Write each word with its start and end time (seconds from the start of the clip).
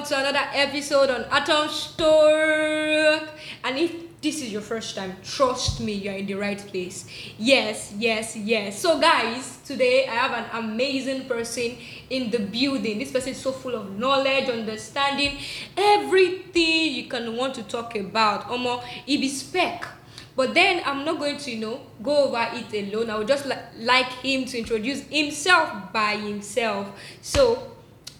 Welcome, 0.00 0.16
to 0.16 0.30
another 0.30 0.48
episode 0.54 1.10
on 1.10 1.24
Atom 1.30 1.68
Story. 1.68 3.20
And 3.62 3.76
if 3.76 3.92
this 4.22 4.40
is 4.40 4.50
your 4.50 4.62
first 4.62 4.96
time, 4.96 5.14
trust 5.22 5.80
me, 5.82 5.92
you're 5.92 6.14
in 6.14 6.24
the 6.24 6.36
right 6.36 6.56
place. 6.56 7.04
Yes, 7.38 7.92
yes, 7.98 8.34
yes. 8.34 8.80
So, 8.80 8.98
guys, 8.98 9.58
today 9.62 10.06
I 10.06 10.14
have 10.14 10.32
an 10.32 10.64
amazing 10.64 11.26
person 11.26 11.76
in 12.08 12.30
the 12.30 12.38
building. 12.38 12.98
This 12.98 13.12
person 13.12 13.32
is 13.32 13.42
so 13.42 13.52
full 13.52 13.74
of 13.74 13.98
knowledge, 13.98 14.48
understanding, 14.48 15.36
everything 15.76 16.94
you 16.94 17.06
can 17.06 17.36
want 17.36 17.54
to 17.56 17.62
talk 17.64 17.94
about. 17.94 18.48
Omo, 18.48 18.82
he 19.04 19.18
be 19.18 19.28
spec. 19.28 19.86
But 20.34 20.54
then 20.54 20.82
I'm 20.86 21.04
not 21.04 21.18
going 21.18 21.36
to, 21.36 21.50
you 21.50 21.60
know, 21.60 21.80
go 22.02 22.28
over 22.28 22.48
it 22.54 22.72
alone. 22.72 23.10
I 23.10 23.18
would 23.18 23.28
just 23.28 23.44
li- 23.44 23.68
like 23.80 24.10
him 24.24 24.46
to 24.46 24.58
introduce 24.58 25.02
himself 25.02 25.92
by 25.92 26.16
himself. 26.16 26.88
So, 27.20 27.72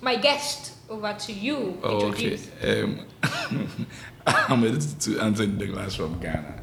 my 0.02 0.16
guest, 0.16 0.74
over 0.90 1.14
to 1.14 1.32
you. 1.32 1.78
Oh, 1.82 2.08
okay. 2.08 2.38
Um, 2.64 3.06
I'm 4.26 4.64
edited 4.64 5.00
to 5.00 5.20
Anthony 5.20 5.66
Douglas 5.66 5.94
from 5.94 6.18
Ghana. 6.18 6.54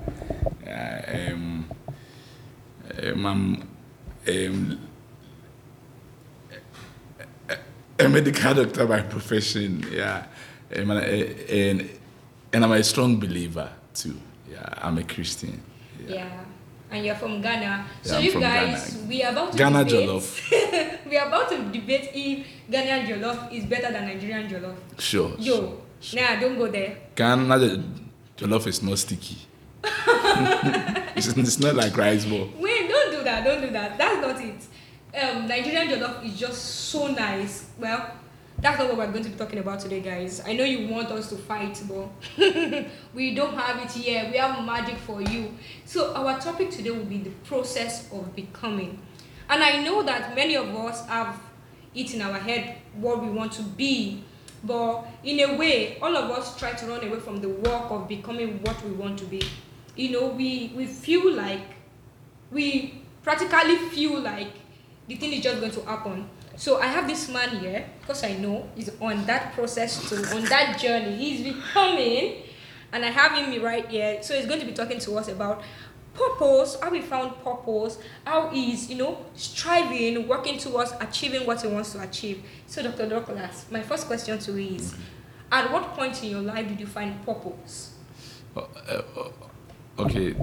Yeah, 0.64 1.32
um, 1.34 1.72
um, 3.04 3.26
I'm 3.26 3.68
um, 4.28 4.80
a, 8.00 8.10
medical 8.10 8.54
doctor 8.54 8.86
by 8.86 9.02
profession. 9.02 9.86
Yeah, 9.90 10.26
um, 10.76 10.92
and, 10.92 11.50
and, 11.50 11.90
and 12.54 12.64
I'm 12.66 12.72
a 12.74 12.84
strong 12.84 13.18
believer 13.20 13.72
too. 13.94 14.20
Yeah, 14.52 14.74
I'm 14.82 14.98
a 14.98 15.04
Christian. 15.04 15.62
Yeah. 16.06 16.44
And 16.90 17.06
you're 17.06 17.16
from 17.16 17.42
Ghana. 17.42 17.86
So 18.02 18.20
you 18.20 18.32
guys, 18.40 18.94
Ghana. 18.94 19.08
we 19.08 19.24
are 19.24 19.32
about 19.32 19.52
to 19.52 19.58
Ghana 19.58 19.84
debate. 19.84 20.10
jollof. 20.10 20.97
we 21.10 21.18
are 21.18 21.28
about 21.28 21.50
to 21.50 21.58
debate 21.72 22.10
if 22.14 22.46
Ghanaian 22.70 23.06
jollof 23.08 23.52
is 23.52 23.66
better 23.66 23.92
than 23.92 24.06
Nigerian 24.08 24.48
jollof. 24.50 24.76
Sure. 25.00 25.36
Yo, 25.40 25.56
sure, 25.56 25.78
sure. 26.02 26.22
nah, 26.22 26.40
don't 26.40 26.58
go 26.58 26.68
there. 26.68 26.98
Ghana 27.16 27.84
jollof 28.38 28.68
is 28.68 28.82
not 28.84 28.98
sticky. 29.00 29.38
it's, 29.84 31.28
it's 31.28 31.60
not 31.60 31.76
like 31.76 31.96
rice 31.96 32.26
ball. 32.26 32.50
Wait, 32.58 32.90
don't 32.90 33.12
do 33.12 33.24
that. 33.24 33.44
Don't 33.44 33.62
do 33.62 33.70
that. 33.72 33.98
That's 33.98 34.22
not 34.22 34.42
it. 34.42 34.66
Um, 35.20 35.48
Nigerian 35.48 35.88
jollof 35.88 36.26
is 36.26 36.38
just 36.38 36.62
so 36.92 37.08
nice. 37.08 37.70
Well, 37.80 38.12
that's 38.60 38.80
not 38.80 38.88
what 38.90 38.98
we're 38.98 39.12
going 39.12 39.24
to 39.24 39.30
be 39.30 39.38
talking 39.38 39.60
about 39.60 39.80
today, 39.80 40.02
guys. 40.02 40.42
I 40.46 40.54
know 40.54 40.64
you 40.64 40.88
want 40.88 41.10
us 41.10 41.30
to 41.30 41.36
fight, 41.36 41.82
but 41.88 42.10
we 43.14 43.36
don't 43.36 43.54
have 43.56 43.84
it 43.84 43.92
here. 43.92 44.28
We 44.32 44.38
have 44.38 44.66
magic 44.66 44.98
for 44.98 45.22
you. 45.22 45.54
So 45.86 46.14
our 46.16 46.40
topic 46.40 46.72
today 46.72 46.90
will 46.92 47.06
be 47.06 47.20
the 47.20 47.30
process 47.46 48.12
of 48.12 48.36
becoming. 48.36 49.00
And 49.50 49.64
I 49.64 49.84
know 49.84 50.04
that 50.04 50.36
many 50.36 50.56
of 50.56 50.74
us 50.76 51.06
have 51.08 51.40
it 51.96 52.14
in 52.14 52.22
our 52.22 52.38
head 52.38 52.78
what 52.96 53.22
we 53.22 53.30
want 53.30 53.52
to 53.54 53.64
be. 53.64 54.24
But 54.64 55.06
in 55.24 55.40
a 55.40 55.56
way, 55.58 55.98
all 56.02 56.16
of 56.16 56.30
us 56.32 56.58
try 56.58 56.74
to 56.74 56.86
run 56.88 57.06
away 57.08 57.20
from 57.20 57.40
the 57.42 57.50
work 57.50 57.90
of 57.92 58.08
becoming 58.08 58.62
what 58.64 58.84
we 58.84 58.92
want 58.92 59.20
to 59.20 59.26
be. 59.26 59.42
You 59.96 60.12
know, 60.12 60.28
we, 60.28 60.74
we 60.76 60.86
feel 60.86 61.34
like 61.34 61.62
we 62.52 63.02
practically 63.24 63.76
feel 63.90 64.20
like 64.20 64.52
the 65.08 65.16
thing 65.16 65.34
is 65.34 65.44
just 65.44 65.60
going 65.60 65.72
to 65.72 65.82
happen. 65.84 66.30
So 66.56 66.80
I 66.82 66.88
have 66.88 67.08
this 67.08 67.30
man 67.30 67.58
here 67.60 67.86
because 68.02 68.24
I 68.24 68.34
know 68.34 68.68
he's 68.76 68.90
on 69.00 69.26
that 69.26 69.54
process 69.54 70.10
to 70.10 70.36
on 70.36 70.44
that 70.46 70.80
journey. 70.80 71.16
He's 71.16 71.44
becoming, 71.54 72.44
and 72.92 73.06
I 73.06 73.10
have 73.10 73.34
him 73.34 73.62
right 73.62 73.88
here. 73.88 74.24
So 74.24 74.36
he's 74.36 74.48
going 74.48 74.60
to 74.60 74.66
be 74.66 74.74
talking 74.74 75.00
to 75.00 75.18
us 75.18 75.28
about 75.28 75.62
purpose, 76.18 76.78
how 76.82 76.92
he 76.92 77.02
found 77.02 77.42
purpose, 77.44 77.98
how 78.26 78.50
he's 78.50 78.90
you 78.90 78.98
know 78.98 79.26
striving, 79.36 80.28
working 80.28 80.58
towards 80.58 80.94
achieving 81.00 81.46
what 81.46 81.62
he 81.62 81.68
wants 81.68 81.94
to 81.94 82.02
achieve. 82.02 82.44
So 82.66 82.84
Dr. 82.84 83.08
Douglas, 83.08 83.66
my 83.72 83.82
first 83.82 84.08
question 84.08 84.40
to 84.40 84.62
you 84.62 84.76
is, 84.76 84.96
at 85.52 85.72
what 85.72 85.94
point 85.94 86.22
in 86.24 86.32
your 86.32 86.42
life 86.42 86.68
did 86.68 86.80
you 86.80 86.88
find 86.88 87.24
purpose? 87.26 87.94
Uh, 88.56 88.62
uh, 88.90 89.30
okay. 90.00 90.36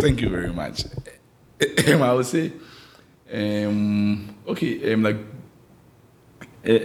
Thank 0.00 0.20
you 0.20 0.28
very 0.30 0.52
much. 0.52 0.84
I 1.88 2.12
would 2.12 2.26
say, 2.26 2.52
um, 3.32 4.34
okay, 4.46 4.92
um, 4.92 5.02
like, 5.02 5.16
uh, 6.66 6.78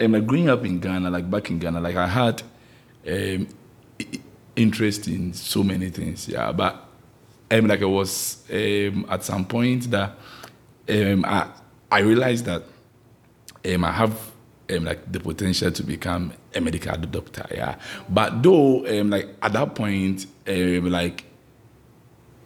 um, 0.00 0.12
like 0.12 0.26
growing 0.26 0.48
up 0.48 0.64
in 0.64 0.80
Ghana, 0.80 1.10
like 1.10 1.30
back 1.30 1.50
in 1.50 1.58
Ghana, 1.58 1.80
like 1.80 1.96
I 1.96 2.06
had 2.06 2.42
um, 3.06 3.48
interest 4.56 5.08
in 5.08 5.32
so 5.32 5.62
many 5.62 5.90
things, 5.90 6.28
yeah. 6.28 6.52
But 6.52 6.84
um, 7.50 7.66
like 7.66 7.82
I 7.82 7.86
was 7.86 8.42
um, 8.50 9.06
at 9.08 9.24
some 9.24 9.44
point 9.46 9.90
that 9.90 10.12
um, 10.88 11.24
I 11.24 11.48
I 11.90 12.00
realized 12.00 12.44
that 12.46 12.62
um, 13.66 13.84
I 13.84 13.92
have 13.92 14.18
um, 14.70 14.84
like 14.84 15.10
the 15.10 15.20
potential 15.20 15.70
to 15.70 15.82
become 15.82 16.32
a 16.54 16.60
medical 16.60 16.96
doctor, 16.96 17.46
yeah. 17.50 17.76
But 18.08 18.42
though, 18.42 18.86
um, 18.86 19.10
like 19.10 19.28
at 19.42 19.52
that 19.52 19.74
point, 19.74 20.26
um, 20.48 20.90
like 20.90 21.24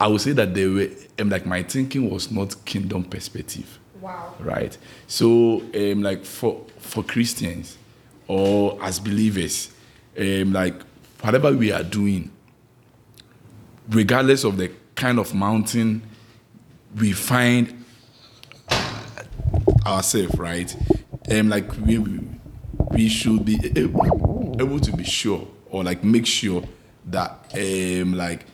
I 0.01 0.07
would 0.07 0.21
say 0.21 0.33
that 0.33 0.55
they 0.55 0.67
were 0.67 0.89
um, 1.19 1.29
like 1.31 1.47
my 1.47 1.63
thinking 1.63 2.09
was 2.11 2.31
not 2.31 2.65
kingdom 2.65 3.05
perspective, 3.05 3.79
Wow. 4.01 4.35
right? 4.41 4.77
So, 5.07 5.63
um, 5.75 6.03
like 6.03 6.25
for 6.25 6.65
for 6.79 7.03
Christians 7.03 7.77
or 8.29 8.79
as 8.83 9.01
believers, 9.01 9.71
um, 10.19 10.53
like 10.53 10.75
whatever 11.23 11.53
we 11.53 11.73
are 11.73 11.83
doing, 11.83 12.31
regardless 13.89 14.45
of 14.45 14.57
the 14.57 14.71
kind 14.95 15.19
of 15.19 15.35
mountain 15.35 16.03
we 16.97 17.13
find 17.13 17.85
ourselves, 19.87 20.37
right? 20.39 20.75
Um, 21.31 21.49
like 21.49 21.71
we 21.85 21.99
we 22.91 23.09
should 23.09 23.45
be 23.45 23.59
able, 23.77 24.57
able 24.61 24.81
to 24.81 24.93
be 24.93 25.05
sure 25.05 25.47
or 25.71 25.85
like 25.85 26.03
make 26.03 26.27
sure 26.27 26.65
that 27.07 27.31
um 27.55 28.15
like 28.15 28.47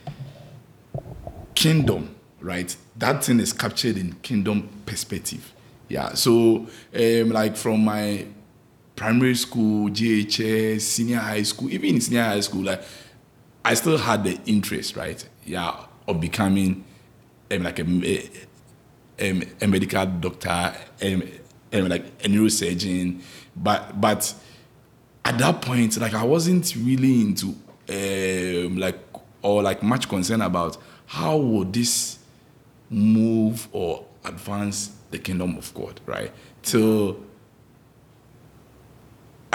kingdom, 1.55 2.15
right? 2.41 2.77
That 2.97 3.25
thing 3.25 3.41
is 3.41 3.53
captured 3.53 3.97
in 3.97 4.15
kingdom 4.23 4.69
perspective. 4.87 5.53
Yeah. 5.89 6.15
So 6.15 6.67
um 6.95 7.31
like 7.31 7.57
from 7.57 7.85
my 7.85 8.27
primary 8.97 9.35
school, 9.35 9.91
JHS, 9.91 10.81
senior 10.81 11.19
high 11.19 11.43
school, 11.43 11.71
even 11.71 11.97
in 11.97 12.01
senior 12.01 12.23
high 12.23 12.41
school, 12.41 12.63
like 12.65 12.83
I 13.65 13.75
still 13.75 13.99
had 13.99 14.25
the 14.25 14.39
interest, 14.47 14.97
right? 14.97 15.27
Yeah, 15.45 15.75
of 16.07 16.21
becoming 16.21 16.85
um, 17.51 17.63
like 17.63 17.79
a, 17.79 17.83
a, 17.83 19.31
um, 19.31 19.43
a 19.61 19.67
medical 19.67 20.07
doctor, 20.07 20.75
um, 21.03 21.23
um, 21.73 21.89
like 21.89 22.07
a 22.25 22.29
neurosurgeon. 22.29 23.21
But 23.57 24.01
but 24.01 24.35
at 25.25 25.39
that 25.39 25.63
point, 25.63 25.97
like 25.99 26.15
I 26.15 26.25
wasn't 26.25 26.75
really 26.77 27.21
into 27.21 27.55
um, 27.89 28.77
like 28.79 28.99
or 29.43 29.63
like 29.63 29.83
much 29.83 30.09
concern 30.09 30.43
about 30.43 30.77
how 31.07 31.37
would 31.37 31.73
this 31.73 32.19
move 32.91 33.69
or 33.73 34.05
advance 34.25 34.91
the 35.11 35.19
kingdom 35.19 35.57
of 35.57 35.73
God, 35.75 36.01
right? 36.07 36.33
Till 36.63 37.19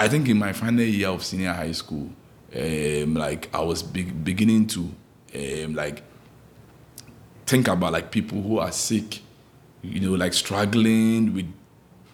I 0.00 0.08
think 0.08 0.30
in 0.30 0.38
my 0.38 0.54
final 0.54 0.80
year 0.80 1.08
of 1.08 1.22
senior 1.22 1.52
high 1.52 1.72
school, 1.72 2.08
um, 2.56 3.14
like 3.14 3.54
I 3.54 3.60
was 3.60 3.82
be- 3.82 4.04
beginning 4.04 4.66
to 4.68 4.90
um, 5.34 5.74
like 5.74 6.02
think 7.44 7.68
about 7.68 7.92
like 7.92 8.10
people 8.10 8.40
who 8.40 8.58
are 8.60 8.72
sick, 8.72 9.20
you 9.82 10.00
know, 10.00 10.14
like 10.14 10.32
struggling 10.32 11.34
with 11.34 11.52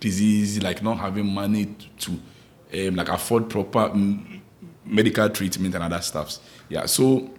disease, 0.01 0.61
like 0.61 0.83
not 0.83 0.99
having 0.99 1.27
money 1.27 1.77
to 2.01 2.11
um, 2.75 2.97
like 2.97 3.09
afford 3.09 3.49
proper 3.49 3.91
mm, 3.91 4.41
medical 4.85 5.29
treatment 5.31 5.77
and 5.77 5.85
other 5.85 6.03
stuffs. 6.03 6.41
Yeah, 6.69 6.87
so 6.87 7.31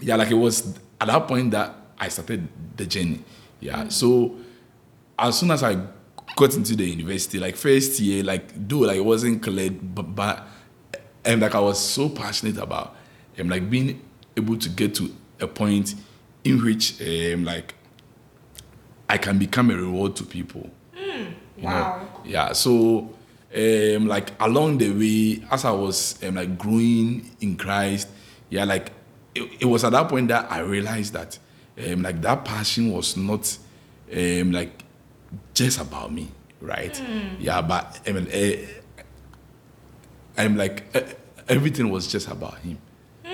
yeah, 0.00 0.16
like 0.16 0.32
it 0.32 0.34
was 0.34 0.76
at 1.00 1.06
that 1.06 1.28
point 1.28 1.52
that 1.52 1.72
I 1.96 2.08
started 2.08 2.48
the 2.76 2.84
journey. 2.84 3.22
Yeah, 3.60 3.86
so 3.90 4.34
as 5.16 5.38
soon 5.38 5.52
as 5.52 5.62
I 5.62 5.76
got 6.36 6.54
into 6.56 6.76
the 6.76 6.84
university, 6.88 7.38
like 7.38 7.56
first 7.56 7.98
year, 8.00 8.22
like 8.24 8.50
though 8.68 8.78
like 8.80 8.96
it 8.96 9.04
wasn't 9.04 9.42
clear, 9.42 9.70
but, 9.70 10.14
but 10.14 10.46
and 11.24 11.40
like 11.40 11.54
I 11.54 11.60
was 11.60 11.78
so 11.78 12.08
passionate 12.08 12.58
about 12.58 12.96
um, 13.38 13.48
like 13.48 13.68
being 13.68 14.00
able 14.36 14.56
to 14.56 14.68
get 14.68 14.94
to 14.96 15.14
a 15.40 15.46
point 15.46 15.94
in 16.44 16.62
which 16.64 17.00
um, 17.02 17.44
like 17.44 17.74
I 19.08 19.18
can 19.18 19.38
become 19.38 19.70
a 19.70 19.76
reward 19.76 20.16
to 20.16 20.24
people. 20.24 20.70
you 20.94 21.34
Wow. 21.64 22.00
know 22.00 22.20
yeah 22.24 22.52
so 22.52 23.12
um 23.56 24.06
like 24.06 24.30
along 24.40 24.78
the 24.78 24.90
way 24.92 25.42
as 25.50 25.64
i 25.64 25.70
was 25.72 26.22
um, 26.22 26.36
like 26.36 26.56
growing 26.56 27.28
in 27.40 27.56
christ 27.56 28.06
yeah 28.50 28.62
like 28.64 28.92
it, 29.34 29.50
it 29.60 29.64
was 29.64 29.82
at 29.82 29.90
that 29.90 30.08
point 30.08 30.28
that 30.28 30.46
i 30.52 30.60
realized 30.60 31.14
that 31.14 31.36
um 31.84 32.02
like 32.02 32.20
that 32.22 32.44
passion 32.44 32.92
was 32.92 33.16
not 33.16 33.58
um 34.14 34.52
like 34.52 34.84
just 35.54 35.80
about 35.80 36.12
me 36.12 36.28
right? 36.60 37.00
Yeah 37.38 37.60
but 37.62 38.00
I 38.06 38.12
mean, 38.12 38.26
uh, 38.32 39.02
i'm 40.38 40.56
like 40.56 40.84
uh, 40.94 41.00
everything 41.48 41.90
was 41.90 42.06
just 42.06 42.28
about 42.28 42.58
him 42.58 42.78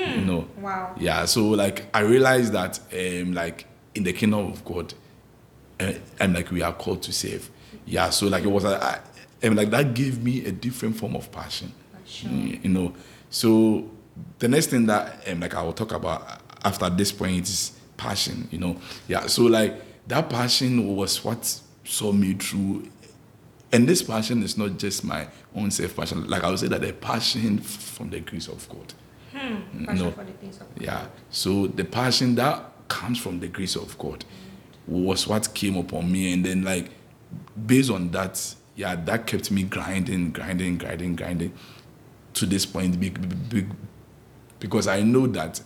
you 0.05 0.25
know? 0.25 0.46
Wow. 0.58 0.94
yeah 0.99 1.25
so 1.25 1.49
like 1.49 1.87
i 1.94 2.00
realized 2.00 2.52
that 2.52 2.79
um 2.93 3.32
like 3.32 3.67
in 3.94 4.02
the 4.05 4.12
kingdom 4.12 4.50
of 4.52 4.64
god 4.64 4.93
uh, 5.81 5.93
and 6.20 6.35
like 6.35 6.50
we 6.50 6.62
are 6.62 6.73
called 6.73 7.02
to 7.02 7.12
save 7.12 7.50
yeah 7.87 8.11
so 8.11 8.26
like 8.26 8.44
it 8.44 8.49
was 8.50 8.64
I, 8.64 9.00
and 9.43 9.56
like 9.56 9.70
that 9.70 9.94
gave 9.94 10.23
me 10.23 10.44
a 10.47 10.52
different 10.52 10.97
form 10.97 11.14
of 11.17 11.31
passion. 11.31 11.73
you 12.23 12.61
you 12.62 12.70
know? 12.70 12.94
So 13.31 13.90
the 14.38 14.49
next 14.49 14.69
thing 14.69 14.87
that 14.87 15.29
um, 15.29 15.40
like 15.40 15.55
i 15.55 15.62
will 15.62 15.73
talk 15.73 15.93
about 15.93 16.40
after 16.64 16.88
this 16.90 17.12
point 17.12 17.49
is 17.49 17.73
passion 17.97 18.49
you 18.50 18.58
know? 18.58 18.76
Yeah 19.08 19.26
so 19.26 19.43
like 19.44 19.75
that 20.08 20.29
passion 20.31 20.97
was 20.97 21.23
what 21.25 21.61
saw 21.85 22.13
me 22.13 22.35
through 22.35 22.89
and 23.73 23.89
this 23.89 24.03
passion 24.03 24.43
is 24.43 24.57
not 24.57 24.79
just 24.79 25.05
my 25.05 25.27
own 25.55 25.71
self 25.71 25.95
passion 25.97 26.27
like 26.29 26.43
i 26.43 26.51
would 26.51 26.59
say 26.59 26.69
that 26.69 26.83
a 26.85 26.93
passion 26.93 27.59
from 27.59 28.11
the 28.11 28.21
grace 28.21 28.49
of 28.49 28.69
god 28.69 28.95
hmm, 29.33 29.39
mm, 29.39 29.87
Passion 29.87 30.05
no. 30.05 30.11
for 30.13 30.25
the 30.25 30.33
things 30.33 30.61
of 30.61 30.67
yeah. 30.79 31.07
So 31.31 31.67
the 31.67 31.85
passion 31.85 32.35
that 32.37 32.89
comes 32.89 33.19
from 33.19 33.41
the 33.41 33.49
grace 33.49 33.77
of 33.77 33.97
God 33.99 34.25
was 34.87 35.27
what 35.27 35.55
came 35.55 35.77
upon 35.77 36.11
me, 36.11 36.33
and 36.33 36.45
then 36.45 36.63
like 36.63 36.91
based 37.67 37.91
on 37.91 38.11
that, 38.13 38.55
yeah, 38.77 38.97
that 38.97 39.27
kept 39.27 39.51
me 39.51 39.65
grinding, 39.65 40.33
grinding, 40.33 40.79
grinding, 40.79 41.17
grinding 41.17 41.53
to 42.35 42.47
this 42.47 42.67
point. 42.67 42.99
Big, 43.01 43.21
big, 43.21 43.49
big, 43.49 43.71
because 44.61 44.87
I 44.87 45.03
know 45.03 45.27
that, 45.29 45.61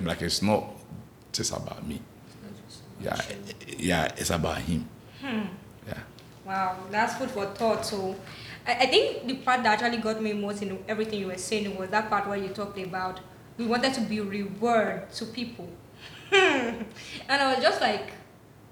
like 0.00 0.22
it's 0.22 0.42
not 0.42 0.64
just 1.32 1.52
about 1.52 1.86
me. 1.86 2.00
Yeah, 3.00 3.20
yeah, 3.78 4.12
it's 4.16 4.30
about 4.30 4.58
Him. 4.58 4.88
Hmm. 5.28 5.44
Yeah. 5.86 5.98
Wow, 6.46 6.76
that's 6.90 7.16
food 7.16 7.30
for 7.30 7.44
thought. 7.44 7.84
So, 7.84 8.16
I, 8.66 8.72
I 8.72 8.86
think 8.86 9.26
the 9.26 9.34
part 9.34 9.62
that 9.62 9.82
actually 9.82 10.00
got 10.00 10.22
me 10.22 10.32
most 10.32 10.62
in 10.62 10.82
everything 10.88 11.20
you 11.20 11.26
were 11.26 11.36
saying 11.36 11.76
was 11.76 11.90
that 11.90 12.08
part 12.08 12.26
where 12.26 12.38
you 12.38 12.48
talked 12.48 12.78
about 12.78 13.20
we 13.58 13.66
wanted 13.66 13.92
to 13.92 14.00
be 14.00 14.20
reward 14.20 15.10
to 15.12 15.26
people, 15.26 15.68
hmm. 16.30 16.34
and 16.34 16.86
I 17.28 17.52
was 17.52 17.62
just 17.62 17.82
like, 17.82 18.12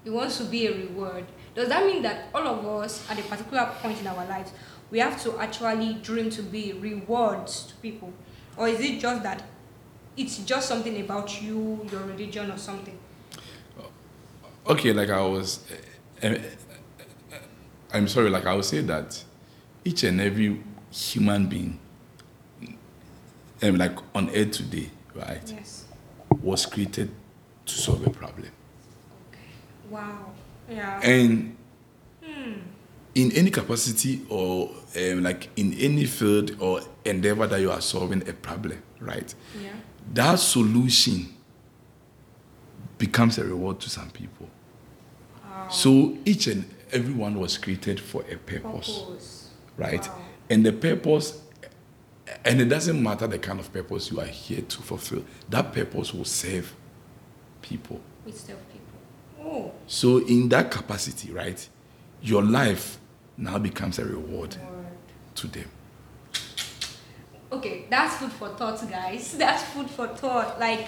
we 0.03 0.09
want 0.09 0.31
to 0.31 0.45
be 0.45 0.65
a 0.65 0.71
reward. 0.75 1.25
Does 1.53 1.69
that 1.69 1.85
mean 1.85 2.01
that 2.01 2.29
all 2.33 2.47
of 2.47 2.65
us 2.65 3.07
at 3.11 3.19
a 3.19 3.23
particular 3.23 3.69
point 3.79 3.99
in 4.01 4.07
our 4.07 4.25
lives 4.25 4.51
we 4.89 4.99
have 4.99 5.21
to 5.21 5.37
actually 5.37 5.95
dream 5.95 6.31
to 6.31 6.41
be 6.41 6.73
rewards 6.73 7.67
to 7.67 7.75
people, 7.75 8.11
or 8.55 8.67
is 8.67 8.79
it 8.79 8.99
just 8.99 9.21
that 9.21 9.43
it's 10.15 10.39
just 10.39 10.67
something 10.67 10.99
about 11.01 11.39
you, 11.39 11.85
your 11.91 12.01
religion, 12.01 12.49
or 12.49 12.57
something? 12.57 12.97
okay 14.69 14.91
like 14.91 15.09
i 15.09 15.21
was 15.21 15.63
i'm 17.93 18.07
sorry 18.07 18.29
like 18.29 18.45
i 18.45 18.53
would 18.53 18.65
say 18.65 18.81
that 18.81 19.23
each 19.85 20.03
and 20.03 20.19
every 20.21 20.61
human 20.91 21.47
being 21.47 21.79
um, 23.63 23.75
like 23.77 23.97
on 24.15 24.29
earth 24.35 24.51
today 24.51 24.89
right 25.15 25.51
Yes. 25.55 25.85
was 26.41 26.65
created 26.65 27.09
to 27.65 27.73
solve 27.75 28.05
a 28.05 28.09
problem 28.09 28.49
Okay. 29.29 29.39
Wow. 29.89 30.31
Yeah. 30.69 30.99
and 31.01 31.55
in 33.15 33.31
any 33.31 33.49
capacity 33.49 34.21
or 34.29 34.69
um, 34.95 35.23
like 35.23 35.49
in 35.55 35.73
any 35.73 36.05
field 36.05 36.55
or 36.59 36.81
endeavor 37.05 37.47
that 37.47 37.59
you 37.61 37.71
are 37.71 37.81
solving 37.81 38.27
a 38.29 38.33
problem 38.33 38.81
right 38.99 39.33
Yeah. 39.63 39.71
that 40.13 40.35
solution 40.39 41.33
becomes 42.97 43.37
a 43.39 43.43
reward 43.43 43.79
to 43.81 43.89
some 43.89 44.09
people 44.11 44.47
Wow. 45.67 45.71
so 45.73 46.17
each 46.25 46.47
and 46.47 46.65
everyone 46.91 47.39
was 47.39 47.57
created 47.57 47.99
for 47.99 48.23
a 48.31 48.37
purpose 48.37 48.99
Purpose. 48.99 49.49
right? 49.77 50.01
Wow. 50.07 50.15
And 50.49 50.65
the 50.65 50.71
purpose, 50.71 51.41
and 52.45 52.61
it 52.61 52.65
doesn't 52.65 53.01
matter 53.01 53.27
the 53.27 53.37
kind 53.39 53.59
of 53.59 53.71
purpose 53.73 54.09
you 54.11 54.19
are 54.21 54.25
here 54.25 54.61
to 54.61 54.81
fulfill, 54.81 55.25
that 55.49 55.73
purpose 55.73 56.13
will 56.13 56.23
serve 56.25 56.73
people. 57.61 57.99
With 58.25 58.37
self 58.37 58.59
people. 58.71 59.45
Oh. 59.45 59.71
So, 59.87 60.25
in 60.25 60.47
that 60.49 60.71
capacity, 60.71 61.31
right, 61.33 61.67
your 62.21 62.43
life 62.43 62.97
now 63.37 63.57
becomes 63.59 63.99
a 63.99 64.05
reward 64.05 64.55
Word. 64.55 64.85
to 65.35 65.47
them. 65.47 65.69
Okay, 67.51 67.85
that's 67.89 68.15
food 68.17 68.31
for 68.31 68.49
thought, 68.49 68.89
guys. 68.89 69.37
That's 69.37 69.63
food 69.63 69.89
for 69.89 70.07
thought. 70.07 70.59
Like, 70.59 70.87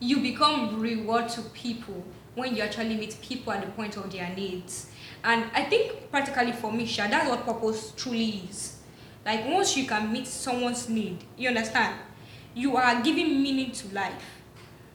you 0.00 0.20
become 0.20 0.78
reward 0.80 1.28
to 1.30 1.42
people 1.42 2.04
when 2.38 2.56
you 2.56 2.62
actually 2.62 2.96
meet 2.96 3.16
people 3.20 3.52
at 3.52 3.60
the 3.64 3.70
point 3.72 3.96
of 3.96 4.10
their 4.10 4.34
needs. 4.34 4.90
And 5.24 5.44
I 5.52 5.64
think 5.64 6.10
practically 6.10 6.52
for 6.52 6.72
me, 6.72 6.86
Sha, 6.86 7.08
that's 7.08 7.28
what 7.28 7.44
purpose 7.44 7.92
truly 7.96 8.44
is. 8.48 8.76
Like 9.26 9.46
once 9.46 9.76
you 9.76 9.86
can 9.86 10.12
meet 10.12 10.26
someone's 10.26 10.88
need, 10.88 11.24
you 11.36 11.48
understand, 11.48 11.96
you 12.54 12.76
are 12.76 13.02
giving 13.02 13.42
meaning 13.42 13.72
to 13.72 13.94
life. 13.94 14.22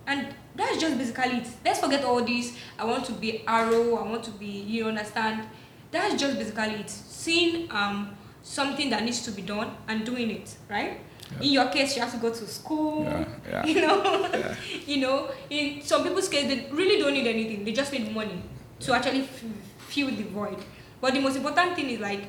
And 0.07 0.33
that's 0.55 0.77
just 0.77 0.97
basically 0.97 1.37
it. 1.37 1.47
Let's 1.63 1.79
forget 1.79 2.03
all 2.03 2.23
this. 2.23 2.55
I 2.79 2.85
want 2.85 3.05
to 3.05 3.13
be 3.13 3.43
arrow, 3.47 3.97
I 3.97 4.09
want 4.09 4.23
to 4.23 4.31
be, 4.31 4.45
you 4.45 4.87
understand. 4.87 5.47
That's 5.91 6.19
just 6.19 6.37
basically 6.37 6.75
it. 6.81 6.89
Seeing 6.89 7.71
um 7.71 8.17
something 8.41 8.89
that 8.89 9.03
needs 9.03 9.21
to 9.23 9.31
be 9.31 9.41
done 9.41 9.71
and 9.87 10.05
doing 10.05 10.29
it, 10.29 10.55
right? 10.69 10.99
In 11.41 11.51
your 11.51 11.67
case, 11.69 11.95
you 11.95 12.01
have 12.01 12.11
to 12.11 12.17
go 12.19 12.29
to 12.29 12.47
school. 12.47 13.03
Yeah, 13.03 13.25
yeah. 13.49 13.65
You 13.65 13.81
know, 13.81 14.55
you 14.85 14.97
know. 15.01 15.29
In 15.49 15.81
some 15.81 16.03
people's 16.03 16.29
case, 16.29 16.47
they 16.47 16.69
really 16.71 16.99
don't 17.01 17.13
need 17.13 17.27
anything. 17.27 17.63
They 17.65 17.71
just 17.73 17.91
need 17.91 18.13
money 18.13 18.41
to 18.81 18.93
actually 18.93 19.21
f- 19.21 19.43
fill 19.87 20.07
the 20.07 20.23
void. 20.23 20.57
But 21.01 21.13
the 21.13 21.19
most 21.19 21.35
important 21.37 21.75
thing 21.75 21.89
is 21.89 21.99
like, 21.99 22.23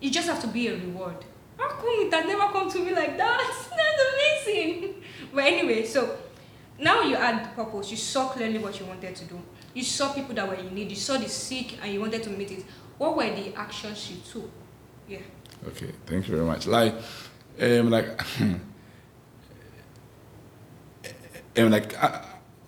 you 0.00 0.10
just 0.10 0.28
have 0.28 0.40
to 0.40 0.46
be 0.48 0.68
a 0.68 0.74
reward. 0.74 1.16
How 1.58 1.68
come 1.68 1.86
it 1.88 2.12
had 2.12 2.26
never 2.26 2.52
come 2.52 2.70
to 2.70 2.78
me 2.78 2.92
like 2.94 3.16
that? 3.16 3.66
That's 3.70 4.46
amazing. 4.46 5.02
But 5.32 5.44
anyway, 5.44 5.84
so 5.84 6.16
now 6.78 7.02
you 7.02 7.16
had 7.16 7.44
the 7.44 7.48
purpose. 7.50 7.90
You 7.90 7.96
saw 7.96 8.28
clearly 8.28 8.58
what 8.58 8.78
you 8.80 8.86
wanted 8.86 9.14
to 9.14 9.24
do. 9.24 9.40
You 9.74 9.82
saw 9.82 10.12
people 10.12 10.34
that 10.34 10.48
were 10.48 10.54
in 10.54 10.74
need. 10.74 10.90
You 10.90 10.96
saw 10.96 11.16
the 11.16 11.28
sick 11.28 11.78
and 11.82 11.92
you 11.92 12.00
wanted 12.00 12.22
to 12.24 12.30
meet 12.30 12.50
it. 12.50 12.64
What 12.98 13.16
were 13.16 13.24
the 13.28 13.54
actions 13.56 14.10
you 14.10 14.16
took? 14.30 14.50
Yeah. 15.08 15.18
Okay, 15.68 15.92
thank 16.06 16.28
you 16.28 16.34
very 16.36 16.46
much. 16.46 16.66
Like, 16.66 16.94
um, 17.60 17.90
like, 17.90 18.40
um, 21.56 21.70
like, 21.70 22.02
uh, 22.02 22.22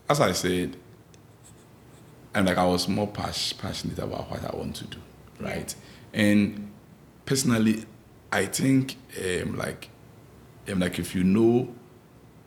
as 0.08 0.20
I 0.20 0.32
said, 0.32 0.76
and 2.34 2.46
like 2.46 2.58
I 2.58 2.64
was 2.64 2.86
more 2.88 3.06
pas- 3.06 3.52
passionate 3.54 3.98
about 3.98 4.30
what 4.30 4.44
I 4.44 4.54
want 4.56 4.76
to 4.76 4.84
do, 4.84 4.98
right? 5.40 5.74
And 6.12 6.70
personally, 7.24 7.84
I 8.30 8.46
think, 8.46 8.96
um, 9.18 9.56
like, 9.56 9.88
um, 10.68 10.80
like 10.80 10.98
if 10.98 11.14
you 11.14 11.24
know 11.24 11.74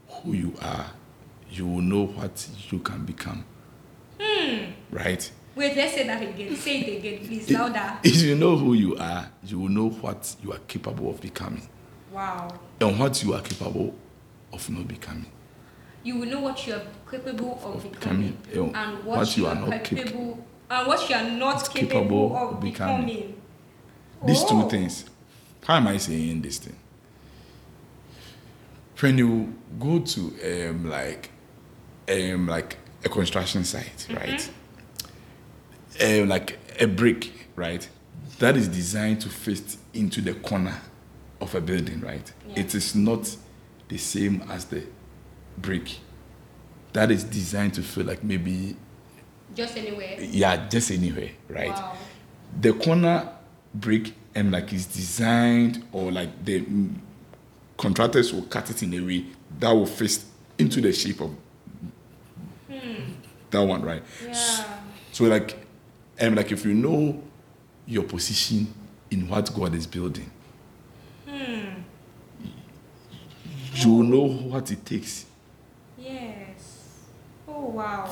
who 0.08 0.34
you 0.34 0.54
are, 0.62 0.92
you 1.50 1.66
will 1.66 1.82
know 1.82 2.06
what 2.06 2.48
you 2.70 2.80
can 2.80 3.06
become, 3.06 3.44
right? 4.92 5.32
Wait, 5.56 5.76
let's 5.76 5.94
say 5.96 6.06
that 6.06 6.22
again. 6.22 6.56
Say 6.56 6.82
it 6.82 7.00
again, 7.00 7.28
please. 7.28 7.50
Louder. 7.52 7.98
If 8.04 8.22
you 8.22 8.36
know 8.36 8.56
who 8.56 8.76
you 8.76 8.96
are, 8.96 9.30
you 9.44 9.60
will 9.60 9.70
know 9.70 9.90
what 9.90 10.36
you 10.44 10.54
are 10.54 10.60
capable 10.68 11.10
of 11.10 11.20
becoming 11.20 11.68
Wow. 12.12 12.60
and 12.82 13.00
what 13.00 13.24
you 13.24 13.34
are 13.34 13.42
capable 13.42 13.94
of 14.52 14.70
not 14.70 14.88
becoming. 14.88 15.28
You 16.04 16.18
will 16.20 16.28
know 16.28 16.40
what 16.42 16.66
you 16.66 16.74
are 16.76 16.82
capable 17.10 17.60
of 17.64 17.76
Of 17.86 17.92
becoming, 17.92 18.38
becoming, 18.44 18.76
and 18.76 19.04
what, 19.04 19.38
you 19.38 19.46
are, 19.48 19.56
not 19.56 19.84
capable 19.84 20.46
and 20.70 20.88
what 20.88 21.10
you 21.10 21.16
are 21.16 21.30
not 21.30 21.70
capable, 21.74 22.02
capable 22.02 22.38
of 22.38 22.62
becoming. 22.62 23.06
becoming. 23.06 23.42
These 24.26 24.44
Oh. 24.44 24.64
two 24.64 24.70
things. 24.70 25.06
Why 25.66 25.78
am 25.78 25.88
I 25.88 25.98
saying 25.98 26.42
this 26.42 26.58
thing? 26.58 26.76
When 29.00 29.18
you 29.18 29.54
go 29.80 30.00
to 30.00 30.70
um, 30.70 30.90
like 30.90 31.30
um, 32.10 32.48
like 32.48 32.78
a 33.06 33.10
construction 33.10 33.64
site, 33.64 34.08
right? 34.12 34.50
Um, 36.02 36.28
like 36.28 36.58
a 36.80 36.86
brick, 36.88 37.32
right? 37.56 37.88
That 38.40 38.58
is 38.58 38.68
designed 38.68 39.22
to 39.22 39.30
fit 39.30 39.76
into 39.94 40.22
the 40.22 40.34
corner 40.34 40.80
of 41.42 41.56
a 41.56 41.62
building, 41.62 42.02
right? 42.02 42.32
Yeah. 42.50 42.60
It 42.62 42.76
is 42.76 42.96
not 42.96 43.36
the 43.88 43.98
same 43.98 44.44
as 44.50 44.66
the 44.66 44.84
brick. 45.58 45.98
That 46.94 47.12
is 47.12 47.24
designed 47.24 47.74
to 47.76 47.82
feel 47.84 48.06
like 48.06 48.24
maybe 48.24 48.76
Just 49.56 49.78
anywhere. 49.78 50.18
yeah, 50.20 50.68
just 50.68 50.92
anywhere, 50.92 51.32
right? 51.50 51.70
Wow. 51.70 51.96
the 52.62 52.74
corner 52.74 53.32
brick 53.76 54.14
and 54.34 54.52
like 54.52 54.74
is 54.74 54.86
designed 54.88 55.86
or 55.92 56.12
like 56.12 56.44
the 56.44 56.66
contractors 57.78 58.34
will 58.34 58.42
cut 58.44 58.70
it 58.72 58.82
in 58.84 58.94
a 58.96 59.00
way 59.02 59.26
that 59.60 59.72
will 59.72 59.86
fit 59.86 60.20
into 60.58 60.82
the 60.82 60.92
shape 60.92 61.22
of 61.22 61.30
hmm. 62.68 63.04
that 63.52 63.62
one 63.62 63.82
right 63.84 64.02
Yeah. 64.26 64.66
so 65.12 65.26
like 65.26 65.58
and 66.18 66.36
like 66.36 66.52
if 66.52 66.66
you 66.66 66.74
know 66.74 67.22
your 67.86 68.04
position 68.04 68.74
in 69.12 69.28
what 69.28 69.52
God 69.56 69.74
is 69.76 69.88
building. 69.88 70.30
Hmm. 71.28 71.66
You 73.86 74.04
know 74.04 74.28
what 74.28 74.72
it 74.72 74.86
takes 74.86 75.26
Yes. 75.98 77.04
Oh 77.48 77.66
wow. 77.66 78.06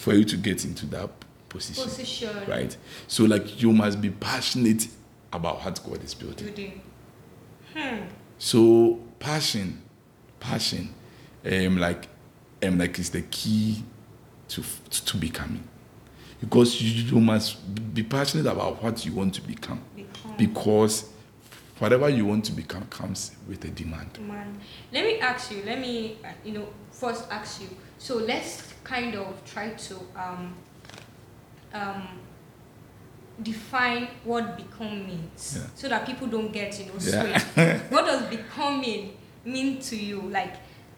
for 0.00 0.14
you 0.14 0.24
to 0.24 0.36
get 0.36 0.64
into 0.64 0.86
that 0.86 1.10
position. 1.48 1.84
Position. 1.84 2.36
Right? 2.48 2.76
So, 3.08 3.24
like, 3.24 3.60
you 3.62 3.72
must 3.72 4.00
be 4.00 4.10
passionate 4.10 4.88
about 5.32 5.64
what 5.64 5.80
God 5.84 6.02
is 6.04 6.14
building. 6.14 6.46
Building. 6.46 6.80
Hmm. 7.74 7.96
So, 8.38 8.98
passion, 9.18 9.82
passion, 10.40 10.94
um, 11.44 11.78
like, 11.78 12.08
um, 12.62 12.78
like, 12.78 12.98
is 12.98 13.10
the 13.10 13.22
key 13.22 13.82
to 14.48 14.62
to 14.90 15.16
becoming, 15.16 15.62
because 16.40 16.80
you, 16.80 17.04
you 17.14 17.20
must 17.20 17.56
be 17.94 18.02
passionate 18.02 18.46
about 18.46 18.82
what 18.82 19.04
you 19.04 19.12
want 19.12 19.34
to 19.34 19.42
become, 19.42 19.80
Become. 19.96 20.36
because 20.38 21.10
whatever 21.78 22.08
you 22.08 22.24
want 22.26 22.44
to 22.46 22.52
become 22.52 22.84
comes 22.86 23.32
with 23.48 23.64
a 23.64 23.68
demand. 23.68 24.18
Man, 24.20 24.58
let 24.92 25.04
me 25.04 25.18
ask 25.20 25.50
you. 25.50 25.62
Let 25.64 25.80
me, 25.80 26.18
uh, 26.24 26.28
you 26.44 26.52
know, 26.52 26.68
first 26.90 27.30
ask 27.30 27.60
you. 27.60 27.68
So 27.98 28.16
let's 28.16 28.72
kind 28.84 29.14
of 29.14 29.44
try 29.44 29.70
to 29.70 29.94
um, 30.16 30.54
um, 31.72 32.08
define 33.42 34.08
what 34.24 34.56
become 34.56 35.06
means, 35.06 35.58
Yeah. 35.58 35.66
so 35.74 35.88
that 35.88 36.06
people 36.06 36.26
don't 36.28 36.52
get 36.52 36.78
you 36.78 36.86
know 36.86 36.94
Yeah. 37.00 37.38
straight. 37.38 37.80
what 37.90 38.06
does 38.06 38.22
becoming 38.24 39.16
mean 39.44 39.78
to 39.80 39.96
you? 39.96 40.22
Like 40.22 40.54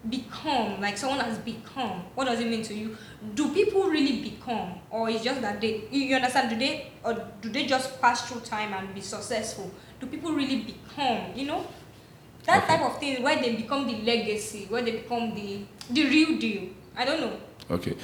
become, 0.09 0.81
like 0.81 0.97
someone 0.97 1.19
has 1.21 1.39
become. 1.39 2.03
What 2.15 2.27
does 2.27 2.39
it 2.41 2.49
mean 2.49 2.63
to 2.63 2.75
you? 2.75 2.97
Do 3.35 3.53
people 3.53 3.85
really 3.85 4.23
become, 4.31 4.75
or 4.91 5.11
is 5.11 5.23
just 5.25 5.41
that 5.41 5.61
they? 5.61 5.83
You, 5.91 6.01
you 6.03 6.17
understand? 6.17 6.51
Do 6.51 6.57
they, 6.57 6.93
or 7.05 7.15
do 7.41 7.49
they 7.49 7.67
just 7.67 8.01
pass 8.01 8.29
through 8.29 8.43
time 8.43 8.73
and 8.73 8.95
be 8.95 9.01
successful? 9.01 9.71
Do 10.01 10.07
people 10.07 10.33
really 10.33 10.59
become? 10.63 11.33
You 11.35 11.47
know, 11.47 11.67
that 12.47 12.65
Okay. 12.65 12.77
type 12.77 12.87
of 12.87 12.99
thing 13.01 13.23
where 13.23 13.37
they 13.41 13.57
become 13.57 13.87
the 13.87 13.97
legacy, 14.03 14.67
where 14.69 14.83
they 14.83 14.93
become 14.93 15.35
the 15.35 15.65
the 15.91 16.05
real 16.05 16.39
deal. 16.39 16.69
I 16.97 17.05
don't 17.05 17.21
know. 17.21 17.37
Okay. 17.71 17.95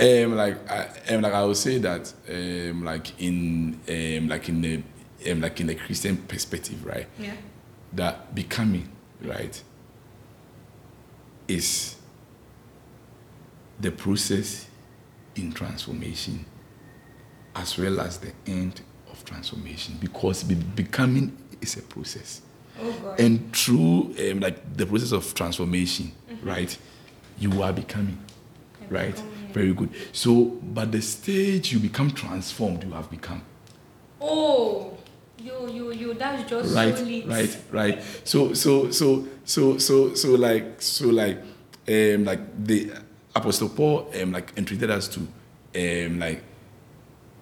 Um, 0.00 0.34
like 0.36 0.56
I, 0.70 0.88
um, 1.14 1.22
like 1.22 1.32
I 1.32 1.44
would 1.44 1.56
say 1.56 1.78
that, 1.78 2.12
um, 2.28 2.84
like 2.84 3.20
in, 3.22 3.78
um, 3.88 4.28
like 4.28 4.48
in 4.48 4.60
the, 4.60 4.82
um, 5.30 5.40
like 5.40 5.60
in 5.60 5.68
the 5.68 5.74
Christian 5.76 6.16
perspective, 6.16 6.84
right? 6.84 7.06
Yeah. 7.18 7.34
that 7.92 8.34
becoming, 8.34 8.88
right, 9.22 9.62
is 11.46 11.94
the 13.80 13.90
process 13.92 14.66
in 15.36 15.52
transformation 15.52 16.44
as 17.54 17.78
well 17.78 18.00
as 18.00 18.18
the 18.18 18.32
end 18.46 18.80
of 19.24 19.30
transformation 19.30 19.96
because 20.00 20.42
be- 20.44 20.54
becoming 20.54 21.36
is 21.60 21.76
a 21.76 21.82
process. 21.82 22.42
Oh 22.80 22.92
God. 22.92 23.20
And 23.20 23.54
through 23.54 24.14
um, 24.30 24.40
like 24.40 24.76
the 24.76 24.86
process 24.86 25.12
of 25.12 25.34
transformation, 25.34 26.12
right, 26.42 26.76
you 27.38 27.62
are 27.62 27.72
becoming, 27.72 28.18
Mm-hmm. 28.82 28.96
I 28.96 29.00
right? 29.00 29.14
become, 29.14 29.28
yeah. 29.46 29.52
Very 29.54 29.72
good. 29.72 29.90
So, 30.12 30.44
but 30.44 30.92
the 30.92 31.00
stage 31.00 31.72
you 31.72 31.78
become 31.78 32.10
transformed, 32.10 32.84
you 32.84 32.90
have 32.90 33.08
become. 33.10 33.40
Oh, 34.20 34.96
you 35.38 35.68
you 35.70 35.92
you. 35.92 36.14
That's 36.14 36.48
just 36.50 36.74
right 36.74 36.96
so 36.96 37.04
lit. 37.04 37.26
right 37.26 37.56
right 37.70 38.02
so 38.24 38.52
so 38.54 38.90
so 38.90 39.26
so 39.44 39.78
so 39.78 40.14
so 40.14 40.28
like 40.34 40.80
so 40.82 41.08
like 41.08 41.38
um 41.88 42.24
like 42.24 42.40
the 42.64 42.92
apostle 43.34 43.68
paul 43.68 44.10
um 44.20 44.32
like 44.32 44.52
entreated 44.56 44.90
us 44.90 45.08
to 45.08 45.20
um 45.20 46.18
like 46.18 46.42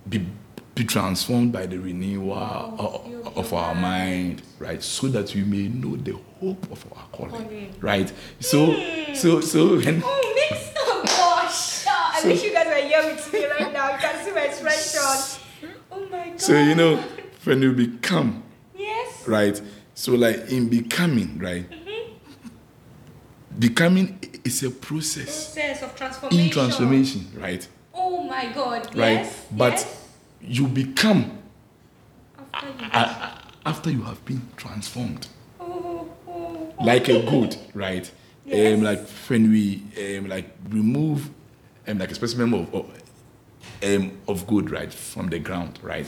be 0.09 0.27
be 0.75 0.85
transformed 0.85 1.52
by 1.52 1.67
the 1.67 1.79
renewal 1.79 2.33
Of 2.35 3.37
of, 3.37 3.52
our 3.52 3.75
mind. 3.75 4.43
right 4.59 4.83
so 4.83 5.07
that 5.09 5.35
we 5.35 5.43
may 5.43 5.69
know 5.69 5.97
the 5.97 6.17
hope 6.41 6.71
of 6.73 6.85
our 6.97 7.05
calling 7.12 7.31
Calling. 7.31 7.75
right 7.81 8.12
so 8.41 8.75
so 9.14 9.41
so 9.41 9.76
when 9.76 10.02
Oh, 10.05 10.33
mix 10.50 10.71
oh 10.79 11.02
gosh. 11.05 11.87
I 11.87 12.21
So- 12.23 12.29
wish 12.29 12.43
you 12.43 12.52
guys 12.52 12.67
were 12.67 12.87
here 12.88 13.02
with 13.05 13.33
me 13.33 13.47
right 13.47 13.73
now. 13.73 13.93
You 13.93 13.99
can 13.99 14.25
see 14.25 14.31
my 14.33 14.41
expression. 14.43 15.41
Oh 15.91 16.07
my 16.11 16.29
God. 16.31 16.41
so 16.41 16.52
you 16.59 16.75
know 16.75 16.97
when 17.45 17.61
you 17.62 17.73
become 17.73 18.43
Yes. 18.76 19.26
right? 19.29 19.61
So 19.95 20.12
like 20.12 20.50
in 20.50 20.69
becoming, 20.69 21.38
right? 21.38 21.69
Mm-hmm. 21.71 22.12
Becoming 23.59 24.19
is 24.45 24.62
a 24.62 24.71
process 24.71 25.52
Process 25.52 25.83
of 25.83 25.95
transformation. 25.97 26.45
in 26.45 26.50
transformation, 26.50 27.26
right? 27.37 27.69
Oh 27.95 28.23
my 28.25 28.47
God. 28.55 28.87
Right. 28.97 29.21
Yes. 29.25 29.47
But 29.50 29.73
yes. 29.75 30.02
You 30.43 30.67
become 30.69 31.39
After 32.55 32.69
you. 32.85 33.29
after 33.65 33.91
you 33.91 34.03
have 34.03 34.25
been 34.25 34.43
transformed, 34.57 35.29
oh, 35.61 36.09
oh, 36.29 36.73
oh. 36.79 36.85
like 36.85 37.09
a 37.09 37.23
good, 37.23 37.57
right? 37.75 38.11
Yes. 38.45 38.75
Um, 38.77 38.83
like 38.83 39.09
when 39.29 39.51
we 39.51 39.83
um, 40.19 40.29
like 40.29 40.51
remove 40.69 41.31
um, 41.87 41.99
like 41.99 42.11
a 42.11 42.15
specimen 42.15 42.53
of 42.55 42.75
of, 42.75 43.03
um, 43.85 44.19
of 44.29 44.47
good, 44.47 44.71
right, 44.71 44.93
from 44.93 45.29
the 45.29 45.39
ground, 45.39 45.79
right, 45.83 46.07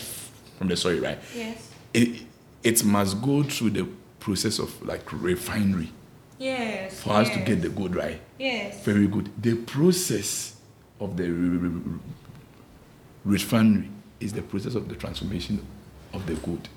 from 0.58 0.68
the 0.68 0.76
soil, 0.76 1.00
right? 1.00 1.18
Yes. 1.34 1.70
It 1.92 2.22
it 2.62 2.84
must 2.84 3.22
go 3.22 3.42
through 3.42 3.70
the 3.70 3.86
process 4.20 4.58
of 4.58 4.82
like 4.84 5.12
refinery 5.12 5.90
Yes. 6.38 7.00
for 7.00 7.10
us 7.12 7.30
to 7.30 7.38
get 7.40 7.62
the 7.62 7.68
good, 7.68 7.94
right? 7.94 8.20
Yes. 8.38 8.82
Very 8.84 9.06
good. 9.06 9.30
The 9.40 9.54
process 9.54 10.56
of 11.00 11.16
the 11.16 11.24
re- 11.30 11.56
re- 11.58 11.68
re- 11.68 11.98
refinery 13.24 13.88
is 14.24 14.32
the 14.32 14.42
process 14.42 14.74
of 14.74 14.88
the 14.88 14.94
transformation 14.96 15.64
of 16.12 16.26
the 16.26 16.34
good. 16.34 16.68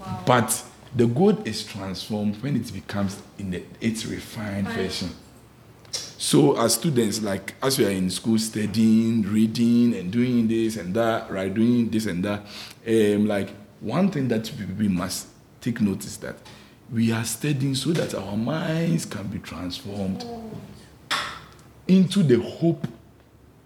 Wow. 0.00 0.22
But 0.26 0.62
the 0.96 1.06
good 1.06 1.46
is 1.46 1.64
transformed 1.64 2.42
when 2.42 2.56
it 2.56 2.72
becomes 2.72 3.20
in 3.38 3.50
the, 3.50 3.62
its 3.80 4.06
refined 4.06 4.66
Right. 4.66 4.76
version. 4.76 5.10
So 5.92 6.58
as 6.60 6.74
students, 6.74 7.22
like 7.22 7.54
as 7.62 7.78
we 7.78 7.86
are 7.86 7.90
in 7.90 8.10
school 8.10 8.38
studying, 8.38 9.22
reading, 9.22 9.94
and 9.94 10.10
doing 10.10 10.48
this 10.48 10.76
and 10.76 10.94
that, 10.94 11.30
right, 11.30 11.52
doing 11.52 11.88
this 11.90 12.06
and 12.06 12.24
that, 12.24 12.46
um, 12.86 13.26
like 13.26 13.50
one 13.80 14.10
thing 14.10 14.28
that 14.28 14.50
we, 14.78 14.88
must 14.88 15.28
take 15.60 15.80
notice 15.80 16.16
that 16.18 16.36
we 16.92 17.12
are 17.12 17.24
studying 17.24 17.74
so 17.74 17.90
that 17.92 18.14
our 18.14 18.36
minds 18.36 19.04
can 19.06 19.26
be 19.28 19.38
transformed 19.38 20.24
into 21.88 22.22
the 22.22 22.38
hope 22.40 22.86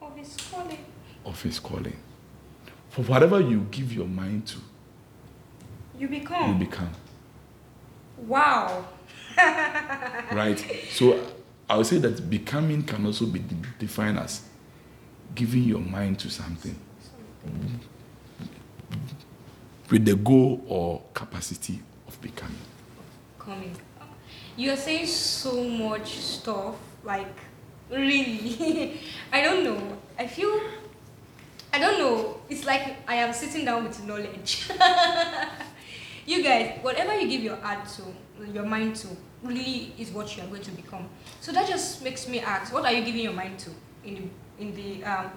of 0.01 0.17
his 0.17 0.37
calling. 0.51 0.79
of 1.27 1.43
his 1.43 1.59
calling. 1.59 1.97
For 2.95 3.03
whatever 3.03 3.41
you 3.41 3.67
give 3.71 3.93
your 3.93 4.07
mind 4.07 4.47
to, 4.49 4.59
You 5.99 6.09
become. 6.09 6.53
you 6.53 6.67
become. 6.67 6.91
wow. 8.19 8.87
right? 9.37 10.65
So 10.91 11.19
I 11.69 11.77
would 11.77 11.87
say 11.87 11.99
that 11.99 12.31
becoming 12.31 12.83
can 12.85 13.05
also 13.05 13.27
be 13.27 13.41
de- 13.41 13.57
defined 13.81 14.19
as 14.19 14.43
giving 15.35 15.65
your 15.65 15.81
mind 15.81 16.21
to 16.21 16.31
something 16.31 16.79
with 19.91 20.05
the 20.05 20.15
goal 20.15 20.65
or 20.69 21.03
capacity 21.15 21.81
of 22.07 22.21
becoming. 22.21 22.57
coming. 23.39 23.75
You're 24.57 24.77
saying 24.77 25.07
so 25.07 25.65
much 25.65 26.17
stuff, 26.19 26.77
like 27.03 27.35
really. 27.91 29.01
I 29.33 29.43
don't 29.43 29.65
know. 29.65 29.99
I 30.17 30.29
feel 30.29 30.61
I 31.75 31.79
don't 31.81 31.99
know. 31.99 32.37
It's 32.49 32.65
like 32.65 32.99
I 33.09 33.17
am 33.17 33.33
sitting 33.33 33.65
down 33.65 33.83
with 33.83 34.01
knowledge. 34.05 34.71
you 36.27 36.41
guys, 36.41 36.79
whatever 36.83 37.19
you 37.19 37.27
give 37.29 37.43
your 37.43 37.57
heart 37.57 37.89
to, 37.97 38.05
your 38.53 38.65
mind 38.65 38.95
to, 38.95 39.09
really 39.43 39.93
is 39.99 40.13
what 40.13 40.37
you 40.37 40.45
are 40.45 40.47
going 40.47 40.63
to 40.63 40.71
become. 40.71 41.09
So 41.41 41.51
that 41.51 41.69
just 41.69 42.05
makes 42.05 42.29
me 42.29 42.39
ask, 42.39 42.73
what 42.73 42.85
are 42.85 42.93
you 42.93 43.05
giving 43.05 43.23
your 43.23 43.33
mind 43.33 43.59
to 43.59 43.71
in 44.05 44.15
the 44.15 44.63
in 44.63 44.73
the 44.77 45.05
um 45.05 45.31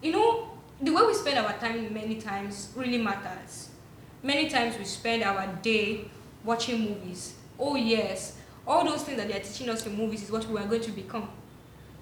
you 0.00 0.12
know 0.12 0.48
the 0.80 0.92
way 0.92 1.02
we 1.04 1.12
spend 1.12 1.40
our 1.40 1.52
time 1.54 1.92
many 1.92 2.20
times 2.20 2.70
really 2.76 2.98
matters. 2.98 3.70
Many 4.22 4.48
times 4.48 4.78
we 4.78 4.84
spend 4.84 5.24
our 5.24 5.44
day 5.60 6.08
watching 6.44 6.82
movies. 6.82 7.34
Oh 7.58 7.74
yes, 7.74 8.38
all 8.64 8.84
those 8.84 9.02
things 9.02 9.18
that 9.18 9.26
they 9.26 9.34
are 9.34 9.42
teaching 9.42 9.68
us 9.70 9.84
in 9.84 9.96
movies 9.96 10.22
is 10.22 10.30
what 10.30 10.46
we 10.46 10.60
are 10.60 10.66
going 10.68 10.82
to 10.82 10.92
become. 10.92 11.28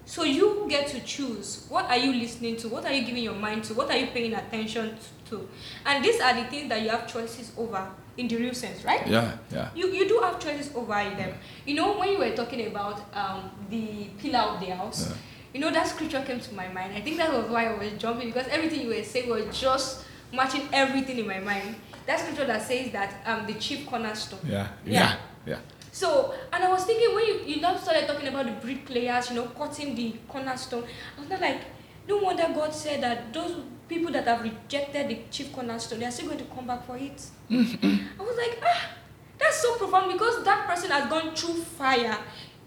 So 0.07 0.23
you 0.23 0.65
get 0.69 0.87
to 0.87 1.01
choose 1.01 1.65
what 1.69 1.85
are 1.91 1.97
you 1.97 2.13
listening 2.13 2.55
to, 2.57 2.69
what 2.69 2.85
are 2.85 2.93
you 2.93 3.05
giving 3.05 3.23
your 3.23 3.35
mind 3.35 3.65
to, 3.65 3.73
what 3.73 3.91
are 3.91 3.97
you 3.97 4.07
paying 4.07 4.33
attention 4.33 4.95
to, 5.29 5.47
and 5.85 6.03
these 6.03 6.21
are 6.21 6.33
the 6.33 6.45
things 6.45 6.69
that 6.69 6.81
you 6.81 6.87
have 6.89 7.05
choices 7.11 7.51
over 7.57 7.85
in 8.15 8.27
the 8.29 8.37
real 8.37 8.53
sense, 8.53 8.85
right? 8.85 9.05
Yeah, 9.05 9.35
yeah. 9.51 9.69
You, 9.75 9.87
you 9.89 10.07
do 10.07 10.19
have 10.23 10.39
choices 10.39 10.73
over 10.73 10.93
them. 10.93 11.33
You 11.65 11.75
know, 11.75 11.99
when 11.99 12.09
you 12.13 12.17
were 12.19 12.31
talking 12.33 12.65
about 12.67 13.01
um, 13.13 13.51
the 13.69 14.05
pillar 14.17 14.39
of 14.39 14.59
the 14.61 14.67
house, 14.67 15.09
Yeah. 15.09 15.15
you 15.53 15.59
know, 15.59 15.71
that 15.71 15.85
scripture 15.87 16.21
came 16.25 16.39
to 16.39 16.53
my 16.55 16.69
mind. 16.69 16.93
I 16.95 17.01
think 17.01 17.17
that 17.17 17.31
was 17.33 17.49
why 17.49 17.67
I 17.67 17.77
was 17.77 17.91
jumping 17.99 18.29
because 18.29 18.47
everything 18.47 18.81
you 18.81 18.87
were 18.95 19.03
saying 19.03 19.29
was 19.29 19.59
just 19.59 20.05
matching 20.33 20.69
everything 20.71 21.19
in 21.19 21.27
my 21.27 21.39
mind. 21.39 21.75
That 22.05 22.21
scripture 22.21 22.45
that 22.45 22.61
says 22.63 22.91
that 22.93 23.13
um, 23.25 23.45
the 23.45 23.55
chief 23.55 23.85
cornerstone. 23.85 24.39
Yeah, 24.47 24.67
Yeah. 24.85 24.93
yeah, 24.93 25.15
yeah. 25.45 25.59
So, 25.97 26.31
and 26.53 26.63
I 26.63 26.69
was 26.69 26.83
thinking 26.83 27.15
when 27.15 27.25
you, 27.25 27.39
you 27.55 27.59
now 27.59 27.75
started 27.75 28.05
talking 28.05 28.27
about 28.27 28.45
the 28.45 28.51
bricklayers, 28.51 29.31
you 29.31 29.35
know, 29.35 29.47
cutting 29.47 29.95
the 29.95 30.13
cornerstone, 30.27 30.83
I 31.17 31.21
was 31.21 31.27
not 31.27 31.41
like, 31.41 31.61
no 32.07 32.17
wonder 32.17 32.43
God 32.53 32.71
said 32.71 33.01
that 33.01 33.33
those 33.33 33.63
people 33.89 34.11
that 34.11 34.27
have 34.27 34.43
rejected 34.43 35.09
the 35.09 35.17
chief 35.31 35.51
cornerstone, 35.51 35.97
they 35.97 36.05
are 36.05 36.11
still 36.11 36.27
going 36.27 36.37
to 36.37 36.45
come 36.53 36.67
back 36.67 36.85
for 36.85 36.97
it. 36.97 37.19
Mm-hmm. 37.49 38.21
I 38.21 38.23
was 38.23 38.37
like, 38.37 38.59
ah, 38.63 38.91
that's 39.39 39.59
so 39.59 39.75
profound 39.77 40.13
because 40.13 40.43
that 40.43 40.67
person 40.67 40.91
has 40.91 41.09
gone 41.09 41.33
through 41.33 41.55
fire. 41.63 42.19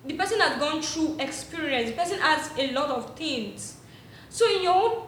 The 0.04 0.14
person 0.14 0.40
has 0.40 0.58
gone 0.58 0.82
through 0.82 1.20
experience. 1.20 1.90
The 1.90 1.96
person 1.96 2.18
has 2.18 2.50
a 2.58 2.72
lot 2.72 2.90
of 2.90 3.16
things. 3.16 3.76
So 4.28 4.52
in 4.52 4.64
your 4.64 4.74
own 4.74 5.06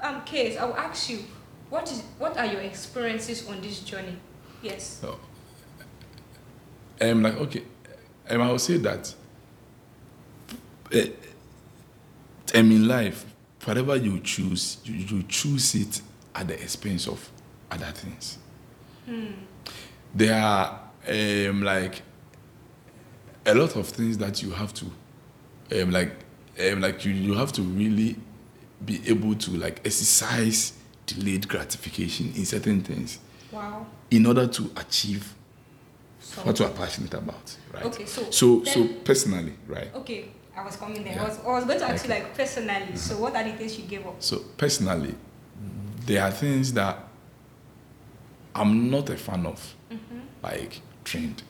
um, 0.00 0.24
case, 0.24 0.56
I 0.56 0.64
will 0.64 0.76
ask 0.76 1.10
you, 1.10 1.18
what 1.68 1.92
is 1.92 2.02
what 2.18 2.38
are 2.38 2.46
your 2.46 2.62
experiences 2.62 3.46
on 3.46 3.60
this 3.60 3.80
journey? 3.80 4.16
Yes. 4.62 5.00
So, 5.02 5.20
um, 7.00 7.22
like 7.22 7.36
okay, 7.36 7.62
um, 8.30 8.42
I 8.42 8.50
will 8.50 8.58
say 8.58 8.76
that. 8.78 9.14
Uh, 10.92 10.98
um, 12.54 12.72
in 12.72 12.88
life, 12.88 13.26
whatever 13.64 13.94
you 13.96 14.20
choose, 14.20 14.78
you, 14.84 14.94
you 14.94 15.22
choose 15.28 15.74
it 15.74 16.00
at 16.34 16.48
the 16.48 16.54
expense 16.54 17.06
of 17.06 17.28
other 17.70 17.90
things. 17.92 18.38
There 20.14 20.34
are 20.42 20.80
um, 21.06 21.62
like 21.62 22.00
a 23.44 23.54
lot 23.54 23.76
of 23.76 23.86
things 23.88 24.16
that 24.18 24.42
you 24.42 24.50
have 24.52 24.72
to, 24.74 24.86
um, 25.82 25.90
like, 25.90 26.12
um, 26.72 26.80
like 26.80 27.04
you, 27.04 27.12
you 27.12 27.34
have 27.34 27.52
to 27.52 27.62
really 27.62 28.16
be 28.84 29.00
able 29.06 29.34
to 29.34 29.50
like 29.52 29.80
exercise 29.84 30.72
delayed 31.06 31.48
gratification 31.48 32.32
in 32.34 32.44
certain 32.46 32.80
things 32.80 33.18
Wow. 33.52 33.86
in 34.10 34.24
order 34.26 34.46
to 34.46 34.70
achieve 34.76 35.34
So, 36.34 36.42
what 36.42 36.58
you 36.58 36.66
are 36.66 36.70
passionate 36.70 37.14
about, 37.14 37.56
right? 37.72 37.84
Okay, 37.86 38.04
so 38.04 38.30
so 38.30 38.56
then- 38.60 38.74
so 38.74 38.86
personally, 39.04 39.54
right? 39.66 39.88
okay, 39.94 40.28
I 40.56 40.62
was 40.64 40.76
coming 40.76 41.02
there. 41.04 41.14
Yeah. 41.14 41.24
I, 41.24 41.28
was, 41.28 41.38
I 41.38 41.52
was 41.54 41.64
going 41.64 41.78
to 41.78 41.86
ask 41.88 42.04
you 42.04 42.10
like 42.10 42.36
personally. 42.36 42.96
So 42.96 43.16
what 43.18 43.34
are 43.34 43.44
the 43.44 43.52
things 43.52 43.78
you 43.78 43.84
gave 43.86 44.06
up? 44.06 44.16
So 44.22 44.38
personally, 44.56 45.14
there 46.04 46.22
are 46.22 46.30
things 46.30 46.72
that 46.74 46.98
I'm 48.54 48.90
not 48.90 49.08
a 49.10 49.16
fan 49.16 49.46
of, 49.46 49.74
Mm-hmm. 49.90 50.18
like 50.42 50.80
trend, 51.04 51.42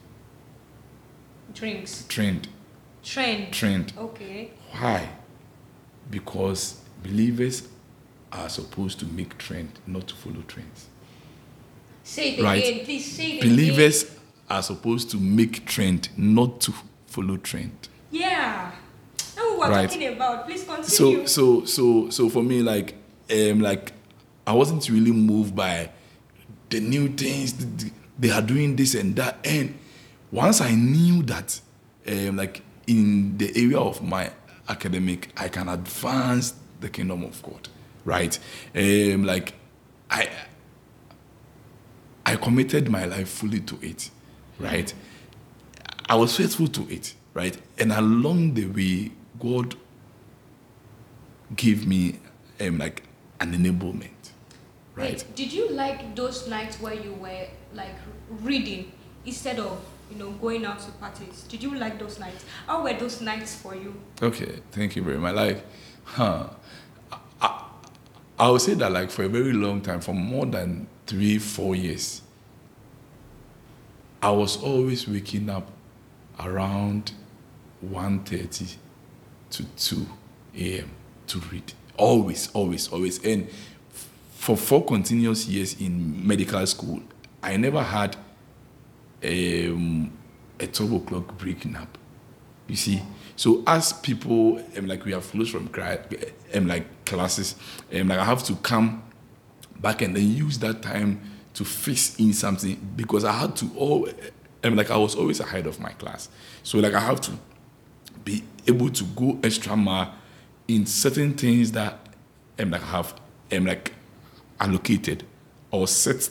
Drinks, 1.55 2.05
trend, 2.09 2.47
trend. 3.03 3.53
trend. 3.53 3.93
Okay. 3.99 4.53
Why? 4.73 5.09
Because 6.11 6.81
believers 7.03 7.67
are 8.31 8.49
supposed 8.49 9.01
to 9.01 9.07
make 9.07 9.37
trend, 9.39 9.71
not 9.87 10.07
to 10.09 10.15
follow 10.15 10.43
trends. 10.47 10.87
Say 12.05 12.35
it 12.37 12.45
Right. 12.45 12.63
again, 12.63 12.85
please. 12.85 13.11
Say 13.17 13.39
it 13.39 13.43
Believers 13.43 14.05
are 14.51 14.63
supposed 14.63 15.11
to 15.11 15.17
make 15.19 15.67
trend, 15.67 16.09
not 16.17 16.61
to 16.63 16.73
follow 17.07 17.37
trend. 17.37 17.89
Yeah. 18.11 18.71
That's 19.17 19.37
what 19.37 19.59
we're 19.59 19.69
Right. 19.71 19.91
talking 19.91 20.13
about. 20.15 20.47
Please 20.47 20.65
continue. 20.65 20.87
so 20.89 21.27
so 21.27 21.65
so 21.65 22.11
so 22.11 22.29
for 22.29 22.43
me 22.43 22.63
like 22.63 22.95
um 23.31 23.61
like 23.61 23.93
i 24.47 24.53
wasn't 24.53 24.89
really 24.89 25.13
moved 25.13 25.55
by 25.55 25.91
the 26.71 26.81
new 26.81 27.09
things 27.09 27.53
th- 27.53 27.69
th- 27.79 27.93
they 28.19 28.31
are 28.31 28.41
doing 28.41 28.75
this 28.77 28.95
and 28.95 29.15
that 29.17 29.37
and 29.45 29.75
once 30.33 30.63
i 30.63 30.75
knew 30.75 31.23
that 31.25 31.61
um 32.07 32.37
like 32.37 32.63
in 32.87 33.37
the 33.37 33.51
area 33.55 33.79
of 33.79 34.03
my 34.03 34.31
academic 34.71 35.29
i 35.37 35.47
can 35.49 35.69
advance 35.69 36.55
the 36.81 36.89
kingdom 36.89 37.23
of 37.23 37.43
god 37.43 37.69
right 38.07 38.39
um 38.75 39.25
like 39.25 39.53
i 40.11 40.27
i 42.25 42.37
committed 42.37 42.89
my 42.91 43.05
life 43.05 43.29
fully 43.29 43.61
to 43.61 43.79
it 43.83 44.11
right 44.59 44.95
i 46.09 46.15
was 46.15 46.37
faithful 46.37 46.69
to 46.69 46.87
it 46.93 47.15
right 47.35 47.59
and 47.79 47.93
along 47.93 48.55
the 48.55 48.67
way 48.67 49.11
god 49.39 49.75
gave 51.57 51.87
me 51.87 52.19
um, 52.61 52.79
like 52.79 53.03
an 53.41 53.53
enablement, 53.53 54.33
right? 54.95 55.13
Wait, 55.13 55.25
did 55.35 55.53
you 55.53 55.69
like 55.71 56.15
those 56.17 56.49
nights 56.49 56.81
where 56.81 56.95
you 56.95 57.15
were 57.15 57.47
like 57.75 57.95
reading 58.43 58.93
instead 59.25 59.59
of 59.59 59.81
you 60.11 60.17
know 60.17 60.31
going 60.33 60.65
out 60.65 60.81
to 60.81 60.91
parties? 60.93 61.45
Did 61.49 61.63
you 61.63 61.75
like 61.75 61.99
those 61.99 62.19
nights? 62.19 62.45
How 62.67 62.83
were 62.83 62.95
those 62.95 63.21
nights 63.21 63.55
for 63.55 63.75
you? 63.75 63.95
Okay, 64.21 64.61
thank 64.73 64.97
you 64.97 65.03
very 65.03 65.19
much. 65.19 65.35
Like, 65.35 65.65
huh, 66.05 66.49
I, 67.13 67.19
I, 67.41 67.65
I 68.39 68.51
would 68.51 68.61
say 68.61 68.75
that 68.75 68.91
like 68.91 69.11
for 69.11 69.25
a 69.25 69.29
very 69.29 69.53
long 69.53 69.81
time, 69.81 70.01
for 70.01 70.15
more 70.15 70.47
than 70.47 70.87
three, 71.07 71.39
four 71.39 71.75
years, 71.77 72.23
I 74.21 74.31
was 74.31 74.63
always 74.63 75.07
waking 75.09 75.49
up 75.49 75.71
around 76.41 77.13
1.30 77.85 78.77
to 79.51 79.65
2 79.65 80.07
a.m. 80.57 80.91
to 81.29 81.39
read. 81.53 81.73
Always, 81.97 82.51
always, 82.53 82.89
always. 82.89 83.25
And 83.25 83.49
for 84.31 84.57
four 84.57 84.85
continuous 84.85 85.47
years 85.47 85.81
in 85.81 86.27
medical 86.27 86.65
school, 86.67 87.01
I 87.43 87.57
never 87.57 87.83
had 87.83 88.17
um, 89.25 90.13
a 90.59 90.67
12 90.67 90.93
o'clock 90.93 91.39
breaking 91.39 91.77
up. 91.77 91.99
You 92.67 92.77
see, 92.77 93.03
so 93.37 93.63
as 93.67 93.93
people, 93.93 94.63
um, 94.77 94.87
like 94.87 95.05
we 95.05 95.13
have 95.13 95.29
closed 95.31 95.53
from 95.53 95.71
um, 96.55 96.67
like 96.67 97.05
classes, 97.07 97.55
um, 97.95 98.09
like 98.09 98.19
I 98.19 98.25
have 98.25 98.43
to 98.45 98.57
come 98.57 99.03
back 99.81 100.03
and 100.03 100.15
then 100.15 100.29
use 100.29 100.59
that 100.59 100.83
time 100.83 101.21
to 101.59 101.65
fix 101.65 102.15
in 102.21 102.33
something 102.33 102.77
because 102.95 103.25
I 103.25 103.33
had 103.33 103.57
to 103.57 103.69
all, 103.77 104.09
um, 104.63 104.77
like 104.77 104.93
I 104.93 104.97
was 104.97 105.17
always 105.17 105.41
ahead 105.41 105.67
of 105.67 105.81
my 105.81 105.91
class. 105.91 106.29
So 106.63 106.79
like 106.79 106.95
I 106.95 107.01
have 107.01 107.21
to 107.23 107.33
be 108.25 108.45
able 108.69 108.91
to 108.91 109.03
go 109.05 109.41
extra 109.43 109.77
mile 109.77 110.15
in 110.69 110.87
certain 110.87 111.35
things 111.35 111.73
that 111.73 111.99
um, 112.61 112.71
like 112.71 112.83
I 112.85 112.87
have 112.87 113.21
um, 113.51 113.67
like 113.67 113.93
allocated 114.61 115.25
or 115.73 115.89
set 115.89 116.31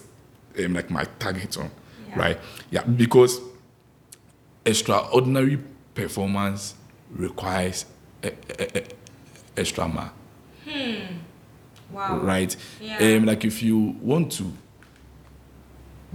um, 0.64 0.74
like 0.74 0.90
my 0.90 1.04
target 1.20 1.58
on, 1.58 1.72
Yeah. 2.08 2.20
right? 2.20 2.40
Yeah, 2.72 2.84
because 2.84 3.42
extraordinary 4.66 5.60
performance 5.94 6.74
requires 7.12 7.86
a, 8.24 8.32
a, 8.62 8.78
a, 8.78 8.84
extra 9.58 9.90
mile, 9.90 10.14
Wow. 11.92 12.20
right? 12.20 12.56
Yeah. 12.80 12.98
Um, 13.18 13.26
like 13.26 13.44
if 13.44 13.62
you 13.62 13.78
want 14.02 14.32
to 14.34 14.54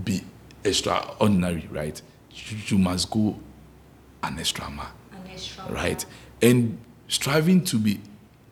be 0.02 0.22
extraordinary, 0.64 1.68
right, 1.70 2.00
you, 2.30 2.56
you 2.66 2.78
must 2.78 3.10
go 3.10 3.38
an 4.22 4.38
extra 4.38 4.70
mile 4.70 4.92
right? 5.68 6.04
And 6.40 6.78
striving 7.08 7.64
to 7.64 7.78
be 7.78 8.00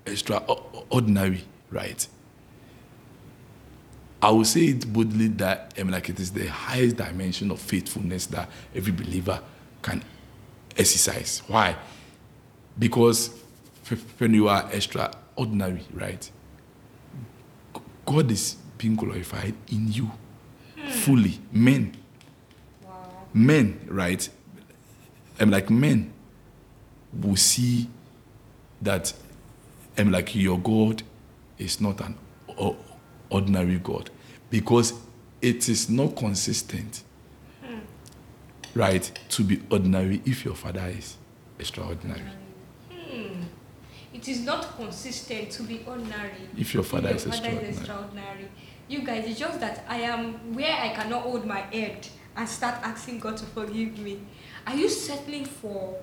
extraordinary, 0.07 1.45
right? 1.71 2.07
I 4.23 4.31
will 4.31 4.45
say 4.45 4.67
it 4.67 4.93
boldly 4.93 5.29
that 5.29 5.75
I 5.79 5.83
mean, 5.83 5.93
like 5.93 6.09
it 6.11 6.21
is 6.21 6.31
the 6.33 6.47
highest 6.47 6.97
dimension 6.97 7.51
of 7.51 7.59
faithfulness 7.59 8.27
that 8.27 8.51
every 8.75 8.93
believer 8.93 9.41
can 9.83 10.03
exercise. 10.77 11.43
Why? 11.47 11.77
Because 12.79 13.35
when 14.19 14.35
you 14.35 14.49
are 14.49 14.69
extraordinary, 14.73 15.83
right? 15.93 16.31
God 18.05 18.31
is 18.31 18.57
being 18.77 18.97
glorified 18.97 19.55
in 19.71 19.91
you 19.93 20.11
fully. 20.89 21.39
Men, 21.53 21.97
Wow. 22.85 23.09
men, 23.35 23.81
right? 23.89 24.29
I'm 25.39 25.51
like 25.51 25.71
men 25.71 26.13
will 27.13 27.37
see 27.37 27.89
that 28.83 29.13
I'm 29.99 30.11
like 30.11 30.35
your 30.35 30.59
God 30.59 31.03
is 31.59 31.81
not 31.81 32.01
an 32.01 32.17
ordinary 33.31 33.79
God 33.79 34.11
because 34.51 34.95
it 35.43 35.69
is 35.69 35.89
not 35.89 36.17
consistent, 36.17 37.03
right, 38.75 39.11
to 39.31 39.43
be 39.43 39.61
ordinary 39.71 40.21
if 40.25 40.45
your 40.45 40.55
father 40.55 40.87
is 40.97 41.17
extraordinary. 41.59 42.21
Hmm. 42.91 42.97
Hmm. 42.97 43.43
It 44.13 44.29
is 44.29 44.41
not 44.45 44.77
consistent 44.77 45.51
to 45.53 45.63
be 45.63 45.83
ordinary. 45.87 46.49
If 46.59 46.75
your 46.75 46.83
father 46.83 47.09
Your 47.09 47.17
is 47.17 47.25
father 47.25 47.37
extraordinary. 47.37 47.69
extraordinary. 47.71 48.49
You 48.91 49.03
guys, 49.03 49.25
it's 49.25 49.39
just 49.39 49.61
that 49.61 49.85
I 49.89 49.99
am 49.99 50.53
where 50.53 50.75
I 50.75 50.89
cannot 50.89 51.23
hold 51.23 51.47
my 51.47 51.61
head 51.61 52.09
and 52.35 52.49
start 52.49 52.75
asking 52.83 53.21
God 53.21 53.37
to 53.37 53.45
forgive 53.45 53.97
me. 54.01 54.19
Are 54.67 54.75
you 54.75 54.89
settling 54.89 55.45
for 55.45 55.97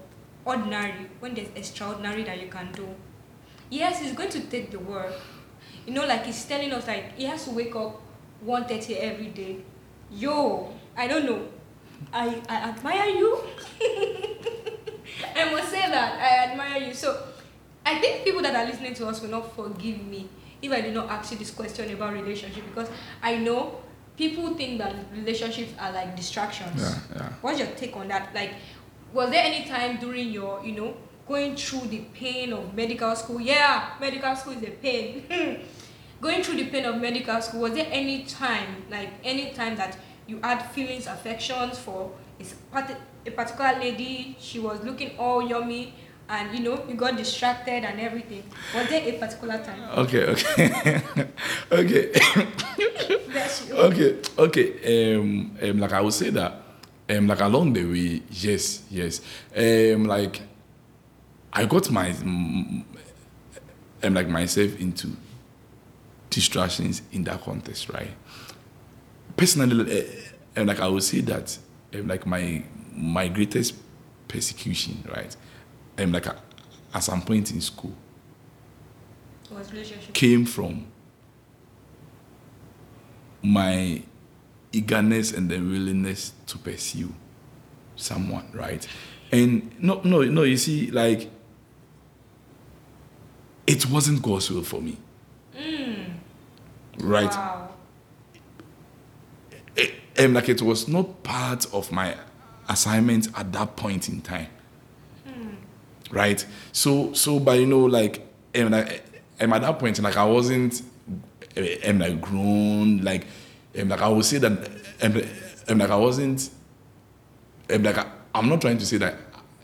ordinary 0.45 1.10
when 1.19 1.34
there's 1.34 1.50
extraordinary 1.54 2.23
that 2.23 2.39
you 2.41 2.47
can 2.47 2.71
do? 2.71 2.88
Yes, 3.69 4.02
it's 4.02 4.15
going 4.15 4.30
to 4.30 4.39
take 4.39 4.71
the 4.71 4.80
work. 4.80 5.13
You 5.86 5.95
know, 5.95 6.08
like 6.08 6.28
he's 6.28 6.45
telling 6.45 6.71
us 6.71 6.88
like 6.88 7.17
he 7.17 7.26
has 7.26 7.43
to 7.43 7.52
wake 7.52 7.76
up 7.76 8.00
1.30 8.45 8.95
every 9.00 9.28
day. 9.36 9.58
Yo, 10.10 10.73
I 10.95 11.08
don't 11.08 11.26
know. 11.26 11.45
I, 12.13 12.41
I 12.47 12.56
admire 12.69 13.10
you. 13.10 13.38
I 15.36 15.52
must 15.52 15.71
say 15.71 15.82
that. 15.82 16.21
I 16.21 16.52
admire 16.52 16.88
you. 16.88 16.93
So 16.93 17.21
I 17.86 18.00
think 18.00 18.23
people 18.23 18.41
that 18.43 18.56
are 18.56 18.65
listening 18.65 18.93
to 18.93 19.08
us 19.08 19.21
will 19.21 19.30
not 19.30 19.54
forgive 19.54 20.02
me 20.08 20.30
if 20.62 20.72
I 20.72 20.82
do 20.82 20.91
not 20.91 21.10
ask 21.10 21.32
you 21.32 21.38
this 21.38 21.52
question 21.52 21.91
about 21.93 22.13
relationship 22.13 22.65
because 22.65 22.89
I 23.22 23.38
know 23.38 23.82
people 24.17 24.56
think 24.56 24.80
that 24.80 24.96
relationships 25.13 25.74
are 25.80 25.91
like 25.91 26.15
distractions. 26.15 26.82
Yeah, 26.82 27.00
yeah. 27.15 27.30
What's 27.41 27.60
your 27.60 27.67
take 27.70 27.96
on 27.96 28.08
that? 28.08 28.34
Like, 28.34 28.54
was 29.13 29.30
there 29.30 29.43
any 29.43 29.65
time 29.65 29.98
during 29.98 30.30
your, 30.30 30.65
you 30.65 30.74
know, 30.74 30.98
going 31.28 31.56
through 31.56 31.88
the 31.88 32.00
pain 32.13 32.52
of 32.54 32.74
medical 32.74 33.15
school? 33.15 33.39
Yeah, 33.39 33.91
medical 34.00 34.36
school 34.36 34.54
is 34.54 34.63
a 34.63 34.72
pain. 34.72 35.24
going 36.22 36.41
through 36.41 36.56
the 36.56 36.65
pain 36.65 36.86
of 36.86 37.00
medical 37.00 37.39
school, 37.41 37.62
was 37.62 37.74
there 37.74 37.88
any 37.89 38.24
time, 38.24 38.84
like 38.89 39.10
any 39.24 39.52
time 39.52 39.76
that 39.76 39.98
you 40.26 40.39
had 40.41 40.62
feelings, 40.72 41.08
affections 41.08 41.78
for 41.78 42.12
a, 42.39 42.98
a 43.26 43.32
particular 43.32 43.80
lady? 43.80 44.36
She 44.39 44.60
was 44.60 44.84
looking 44.84 45.17
all 45.17 45.48
yummy, 45.48 45.93
and 46.29 46.57
you 46.57 46.63
know 46.63 46.83
you 46.87 46.95
got 46.95 47.15
distracted 47.15 47.83
and 47.83 47.99
everything. 47.99 48.43
Was 48.75 48.89
there 48.89 49.07
a 49.07 49.17
particular 49.17 49.57
time? 49.63 49.81
Okay, 49.99 50.25
okay, 50.25 51.01
okay, 51.71 52.11
okay, 53.71 54.17
okay. 54.37 55.15
Um, 55.15 55.57
um, 55.61 55.79
like 55.79 55.93
I 55.93 56.01
would 56.01 56.13
say 56.13 56.29
that, 56.31 56.61
um, 57.09 57.27
like 57.27 57.39
along 57.39 57.73
the 57.73 57.85
way, 57.85 58.21
yes, 58.29 58.83
yes. 58.89 59.21
Um, 59.55 60.05
like 60.05 60.41
I 61.53 61.65
got 61.65 61.89
my, 61.91 62.11
um, 62.11 62.85
like 64.03 64.27
myself 64.27 64.79
into 64.79 65.15
distractions 66.29 67.01
in 67.11 67.23
that 67.23 67.41
context, 67.41 67.89
right? 67.89 68.11
Personally, 69.37 70.01
uh, 70.55 70.61
um, 70.61 70.67
like 70.67 70.79
I 70.79 70.87
would 70.87 71.03
say 71.03 71.21
that, 71.21 71.57
um, 71.95 72.07
like 72.07 72.25
my 72.25 72.63
my 72.93 73.27
greatest 73.29 73.75
persecution, 74.27 75.07
right? 75.15 75.35
Um, 75.97 76.12
like 76.12 76.25
a, 76.27 76.36
at 76.93 77.03
some 77.03 77.21
point 77.21 77.51
in 77.51 77.62
school 77.62 77.93
came 80.13 80.45
from 80.45 80.86
my 83.41 84.01
eagerness 84.71 85.31
and 85.33 85.49
the 85.49 85.57
willingness 85.60 86.33
to 86.47 86.57
pursue 86.57 87.13
someone, 87.95 88.47
right? 88.53 88.86
And 89.31 89.71
no, 89.79 90.01
no, 90.03 90.21
no, 90.23 90.43
you 90.43 90.57
see, 90.57 90.91
like, 90.91 91.29
it 93.65 93.86
wasn't 93.88 94.21
God's 94.21 94.49
will 94.51 94.63
for 94.63 94.81
me. 94.81 94.97
Mm. 95.57 96.13
Right? 96.99 97.29
Wow. 97.31 97.69
It- 99.75 99.95
and 100.17 100.33
like, 100.33 100.49
it 100.49 100.62
was 100.62 100.88
not 100.88 101.23
part 101.23 101.71
of 101.73 101.91
my 101.91 102.15
assignment 102.69 103.27
at 103.38 103.51
that 103.53 103.75
point 103.75 104.10
in 104.10 104.21
time. 104.21 104.47
Right? 106.12 106.46
So, 106.72 107.13
so, 107.13 107.39
but 107.39 107.60
you 107.60 107.65
know, 107.65 107.82
like, 107.82 108.26
and 108.54 108.72
like, 108.72 109.04
and 109.39 109.54
at 109.54 109.62
that 109.62 109.80
point, 109.80 110.02
like, 110.02 110.17
I 110.17 110.26
wasn't, 110.26 110.82
I'm 111.86 112.00
like, 112.00 112.22
grown, 112.22 113.00
like, 113.04 113.26
and 113.76 113.89
like, 113.89 114.02
I 114.02 114.10
would 114.10 114.26
say 114.26 114.38
that, 114.39 114.70
and, 115.02 115.30
and 115.67 115.80
like, 115.80 115.89
I 115.89 115.96
wasn't, 115.96 116.50
and 117.70 117.84
like, 117.84 117.98
I, 117.98 118.10
I'm 118.34 118.50
not 118.50 118.62
trying 118.62 118.78
to 118.78 118.86
say 118.86 118.98
that, 118.98 119.15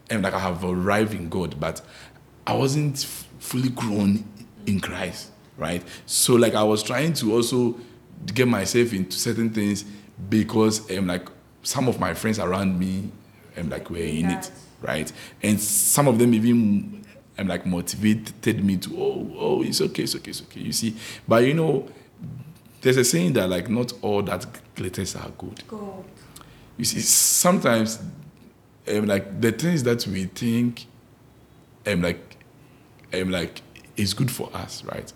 and 0.10 0.22
like, 0.22 0.34
I 0.34 0.40
have 0.40 0.64
arrived 0.64 1.14
in 1.14 1.30
God, 1.30 1.60
but 1.60 1.82
I 2.46 2.54
wasn't 2.56 3.04
f- 3.04 3.28
fully 3.40 3.70
grown 3.70 4.26
in 4.66 4.80
Christ, 4.80 5.32
right? 5.58 5.84
So, 6.06 6.36
like, 6.36 6.56
I 6.56 6.64
was 6.64 6.84
trying 6.84 7.14
to 7.14 7.34
also 7.34 7.76
get 8.34 8.48
myself 8.48 8.94
into 8.94 9.18
certain 9.18 9.50
things 9.50 9.86
because, 10.30 10.90
um, 10.92 11.08
like, 11.08 11.28
some 11.64 11.88
of 11.88 12.00
my 12.00 12.14
friends 12.14 12.40
around 12.40 12.78
me, 12.78 13.10
um, 13.58 13.70
like, 13.70 13.90
were 13.90 13.98
in 13.98 14.30
it. 14.32 14.52
Right? 14.84 15.12
And 15.42 15.60
some 15.60 16.08
of 16.08 16.20
them 16.20 16.34
even 16.34 17.04
um, 17.40 17.48
like 17.48 17.66
motivated 17.66 18.64
me 18.64 18.78
to, 18.78 18.96
oh, 18.98 19.32
oh, 19.38 19.64
it's 19.64 19.82
okay, 19.82 20.04
it's 20.04 20.16
okay, 20.16 20.30
it's 20.32 20.42
okay. 20.44 20.60
You 20.60 20.74
see, 20.74 20.96
but 21.28 21.44
you 21.46 21.54
know, 21.54 21.88
there's 22.82 22.98
a 22.98 23.04
saying 23.04 23.34
that 23.34 23.50
like 23.50 23.70
not 23.70 23.94
all 24.02 24.22
that 24.24 24.46
glitters 24.76 25.16
are 25.16 25.30
good. 25.38 25.66
Gold. 25.68 26.06
You 26.78 26.86
see, 26.86 27.00
sometimes 27.00 28.00
um, 28.88 29.06
like 29.06 29.40
the 29.42 29.52
things 29.52 29.84
that 29.84 30.06
we 30.06 30.26
think 30.26 30.86
um, 31.88 32.02
like 32.02 32.38
um, 33.14 33.30
like 33.32 33.62
is 33.96 34.14
good 34.14 34.30
for 34.32 34.50
us, 34.54 34.84
right, 34.84 35.12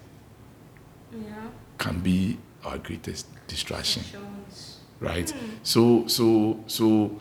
Yeah. 1.11 1.33
can 1.77 1.99
be 1.99 2.37
our 2.63 2.77
greatest 2.77 3.27
distraction. 3.47 4.03
Right? 4.99 5.31
So 5.63 6.07
so 6.07 6.63
so 6.67 7.19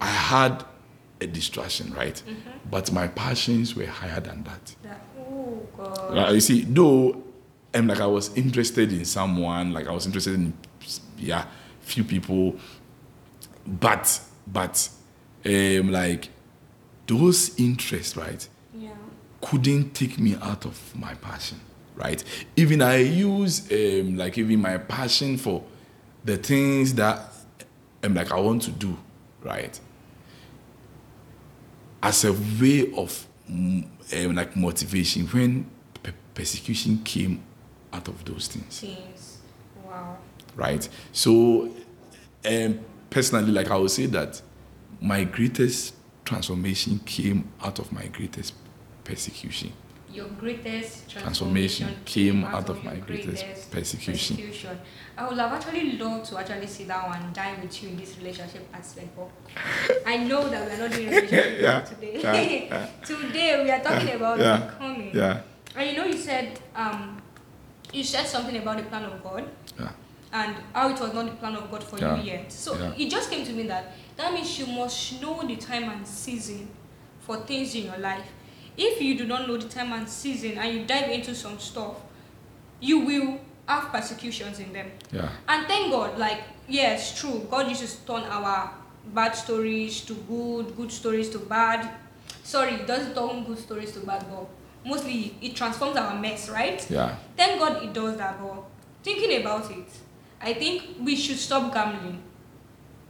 I 0.00 0.06
had 0.08 0.64
a 1.20 1.26
distraction, 1.26 1.92
right? 1.94 2.22
But 2.70 2.92
my 2.92 3.08
passions 3.08 3.74
were 3.74 3.86
higher 3.86 4.20
than 4.20 4.42
that. 4.44 4.76
That. 4.82 5.00
Oh 5.18 5.66
God. 5.76 6.14
Right? 6.14 6.34
You 6.34 6.40
see, 6.40 6.62
though 6.62 7.22
um, 7.74 7.86
like 7.86 8.00
I 8.00 8.06
was 8.06 8.36
interested 8.36 8.92
in 8.92 9.04
someone, 9.04 9.72
like 9.72 9.86
I 9.86 9.92
was 9.92 10.06
interested 10.06 10.34
in 10.34 10.52
yeah, 11.18 11.46
few 11.82 12.04
people, 12.04 12.56
but 13.66 14.20
but 14.46 14.88
um 15.44 15.90
like 15.92 16.30
those 17.06 17.58
interests, 17.58 18.16
right? 18.16 18.46
Yeah. 18.74 18.90
couldn't 19.40 19.94
take 19.94 20.18
me 20.18 20.36
out 20.40 20.64
of 20.64 20.96
my 20.96 21.14
passion, 21.14 21.60
right? 21.96 22.22
Even 22.56 22.82
I 22.82 22.98
use 22.98 23.70
um, 23.72 24.16
like 24.16 24.38
even 24.38 24.60
my 24.60 24.78
passion 24.78 25.36
for 25.36 25.62
the 26.24 26.36
things 26.36 26.94
that 26.94 27.32
um, 28.04 28.14
like 28.14 28.30
I 28.32 28.38
want 28.38 28.62
to 28.62 28.70
do, 28.70 28.96
right? 29.42 29.78
As 32.02 32.24
a 32.24 32.32
way 32.32 32.92
of 32.96 33.26
um, 33.48 33.84
like 34.34 34.56
motivation 34.56 35.26
when 35.26 35.66
pe- 36.02 36.12
persecution 36.34 36.98
came 37.04 37.42
out 37.92 38.08
of 38.08 38.24
those 38.24 38.46
things, 38.46 38.80
Teams. 38.80 39.38
Wow. 39.84 40.16
right? 40.56 40.88
So, 41.12 41.74
um, 42.46 42.80
personally, 43.10 43.52
like 43.52 43.70
I 43.70 43.76
would 43.76 43.90
say 43.90 44.06
that 44.06 44.40
my 45.00 45.24
greatest 45.24 45.94
transformation 46.24 47.00
came 47.00 47.50
out 47.62 47.78
of 47.78 47.92
my 47.92 48.06
greatest 48.06 48.54
persecution. 49.04 49.72
Your 50.12 50.26
greatest 50.28 51.08
Transformation 51.08 51.86
transformation 51.86 52.04
came 52.04 52.44
out 52.44 52.68
of 52.68 52.82
my 52.82 52.96
greatest 52.96 53.70
persecution. 53.70 54.36
persecution. 54.36 54.80
I 55.16 55.28
would 55.28 55.38
have 55.38 55.52
actually 55.52 55.92
loved 55.98 56.24
to 56.30 56.38
actually 56.38 56.66
sit 56.66 56.88
down 56.88 57.14
and 57.14 57.32
dine 57.32 57.60
with 57.60 57.80
you 57.82 57.90
in 57.90 57.96
this 57.96 58.16
relationship 58.18 58.66
aspect, 58.74 59.08
but 59.16 59.28
I 60.04 60.16
know 60.16 60.48
that 60.48 60.66
we 60.66 60.72
are 60.74 60.78
not 60.88 60.90
doing 60.92 61.08
relationship 61.10 61.60
Yeah, 61.60 61.80
today. 61.82 62.20
yeah, 62.20 62.32
yeah. 62.42 62.86
today 63.04 63.62
we 63.62 63.70
are 63.70 63.80
talking 63.80 64.14
about 64.16 64.38
becoming. 64.38 65.10
Yeah, 65.14 65.42
And 65.76 65.90
you 65.90 65.96
know, 65.96 66.04
you 66.06 66.16
said 66.18 66.58
um, 66.74 67.22
you 67.92 68.02
said 68.02 68.26
something 68.26 68.56
about 68.56 68.78
the 68.78 68.84
plan 68.84 69.04
of 69.04 69.22
God 69.22 69.48
yeah, 69.78 69.92
and 70.32 70.56
how 70.72 70.88
it 70.88 70.98
was 71.00 71.12
not 71.14 71.26
the 71.26 71.32
plan 71.32 71.54
of 71.54 71.70
God 71.70 71.84
for 71.84 71.98
you 71.98 72.22
yet. 72.24 72.50
So 72.50 72.92
it 72.98 73.08
just 73.10 73.30
came 73.30 73.44
to 73.46 73.52
me 73.52 73.64
that 73.68 73.92
that 74.16 74.32
means 74.32 74.58
you 74.58 74.66
must 74.66 75.20
know 75.22 75.40
the 75.46 75.54
time 75.56 75.88
and 75.88 76.04
season 76.06 76.68
for 77.20 77.36
things 77.36 77.74
in 77.76 77.84
your 77.84 77.98
life. 77.98 78.24
If 78.76 79.00
you 79.02 79.16
do 79.18 79.26
not 79.26 79.46
know 79.48 79.56
the 79.56 79.68
time 79.68 79.92
and 79.92 80.08
season 80.08 80.58
and 80.58 80.72
you 80.74 80.84
dive 80.86 81.10
into 81.10 81.34
some 81.34 81.58
stuff, 81.58 81.96
you 82.80 83.00
will 83.00 83.40
have 83.66 83.92
persecutions 83.92 84.58
in 84.58 84.72
them. 84.72 84.90
yeah, 85.12 85.28
And 85.48 85.66
thank 85.66 85.92
God, 85.92 86.18
like, 86.18 86.42
yes, 86.68 87.18
true, 87.18 87.46
God 87.50 87.68
uses 87.68 87.96
to 87.96 88.06
turn 88.06 88.22
our 88.24 88.70
bad 89.14 89.32
stories 89.32 90.00
to 90.02 90.14
good, 90.14 90.76
good 90.76 90.90
stories 90.90 91.28
to 91.30 91.38
bad. 91.38 91.90
Sorry, 92.42 92.74
it 92.74 92.86
doesn't 92.86 93.14
turn 93.14 93.44
good 93.44 93.58
stories 93.58 93.92
to 93.92 94.00
bad, 94.00 94.24
but 94.30 94.46
mostly 94.84 95.36
it 95.40 95.54
transforms 95.54 95.96
our 95.96 96.18
mess, 96.18 96.48
right? 96.48 96.84
yeah, 96.90 97.16
Thank 97.36 97.60
God 97.60 97.82
it 97.82 97.92
does 97.92 98.16
that, 98.16 98.40
but 98.40 98.64
thinking 99.02 99.40
about 99.40 99.70
it, 99.70 99.86
I 100.40 100.54
think 100.54 100.96
we 101.00 101.14
should 101.16 101.38
stop 101.38 101.72
gambling. 101.72 102.22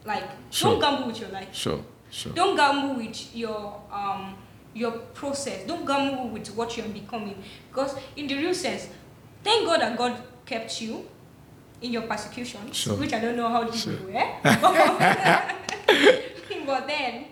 Like, 0.05 0.25
Sure. 0.51 0.73
don't 0.73 0.81
gamble 0.81 1.07
with 1.09 1.21
your 1.21 1.31
life. 1.31 1.49
sure, 1.55 1.81
sure. 2.11 2.33
Don't 2.33 2.57
gamble 2.57 2.95
with 2.97 3.35
your 3.37 3.81
um 3.93 4.35
your 4.75 4.93
process. 5.15 5.67
Don't 5.67 5.85
gamble 5.87 6.29
with 6.29 6.49
what 6.55 6.77
you're 6.77 6.89
becoming. 6.89 7.43
Because 7.71 7.95
in 8.17 8.27
the 8.27 8.37
real 8.37 8.55
sense, 8.55 8.89
thank 9.43 9.67
God 9.67 9.81
that 9.81 9.97
God 9.97 10.23
kept 10.47 10.81
you 10.81 11.07
in 11.83 11.93
your 11.93 12.03
persecution, 12.03 12.71
Sure. 12.73 12.95
which 12.97 13.13
I 13.13 13.21
don't 13.21 13.37
know 13.37 13.49
how 13.49 13.65
the 13.65 13.77
Sure. 13.77 13.95
people 13.95 14.13
were. 14.13 14.33
but 16.67 16.87
then, 16.87 17.25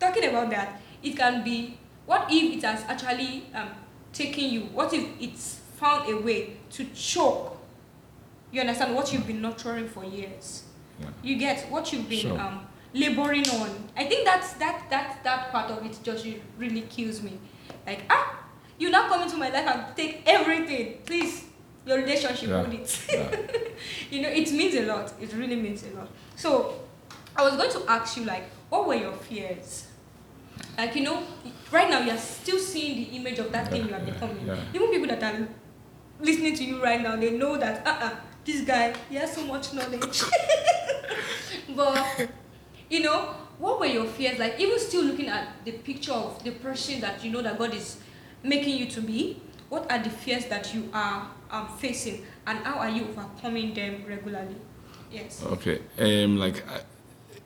talking 0.00 0.24
about 0.24 0.50
that, 0.50 0.80
it 1.02 1.16
can 1.16 1.42
be 1.44 1.76
what 2.06 2.26
if 2.30 2.56
it 2.56 2.62
has 2.64 2.84
actually 2.88 3.44
um, 3.54 3.68
taken 4.12 4.44
you? 4.50 4.60
What 4.72 4.92
if 4.94 5.06
it's 5.20 5.60
found 5.76 6.08
a 6.10 6.16
way 6.16 6.56
to 6.70 6.84
choke? 6.94 7.56
You 8.50 8.62
understand 8.62 8.94
what 8.94 9.12
you've 9.12 9.26
been 9.26 9.42
nurturing 9.42 9.88
for 9.88 10.04
years. 10.04 10.62
Yeah. 10.98 11.08
You 11.22 11.36
get 11.36 11.70
what 11.70 11.92
you've 11.92 12.08
been 12.08 12.20
Sure. 12.20 12.40
um, 12.40 12.66
laboring 12.94 13.48
on. 13.50 13.70
I 13.96 14.04
think 14.04 14.24
that's 14.24 14.52
that 14.54 14.88
that 14.90 15.20
that 15.24 15.50
part 15.52 15.70
of 15.70 15.84
it 15.84 15.98
just 16.02 16.26
really 16.58 16.82
kills 16.82 17.22
me. 17.22 17.38
Like 17.86 18.02
ah, 18.10 18.38
you 18.78 18.90
now 18.90 19.08
come 19.08 19.22
into 19.22 19.36
my 19.36 19.50
life 19.50 19.66
and 19.66 19.96
take 19.96 20.22
everything. 20.26 20.98
Please, 21.06 21.44
your 21.86 21.98
relationship 21.98 22.48
Yeah. 22.50 22.62
with 22.62 22.74
it. 22.74 23.06
Yeah. 23.12 23.36
you 24.10 24.22
know, 24.22 24.28
it 24.28 24.50
means 24.52 24.74
a 24.74 24.86
lot. 24.86 25.12
It 25.20 25.32
really 25.34 25.56
means 25.56 25.84
a 25.84 25.96
lot. 25.96 26.08
So, 26.36 26.80
I 27.36 27.42
was 27.42 27.56
going 27.56 27.70
to 27.72 27.90
ask 27.90 28.16
you 28.16 28.24
like, 28.24 28.44
what 28.68 28.86
were 28.86 28.94
your 28.94 29.12
fears? 29.12 29.86
Like 30.76 30.94
you 30.96 31.02
know, 31.04 31.22
right 31.72 31.88
now 31.90 32.00
you 32.00 32.10
are 32.12 32.16
still 32.18 32.58
seeing 32.58 32.96
the 32.96 33.16
image 33.16 33.38
of 33.38 33.50
that 33.52 33.68
thing 33.68 33.88
you 33.88 33.94
are 33.94 33.98
Yeah, 33.98 34.04
becoming. 34.12 34.46
yeah. 34.46 34.56
Even 34.74 34.90
people 34.90 35.08
that 35.08 35.22
are 35.22 35.48
listening 36.20 36.54
to 36.56 36.64
you 36.64 36.82
right 36.82 37.00
now, 37.00 37.16
they 37.16 37.30
know 37.30 37.56
that 37.56 37.86
uh 37.86 37.90
uh 38.06 38.10
this 38.44 38.62
guy 38.62 38.94
he 39.08 39.16
has 39.16 39.32
so 39.34 39.44
much 39.44 39.72
knowledge. 39.72 40.22
but 41.76 42.28
you 42.90 43.00
know, 43.00 43.34
what 43.58 43.80
were 43.80 43.86
your 43.86 44.06
fears 44.06 44.38
like? 44.38 44.58
Even 44.60 44.78
still 44.78 45.04
looking 45.04 45.28
at 45.28 45.64
the 45.64 45.72
picture 45.72 46.12
of 46.12 46.42
the 46.44 46.52
person 46.52 47.00
that 47.00 47.24
you 47.24 47.30
know 47.30 47.42
that 47.42 47.58
God 47.58 47.74
is 47.74 47.98
making 48.42 48.78
you 48.78 48.86
to 48.86 49.00
be, 49.00 49.40
what 49.68 49.90
are 49.90 49.98
the 49.98 50.10
fears 50.10 50.46
that 50.46 50.72
you 50.74 50.88
are 50.92 51.30
um, 51.50 51.68
facing, 51.78 52.24
and 52.46 52.58
how 52.60 52.78
are 52.78 52.90
you 52.90 53.06
overcoming 53.08 53.74
them 53.74 54.04
regularly? 54.06 54.56
Yes. 55.10 55.42
Okay. 55.44 55.80
Um, 55.98 56.38
like, 56.38 56.62
I, 56.68 56.80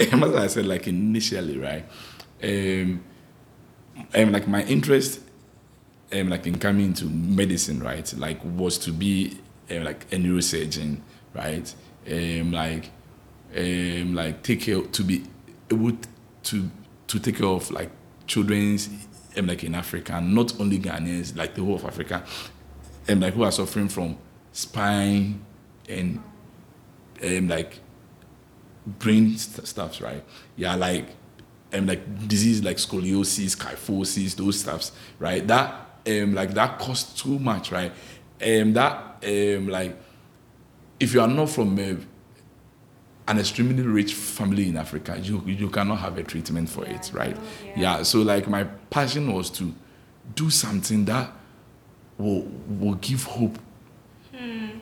as 0.00 0.34
I 0.34 0.46
said, 0.48 0.66
like 0.66 0.86
initially, 0.86 1.58
right? 1.58 1.84
Um, 2.42 3.02
um, 4.14 4.32
like 4.32 4.48
my 4.48 4.62
interest, 4.64 5.20
um, 6.12 6.28
like 6.28 6.46
in 6.46 6.58
coming 6.58 6.86
into 6.86 7.06
medicine, 7.06 7.82
right? 7.82 8.12
Like 8.16 8.40
was 8.44 8.78
to 8.78 8.92
be 8.92 9.38
um, 9.70 9.84
like 9.84 10.04
a 10.12 10.16
neurosurgeon, 10.16 11.00
right? 11.34 11.74
Um, 12.10 12.52
like, 12.52 12.90
um, 13.56 14.14
like 14.14 14.42
take 14.42 14.62
care 14.62 14.80
to 14.82 15.04
be 15.04 15.24
able 15.72 15.96
to 16.44 16.70
to 17.08 17.18
take 17.18 17.38
care 17.38 17.46
of 17.46 17.70
like 17.70 17.90
children's 18.26 18.88
um, 19.36 19.46
like 19.46 19.64
in 19.64 19.74
Africa, 19.74 20.20
not 20.20 20.58
only 20.60 20.78
Ghanaians, 20.78 21.36
like 21.36 21.54
the 21.54 21.62
whole 21.62 21.76
of 21.76 21.84
Africa, 21.84 22.24
and 23.08 23.20
like 23.20 23.34
who 23.34 23.42
are 23.42 23.52
suffering 23.52 23.88
from 23.88 24.18
spine 24.52 25.44
and 25.88 26.22
um, 27.22 27.48
like 27.48 27.80
brain 28.86 29.36
st- 29.36 29.66
stuffs, 29.66 30.00
right? 30.00 30.24
Yeah, 30.56 30.74
like 30.74 31.06
um, 31.72 31.86
like 31.86 32.28
disease 32.28 32.62
like 32.62 32.76
scoliosis, 32.76 33.56
kyphosis, 33.56 34.36
those 34.36 34.60
stuffs, 34.60 34.92
right? 35.18 35.46
That 35.46 35.74
um, 36.06 36.34
like 36.34 36.54
that 36.54 36.78
costs 36.78 37.20
too 37.22 37.38
much, 37.38 37.72
right? 37.72 37.92
Um, 38.44 38.72
that 38.72 39.22
um, 39.24 39.68
like 39.68 39.96
if 41.00 41.14
you 41.14 41.20
are 41.20 41.28
not 41.28 41.50
from 41.50 41.78
a, 41.78 41.96
an 43.28 43.38
extremely 43.38 43.82
rich 43.82 44.14
family 44.14 44.68
in 44.68 44.76
Africa, 44.76 45.18
you 45.22 45.42
you 45.46 45.68
cannot 45.68 45.98
have 46.00 46.18
a 46.18 46.22
treatment 46.22 46.68
for 46.68 46.84
Yeah, 46.84 46.94
it, 46.96 47.10
right? 47.14 47.36
yeah. 47.64 47.72
yeah. 47.98 48.02
So 48.02 48.20
like 48.22 48.48
my 48.48 48.64
passion 48.90 49.32
was 49.32 49.50
to 49.50 49.72
do 50.34 50.50
something 50.50 51.04
that 51.06 51.30
will 52.18 52.42
will 52.80 52.94
give 52.96 53.24
hope 53.24 53.58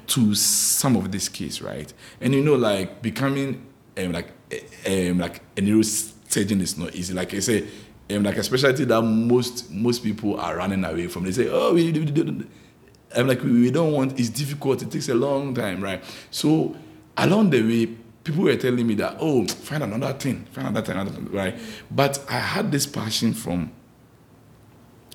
to 0.07 0.35
some 0.35 0.97
of 0.97 1.13
these 1.13 1.29
kids, 1.29 1.63
right? 1.63 1.93
And 2.21 2.35
you 2.35 2.43
know, 2.43 2.55
like 2.55 3.03
becoming 3.03 3.65
um, 3.99 4.13
like 4.13 4.29
eh, 4.51 5.11
um, 5.11 5.19
like 5.19 5.41
a 5.57 5.61
neurosurgeon 5.61 6.61
is 6.61 6.77
not 6.79 6.95
easy. 6.95 7.15
Like 7.15 7.35
I 7.35 7.41
say, 7.41 7.69
um, 8.11 8.23
like 8.23 8.37
a 8.37 8.43
specialty 8.43 8.85
that 8.87 9.03
most 9.03 9.71
most 9.71 10.03
people 10.03 10.41
are 10.41 10.57
running 10.57 10.85
away 10.85 11.07
from. 11.09 11.25
They 11.25 11.33
say, 11.33 11.49
oh, 11.51 11.75
we, 11.75 11.93
we, 11.93 12.01
we, 12.01 12.47
I'm 13.17 13.27
like 13.29 13.43
we, 13.43 13.53
we 13.53 13.71
don't 13.71 13.93
want. 13.93 14.19
It's 14.19 14.31
difficult. 14.31 14.83
It 14.83 14.91
takes 14.91 15.09
a 15.09 15.15
long 15.15 15.55
time, 15.55 15.81
right? 15.83 16.03
So 16.31 16.75
along 17.17 17.51
the 17.51 17.63
way, 17.63 17.97
people 18.25 18.45
were 18.45 18.57
telling 18.57 18.87
me 18.87 18.95
that, 18.95 19.17
oh, 19.21 19.47
find 19.47 19.83
another 19.83 20.13
thing, 20.19 20.45
find 20.53 20.69
another 20.69 20.87
thing, 20.87 20.97
another 20.97 21.11
thing, 21.11 21.31
right? 21.33 21.59
But 21.91 22.25
I 22.29 22.39
had 22.39 22.71
this 22.71 22.87
passion 22.87 23.33
from 23.35 23.73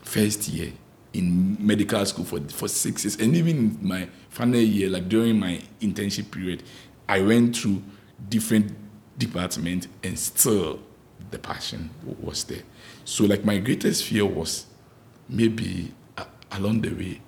first 0.04 0.48
year 0.48 0.72
in 1.14 1.58
medical 1.66 2.06
school 2.06 2.26
for, 2.26 2.40
for 2.50 2.68
six 2.68 3.04
years. 3.06 3.16
And 3.20 3.36
even 3.36 3.58
in 3.58 3.78
my 3.88 4.10
final 4.30 4.60
year, 4.60 4.90
like 4.90 5.08
during 5.08 5.40
my 5.40 5.62
internship 5.82 6.32
period, 6.32 6.64
I 7.08 7.22
went 7.22 7.56
through 7.58 7.82
different 8.30 8.74
departments 9.18 9.88
and 10.04 10.18
still 10.20 10.80
the 11.32 11.40
passion 11.40 11.90
was 12.22 12.44
there. 12.46 12.64
So 13.06 13.24
like 13.26 13.46
my 13.46 13.60
greatest 13.60 14.04
fear 14.04 14.26
was 14.26 14.66
maybe 15.30 15.94
uh, 16.18 16.26
along 16.52 16.82
the 16.82 16.90
way, 16.94 17.22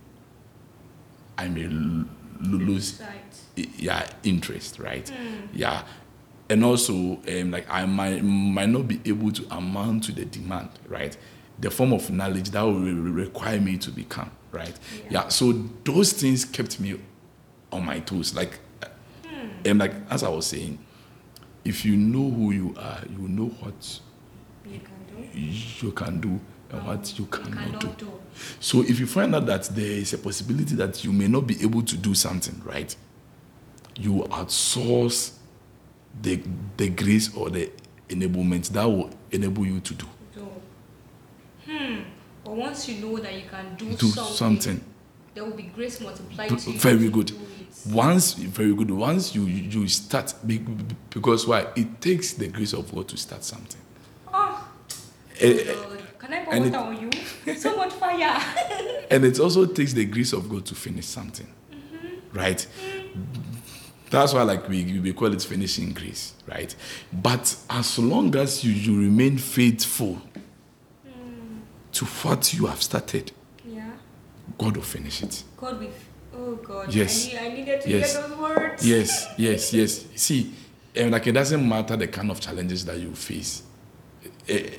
I 1.38 1.48
may 1.48 1.66
l- 1.66 2.06
lo- 2.42 2.58
lose 2.58 3.00
Right. 3.00 3.27
Yeah 3.78 4.08
interest 4.24 4.80
right? 4.80 5.12
Yeah. 5.54 5.84
And 6.50 6.63
also 6.63 6.93
um, 7.28 7.52
like 7.52 7.65
i 7.70 7.86
might 7.86 8.24
might 8.24 8.70
not 8.70 8.88
be 8.88 9.02
able 9.06 9.32
to 9.34 9.46
amount 9.54 10.06
to 10.06 10.12
the 10.13 10.26
demand 10.26 10.70
right? 10.88 11.17
The 11.60 11.72
form 11.72 11.91
of 11.93 12.10
knowledge 12.12 12.52
that 12.52 12.62
will 12.62 12.74
require 12.93 13.60
me 13.60 13.78
to 13.80 13.91
become 13.91 14.32
right? 14.52 14.78
Yeah, 15.10 15.28
so 15.28 15.52
those 15.84 16.13
things 16.13 16.46
kept 16.46 16.80
me 16.80 17.00
on 17.72 17.86
my 17.86 18.00
toes. 18.00 18.34
Like 18.34 18.60
uh, 18.82 18.88
and 19.65 19.80
like 19.80 19.93
as 20.10 20.24
i 20.24 20.30
was 20.30 20.46
saying 20.48 20.80
if 21.65 21.84
you 21.84 21.98
know 21.98 22.30
who 22.32 22.52
you 22.52 22.76
are 22.78 23.02
you 23.10 23.28
know 23.28 23.48
what 23.60 24.00
You 24.65 24.80
can 24.80 25.32
do. 25.32 25.39
you 25.86 25.91
can 25.91 26.22
do 26.22 26.39
and 26.72 26.86
what 26.88 27.17
you 27.20 27.26
You 27.26 27.30
cannot 27.32 27.72
do. 27.74 27.88
cannot 27.88 27.98
do. 27.98 28.12
so 28.60 28.82
if 28.84 29.00
you 29.00 29.08
find 29.08 29.36
out 29.36 29.46
that 29.48 29.63
there 29.76 29.86
is 29.86 30.13
a 30.13 30.17
possibility 30.17 30.76
that 30.76 31.04
you 31.04 31.12
may 31.12 31.28
not 31.28 31.46
be 31.48 31.62
able 31.62 31.82
to 31.82 31.98
do 31.98 32.13
something, 32.13 32.62
right? 32.65 32.96
You 34.00 34.24
outsource 34.30 35.34
the 36.22 36.42
the 36.78 36.90
grace 36.90 37.36
or 37.36 37.50
the 37.50 37.70
enablement 38.10 38.70
that 38.70 38.86
will 38.86 39.10
enable 39.32 39.66
you 39.66 39.80
to 39.80 39.94
do 39.94 40.06
do. 40.36 40.48
Hmm. 41.66 42.02
But 42.44 42.54
once 42.56 42.88
you 42.88 43.04
know 43.06 43.18
that 43.18 43.34
you 43.34 43.44
can 43.50 43.76
do, 43.76 43.86
do 43.96 44.08
something, 44.08 44.34
something. 44.36 44.84
there 45.34 45.44
will 45.44 45.52
be 45.58 45.64
grace 45.64 46.00
multiplied 46.00 46.50
Do- 46.50 46.58
to 46.58 46.72
you. 46.72 46.80
very 46.80 47.10
good. 47.10 47.32
it. 47.32 47.38
Once 47.92 48.34
very 48.34 48.74
good. 48.74 48.90
Once 48.92 49.36
you 49.36 49.44
you 49.46 49.88
start 49.88 50.34
be- 50.46 50.60
be- 50.60 50.96
because 51.10 51.46
why 51.48 51.68
it 51.76 52.00
takes 52.00 52.34
the 52.34 52.48
grace 52.48 52.74
of 52.74 52.94
God 52.94 53.08
to 53.10 53.18
start 53.18 53.44
something. 53.44 53.82
Oh, 54.34 54.64
Eh, 55.40 55.66
eh, 55.68 55.76
Can 56.20 56.34
I 56.34 56.46
pour 56.46 56.60
water 56.60 56.78
on 56.78 57.02
you? 57.02 57.10
So 57.56 57.76
much 57.78 57.94
fire. 57.94 58.42
and 59.12 59.24
it 59.26 59.40
also 59.40 59.66
takes 59.66 59.94
the 59.94 60.06
grace 60.06 60.34
of 60.34 60.50
God 60.50 60.66
to 60.66 60.76
finish 60.76 61.06
something, 61.06 61.48
right? 62.34 62.66
That's 64.10 64.34
why, 64.34 64.43
like 64.43 64.67
we 64.70 65.00
we 65.00 65.13
call 65.13 65.34
it 65.34 65.41
finishing 65.43 65.91
grace, 65.93 66.34
right? 66.48 66.74
But 67.12 67.56
as 67.70 68.00
long 68.00 68.36
as 68.36 68.63
you 68.63 68.72
you 68.72 69.00
remain 69.00 69.38
faithful 69.38 70.22
to 71.91 72.06
what 72.06 72.54
you 72.54 72.67
have 72.67 72.82
started, 72.82 73.32
yeah. 73.65 73.91
God 74.58 74.78
will 74.78 74.84
finish 74.84 75.22
it. 75.24 75.43
God 75.58 75.80
with. 75.80 76.06
Oh 76.36 76.56
God. 76.56 76.93
Yes. 76.93 77.28
I, 77.28 77.30
need, 77.32 77.39
I 77.39 77.50
needed 77.56 77.82
to 77.82 77.89
Yes. 77.89 78.13
hear 78.15 78.28
those 78.28 78.38
words. 78.38 78.88
Yes, 78.88 79.28
yes, 79.38 79.74
yes. 79.74 80.06
See, 80.15 80.54
and 80.96 81.12
like 81.12 81.28
it 81.28 81.32
doesn't 81.34 81.67
matter 81.67 81.98
the 81.98 82.08
kind 82.08 82.32
of 82.32 82.39
challenges 82.39 82.86
that 82.86 82.98
you 83.00 83.13
face. 83.15 83.63
Eh, 84.48 84.70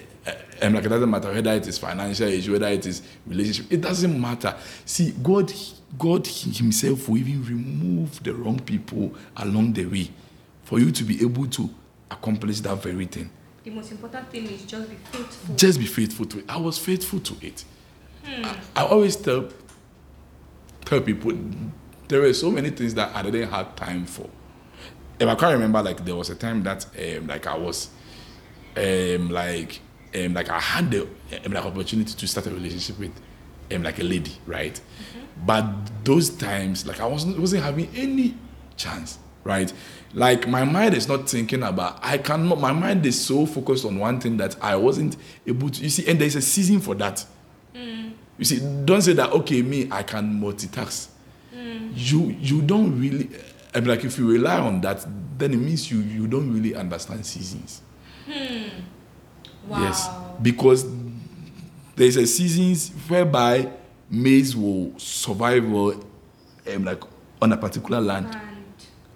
And 0.60 0.74
like 0.74 0.84
it 0.84 0.88
doesn't 0.88 1.10
matter 1.10 1.32
whether 1.32 1.52
it 1.52 1.66
is 1.66 1.78
financial 1.78 2.28
issue, 2.28 2.52
whether 2.52 2.68
it 2.68 2.84
is 2.86 3.02
relationship. 3.26 3.72
It 3.72 3.80
doesn't 3.80 4.20
matter. 4.20 4.54
See, 4.84 5.12
God, 5.22 5.52
God 5.96 6.26
Himself 6.26 7.08
will 7.08 7.18
even 7.18 7.44
remove 7.44 8.22
the 8.22 8.34
wrong 8.34 8.58
people 8.58 9.14
along 9.36 9.74
the 9.74 9.86
way, 9.86 10.10
for 10.64 10.78
you 10.78 10.90
to 10.90 11.04
be 11.04 11.22
able 11.22 11.46
to 11.46 11.70
accomplish 12.10 12.60
that 12.60 12.82
very 12.82 13.06
thing. 13.06 13.30
The 13.64 13.70
most 13.70 13.92
important 13.92 14.30
thing 14.30 14.46
is 14.46 14.64
just 14.64 14.88
be 14.88 14.96
faithful. 14.96 15.54
Just 15.56 15.78
be 15.78 15.86
faithful 15.86 16.26
to 16.26 16.38
it. 16.38 16.44
I 16.48 16.56
was 16.56 16.78
faithful 16.78 17.20
to 17.20 17.46
it. 17.46 17.64
I, 18.26 18.56
I 18.76 18.84
always 18.84 19.16
tell 19.16 19.48
tell 20.84 21.00
people 21.00 21.32
there 22.08 22.20
were 22.22 22.32
so 22.32 22.50
many 22.50 22.70
things 22.70 22.94
that 22.94 23.14
I 23.14 23.22
didn't 23.22 23.50
have 23.50 23.76
time 23.76 24.06
for. 24.06 24.28
If 25.18 25.28
I 25.28 25.34
can't 25.34 25.52
remember, 25.52 25.82
like 25.82 26.04
there 26.04 26.16
was 26.16 26.30
a 26.30 26.34
time 26.34 26.62
that 26.62 26.86
um, 26.96 27.26
like 27.26 27.46
I 27.46 27.56
was 27.56 27.90
um, 28.76 29.30
like 29.30 29.80
um, 30.14 30.34
like 30.34 30.48
I 30.48 30.60
had 30.60 30.90
the 30.90 31.02
um, 31.02 31.52
like 31.52 31.64
opportunity 31.64 32.14
to 32.14 32.28
start 32.28 32.46
a 32.46 32.50
relationship 32.50 32.98
with 32.98 33.12
um, 33.72 33.82
like 33.82 33.98
a 33.98 34.04
lady, 34.04 34.32
right? 34.46 34.80
But 35.44 35.64
those 36.04 36.30
times, 36.30 36.86
like 36.86 37.00
I 37.00 37.06
wasn't 37.06 37.38
wasn't 37.38 37.62
having 37.62 37.88
any 37.94 38.34
chance, 38.76 39.18
right? 39.44 39.72
Like 40.14 40.48
my 40.48 40.64
mind 40.64 40.94
is 40.94 41.06
not 41.08 41.28
thinking 41.28 41.62
about. 41.62 41.98
I 42.02 42.18
cannot. 42.18 42.60
My 42.60 42.72
mind 42.72 43.04
is 43.06 43.20
so 43.20 43.46
focused 43.46 43.84
on 43.84 43.98
one 43.98 44.20
thing 44.20 44.36
that 44.38 44.56
I 44.62 44.76
wasn't 44.76 45.16
able 45.46 45.70
to. 45.70 45.82
You 45.82 45.90
see, 45.90 46.08
and 46.10 46.20
there's 46.20 46.36
a 46.36 46.42
season 46.42 46.80
for 46.80 46.94
that. 46.96 47.24
You 48.38 48.44
see, 48.44 48.60
don't 48.84 49.02
say 49.02 49.12
that. 49.14 49.30
Okay, 49.32 49.62
me, 49.62 49.88
I 49.90 50.02
can 50.02 50.40
multitask. 50.40 51.08
You 51.94 52.36
you 52.40 52.62
don't 52.62 52.98
really. 53.00 53.30
I'm 53.74 53.84
like 53.84 54.04
if 54.04 54.18
you 54.18 54.30
rely 54.30 54.58
on 54.58 54.80
that, 54.80 55.04
then 55.36 55.52
it 55.52 55.58
means 55.58 55.90
you 55.90 55.98
you 56.00 56.26
don't 56.26 56.52
really 56.52 56.74
understand 56.74 57.26
seasons. 57.26 57.82
Wow. 59.68 59.82
Yes, 59.82 60.08
because 60.40 60.86
there's 61.96 62.16
a 62.16 62.26
seasons 62.26 62.90
whereby 63.08 63.70
maize 64.10 64.56
will 64.56 64.98
survive 64.98 65.64
um, 65.64 66.84
like 66.84 67.02
on 67.42 67.52
a 67.52 67.56
particular 67.56 68.00
land. 68.00 68.34
And 68.34 68.42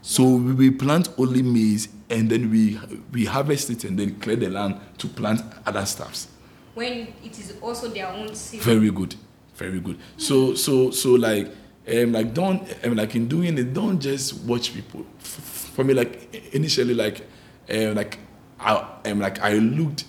So 0.02 0.24
we, 0.36 0.52
we 0.52 0.70
plant 0.70 1.08
only 1.16 1.42
maize 1.42 1.88
and 2.10 2.28
then 2.28 2.50
we 2.50 2.78
we 3.12 3.24
harvest 3.24 3.70
it 3.70 3.84
and 3.84 3.98
then 3.98 4.18
clear 4.20 4.36
the 4.36 4.50
land 4.50 4.78
to 4.98 5.08
plant 5.08 5.40
other 5.64 5.86
stuffs. 5.86 6.28
when 6.74 7.12
it 7.22 7.38
is 7.38 7.54
also 7.60 7.88
their 7.88 8.08
own 8.08 8.34
season. 8.34 8.60
Very 8.60 8.90
good, 8.90 9.14
very 9.56 9.80
good. 9.80 9.98
So 10.16 10.54
so 10.54 10.90
so 10.90 11.10
like 11.12 11.48
um 11.88 12.12
like 12.12 12.32
don't 12.34 12.62
um, 12.84 12.96
like 12.96 13.14
in 13.14 13.28
doing 13.28 13.58
it, 13.58 13.72
don't 13.74 14.00
just 14.00 14.34
watch 14.44 14.74
people. 14.74 15.04
For 15.18 15.84
me, 15.84 15.94
like 15.94 16.34
initially, 16.54 16.94
like 16.94 17.26
um, 17.70 17.94
like 17.94 18.18
I 18.60 18.86
um, 19.06 19.20
like 19.20 19.40
I 19.40 19.54
looked 19.54 20.04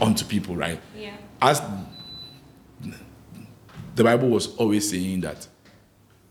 onto 0.00 0.24
people, 0.24 0.56
right? 0.56 0.80
Yeah. 0.96 1.16
as 1.40 1.60
the 3.94 4.04
Bible 4.04 4.28
was 4.28 4.54
always 4.56 4.88
saying 4.88 5.20
that, 5.22 5.46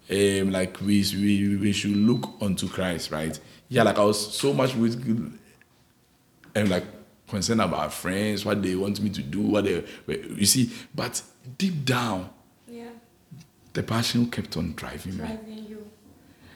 um, 0.10 0.52
like 0.52 0.80
we, 0.82 1.04
we 1.14 1.58
we 1.58 1.72
should 1.74 1.96
look 1.96 2.30
unto 2.42 2.68
Christ, 2.68 3.12
right? 3.12 3.38
Yeah, 3.70 3.84
like 3.84 3.98
I 3.98 4.04
was 4.04 4.34
so 4.36 4.54
much 4.54 4.74
with, 4.76 4.96
and 6.56 6.70
like 6.70 6.86
concerned 7.28 7.62
about 7.62 7.92
friends, 7.94 8.46
what 8.46 8.64
they 8.64 8.76
want 8.76 9.02
me 9.02 9.10
to 9.10 9.22
do, 9.22 9.42
what 9.42 9.66
they, 9.66 9.84
you 10.08 10.46
see. 10.46 10.72
But 10.96 11.22
deep 11.58 11.84
down, 11.84 12.30
Yeah. 12.68 12.90
the 13.74 13.84
passion 13.84 14.30
kept 14.32 14.56
on 14.56 14.74
driving 14.76 15.14
me. 15.18 15.18
driving 15.26 15.66
you. 15.68 15.88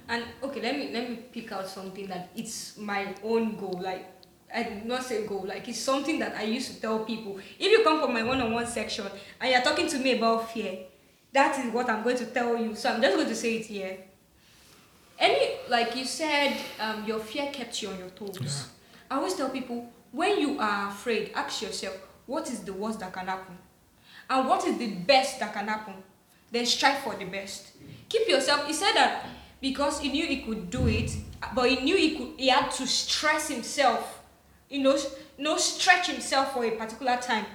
And 0.08 0.24
okay, 0.44 0.62
let 0.62 0.78
me 0.78 0.92
let 0.94 1.10
me 1.10 1.18
pick 1.32 1.52
out 1.52 1.68
something 1.68 2.08
that 2.08 2.30
it's 2.36 2.78
my 2.78 3.14
own 3.24 3.58
goal. 3.58 3.82
Like 3.84 4.06
I 4.54 4.64
did 4.64 4.86
not 4.86 5.04
say 5.04 5.26
goal, 5.26 5.46
like 5.48 5.68
it's 5.68 5.80
something 5.80 6.20
that 6.20 6.36
I 6.36 6.44
used 6.44 6.74
to 6.74 6.82
tell 6.82 7.00
people. 7.00 7.40
If 7.60 7.72
you 7.72 7.84
come 7.84 8.02
from 8.02 8.14
my 8.14 8.24
one-on-one 8.24 8.68
section 8.68 9.08
and 9.40 9.52
you're 9.52 9.62
talking 9.62 9.88
to 9.88 9.98
me 9.98 10.18
about 10.18 10.52
fear, 10.52 10.80
that 11.32 11.64
is 11.64 11.74
what 11.74 11.90
I'm 11.90 12.04
going 12.04 12.18
to 12.18 12.26
tell 12.26 12.58
you. 12.58 12.76
So 12.76 12.90
I'm 12.90 13.02
just 13.02 13.16
going 13.16 13.30
to 13.30 13.36
say 13.36 13.56
it 13.58 13.66
here. 13.66 13.98
Any 15.18 15.52
like 15.70 15.96
you 15.96 16.06
said, 16.06 16.58
um, 16.80 17.06
your 17.06 17.20
fear 17.20 17.50
kept 17.52 17.82
you 17.82 17.90
on 17.90 18.00
your 18.00 18.10
toes. 18.10 18.68
I 19.10 19.16
always 19.16 19.36
tell 19.36 19.50
people 19.50 19.90
when 20.12 20.40
you 20.40 20.60
are 20.60 20.90
afraid, 20.90 21.32
ask 21.34 21.62
yourself, 21.62 21.98
what 22.26 22.50
is 22.50 22.60
the 22.62 22.74
worst 22.74 23.00
that 23.00 23.14
can 23.14 23.28
happen? 23.28 23.58
And 24.30 24.48
what 24.48 24.66
is 24.66 24.78
the 24.78 24.88
best 24.88 25.40
that 25.40 25.54
can 25.54 25.68
happen? 25.68 25.96
Then 26.52 26.66
strive 26.66 27.00
for 27.00 27.16
the 27.16 27.26
best. 27.26 27.72
Keep 28.10 28.28
yourself. 28.28 28.68
He 28.68 28.74
said 28.74 28.94
that 28.94 29.26
because 29.62 30.00
he 30.00 30.10
knew 30.10 30.26
he 30.26 30.42
could 30.42 30.70
do 30.70 30.88
it, 30.88 31.12
but 31.56 31.70
he 31.70 31.78
knew 31.78 31.96
he 31.96 32.18
could. 32.18 32.32
He 32.38 32.48
had 32.50 32.70
to 32.72 32.88
stress 32.88 33.48
himself, 33.50 34.21
you 34.72 34.82
know, 34.82 34.98
know, 35.38 35.58
stretch 35.58 36.08
himself 36.08 36.54
for 36.54 36.66
a 36.66 36.72
particular 36.72 37.18
time, 37.18 37.46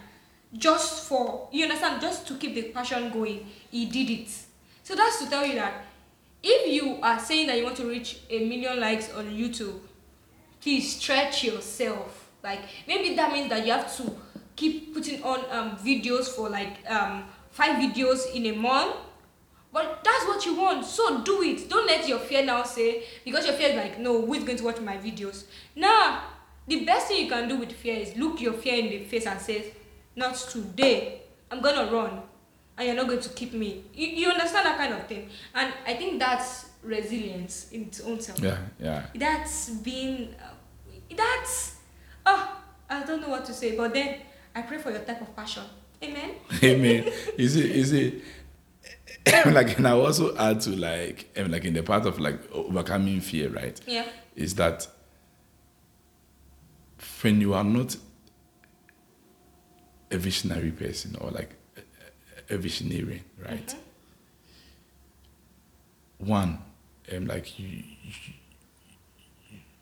just 0.52 1.08
for 1.08 1.48
you 1.50 1.64
understand, 1.64 2.00
just 2.00 2.26
to 2.28 2.34
keep 2.34 2.54
the 2.54 2.62
passion 2.64 3.10
going. 3.10 3.46
He 3.70 3.86
did 3.86 4.10
it. 4.10 4.28
So 4.82 4.94
that's 4.94 5.18
to 5.24 5.28
tell 5.30 5.44
you 5.44 5.56
that 5.56 5.84
if 6.42 6.72
you 6.72 6.98
are 7.02 7.18
saying 7.18 7.48
that 7.48 7.58
you 7.58 7.64
want 7.64 7.76
to 7.78 7.88
reach 7.88 8.20
a 8.30 8.46
million 8.46 8.78
likes 8.78 9.12
on 9.12 9.26
YouTube, 9.30 9.80
please 10.60 10.96
stretch 10.96 11.42
yourself 11.44 12.26
like 12.46 12.60
maybe 12.86 13.16
that 13.16 13.32
means 13.32 13.48
that 13.48 13.66
you 13.66 13.72
have 13.72 13.94
to 13.96 14.16
keep 14.54 14.94
putting 14.94 15.22
on 15.22 15.40
um, 15.50 15.76
videos 15.76 16.28
for 16.28 16.48
like 16.48 16.78
um, 16.88 17.24
five 17.50 17.76
videos 17.76 18.32
in 18.34 18.46
a 18.46 18.52
month 18.52 18.94
but 19.72 20.02
that's 20.04 20.24
what 20.26 20.46
you 20.46 20.54
want 20.54 20.84
so 20.84 21.22
do 21.22 21.42
it 21.42 21.68
don't 21.68 21.86
let 21.86 22.06
your 22.08 22.18
fear 22.20 22.44
now 22.44 22.62
say 22.62 23.02
because 23.24 23.46
your 23.46 23.54
fear 23.54 23.70
is 23.70 23.76
like 23.76 23.98
no 23.98 24.24
who's 24.24 24.44
going 24.44 24.56
to 24.56 24.64
watch 24.64 24.80
my 24.80 24.96
videos 24.96 25.44
nah 25.74 26.20
the 26.66 26.84
best 26.84 27.08
thing 27.08 27.24
you 27.24 27.30
can 27.30 27.48
do 27.48 27.58
with 27.58 27.72
fear 27.72 27.96
is 27.96 28.16
look 28.16 28.40
your 28.40 28.54
fear 28.54 28.78
in 28.78 28.90
the 28.90 29.04
face 29.04 29.26
and 29.26 29.40
say 29.40 29.72
not 30.14 30.34
today. 30.34 31.22
I'm 31.50 31.60
gonna 31.60 31.90
run 31.92 32.22
and 32.78 32.86
you're 32.86 32.96
not 32.96 33.06
going 33.06 33.20
to 33.20 33.28
keep 33.30 33.52
me. 33.52 33.84
You, 33.94 34.06
you 34.08 34.28
understand 34.28 34.66
that 34.66 34.76
kind 34.76 34.92
of 34.94 35.06
thing? 35.06 35.28
And 35.54 35.72
i 35.86 35.94
think 35.94 36.18
that's 36.18 36.70
resilience 36.82 37.70
in 37.72 37.82
its 37.82 38.00
own 38.00 38.20
self. 38.20 38.38
Yeah, 38.40 38.58
yeah. 38.78 39.06
that's 39.14 39.70
been 39.70 40.34
uh, 40.40 40.54
that's 41.16 41.76
oh 42.24 42.58
i 42.90 43.04
don't 43.04 43.20
know 43.20 43.28
what 43.28 43.44
to 43.44 43.52
say 43.52 43.76
but 43.76 43.92
then 43.94 44.20
i 44.54 44.62
pray 44.62 44.78
for 44.78 44.90
your 44.90 45.00
type 45.00 45.20
of 45.20 45.34
passion. 45.34 45.64
Amen? 46.02 46.34
Amen. 46.62 47.10
is 47.38 47.56
it 47.56 47.70
is 47.70 47.92
it 47.92 48.22
like, 49.46 49.76
and 49.76 49.88
I 49.88 49.90
also 49.90 50.36
add 50.36 50.60
to 50.62 50.70
like, 50.70 51.36
like 51.48 51.64
in 51.64 51.74
the 51.74 51.82
part 51.82 52.06
of 52.06 52.20
like 52.20 52.38
overcoming 52.52 53.20
fear, 53.20 53.48
right? 53.50 53.80
yeah. 53.86 54.06
Is 54.36 54.54
that 54.56 54.86
when 57.22 57.40
you 57.40 57.54
are 57.54 57.64
not 57.64 57.96
a 60.10 60.18
visionary 60.18 60.70
person 60.70 61.16
or 61.20 61.30
like 61.30 61.50
a, 62.50 62.54
a 62.54 62.58
visionary, 62.58 63.22
right? 63.44 63.66
Mm-hmm. 63.66 63.78
One, 66.28 66.58
um, 67.14 67.26
like 67.26 67.58
you, 67.58 67.68
you, 67.68 68.12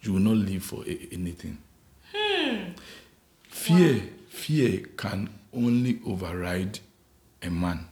you 0.03 0.13
will 0.15 0.21
not 0.21 0.37
live 0.37 0.63
for 0.63 0.83
a- 0.87 1.09
anything. 1.13 1.59
Hmm. 2.15 2.71
Fear, 3.49 4.03
fear 4.29 4.79
can 4.97 5.29
only 5.53 6.01
override 6.07 6.79
a 7.43 7.51
man 7.51 7.87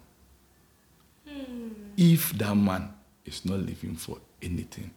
hmm. 1.28 1.68
if 1.96 2.32
that 2.32 2.54
man 2.54 2.92
is 3.24 3.44
not 3.44 3.60
living 3.60 3.96
for 3.96 4.18
anything. 4.40 4.90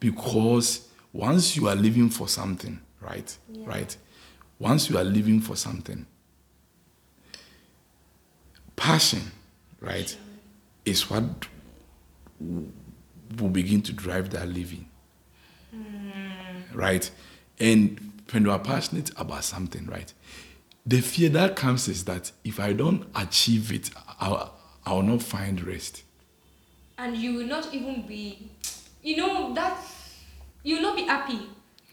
Because 0.00 0.88
once 1.12 1.56
you 1.56 1.68
are 1.68 1.76
living 1.76 2.10
for 2.10 2.28
something, 2.28 2.80
right? 3.00 3.36
Yeah. 3.50 3.66
Right? 3.66 3.96
Once 4.58 4.90
you 4.90 4.98
are 4.98 5.04
living 5.04 5.40
for 5.40 5.56
something, 5.56 6.06
passion, 8.76 9.30
right, 9.80 10.16
is 10.84 11.08
what 11.10 11.24
will 12.40 13.48
begin 13.50 13.82
to 13.82 13.92
drive 13.92 14.30
that 14.30 14.48
living. 14.48 14.88
Mm. 15.74 16.64
Right? 16.74 17.10
And 17.60 18.12
when 18.30 18.44
you 18.44 18.50
are 18.50 18.58
passionate 18.58 19.10
about 19.16 19.44
something, 19.44 19.86
right, 19.86 20.12
the 20.86 21.00
fear 21.00 21.28
that 21.30 21.56
comes 21.56 21.88
is 21.88 22.04
that 22.06 22.32
if 22.44 22.58
I 22.58 22.72
don't 22.72 23.06
achieve 23.14 23.72
it, 23.72 23.90
I'll, 24.20 24.54
I'll 24.86 25.02
not 25.02 25.22
find 25.22 25.60
rest. 25.66 26.02
and 26.98 27.16
you 27.16 27.34
will 27.34 27.46
not 27.46 27.72
even 27.72 28.02
be 28.06 28.50
you 29.02 29.16
know 29.16 29.54
that 29.54 29.78
you 30.64 30.76
will 30.76 30.82
not 30.82 30.96
be 30.96 31.04
happy 31.04 31.40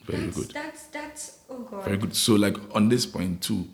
Very 0.05 0.25
that's, 0.25 0.37
good. 0.37 0.51
that's 0.53 0.83
that's 0.87 1.39
oh 1.49 1.59
god 1.59 1.83
Very 1.85 1.97
good. 1.97 2.15
So, 2.15 2.35
like 2.35 2.55
on 2.75 2.89
this 2.89 3.05
point 3.05 3.41
too, 3.41 3.67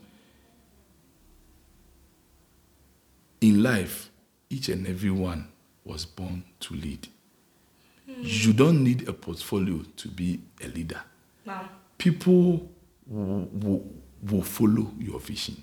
in 3.41 3.61
life, 3.63 4.09
each 4.49 4.69
and 4.69 4.87
every 4.87 5.11
one 5.11 5.47
was 5.83 6.05
born 6.05 6.43
to 6.61 6.73
lead. 6.75 7.07
Hmm. 8.05 8.13
You 8.21 8.53
don't 8.53 8.83
need 8.83 9.07
a 9.07 9.13
portfolio 9.13 9.83
to 9.97 10.07
be 10.07 10.39
a 10.63 10.67
leader. 10.67 11.01
wow 11.45 11.67
People 11.97 12.69
will, 13.07 13.49
will, 13.51 13.85
will 14.29 14.41
follow 14.43 14.91
your 14.99 15.19
vision. 15.19 15.55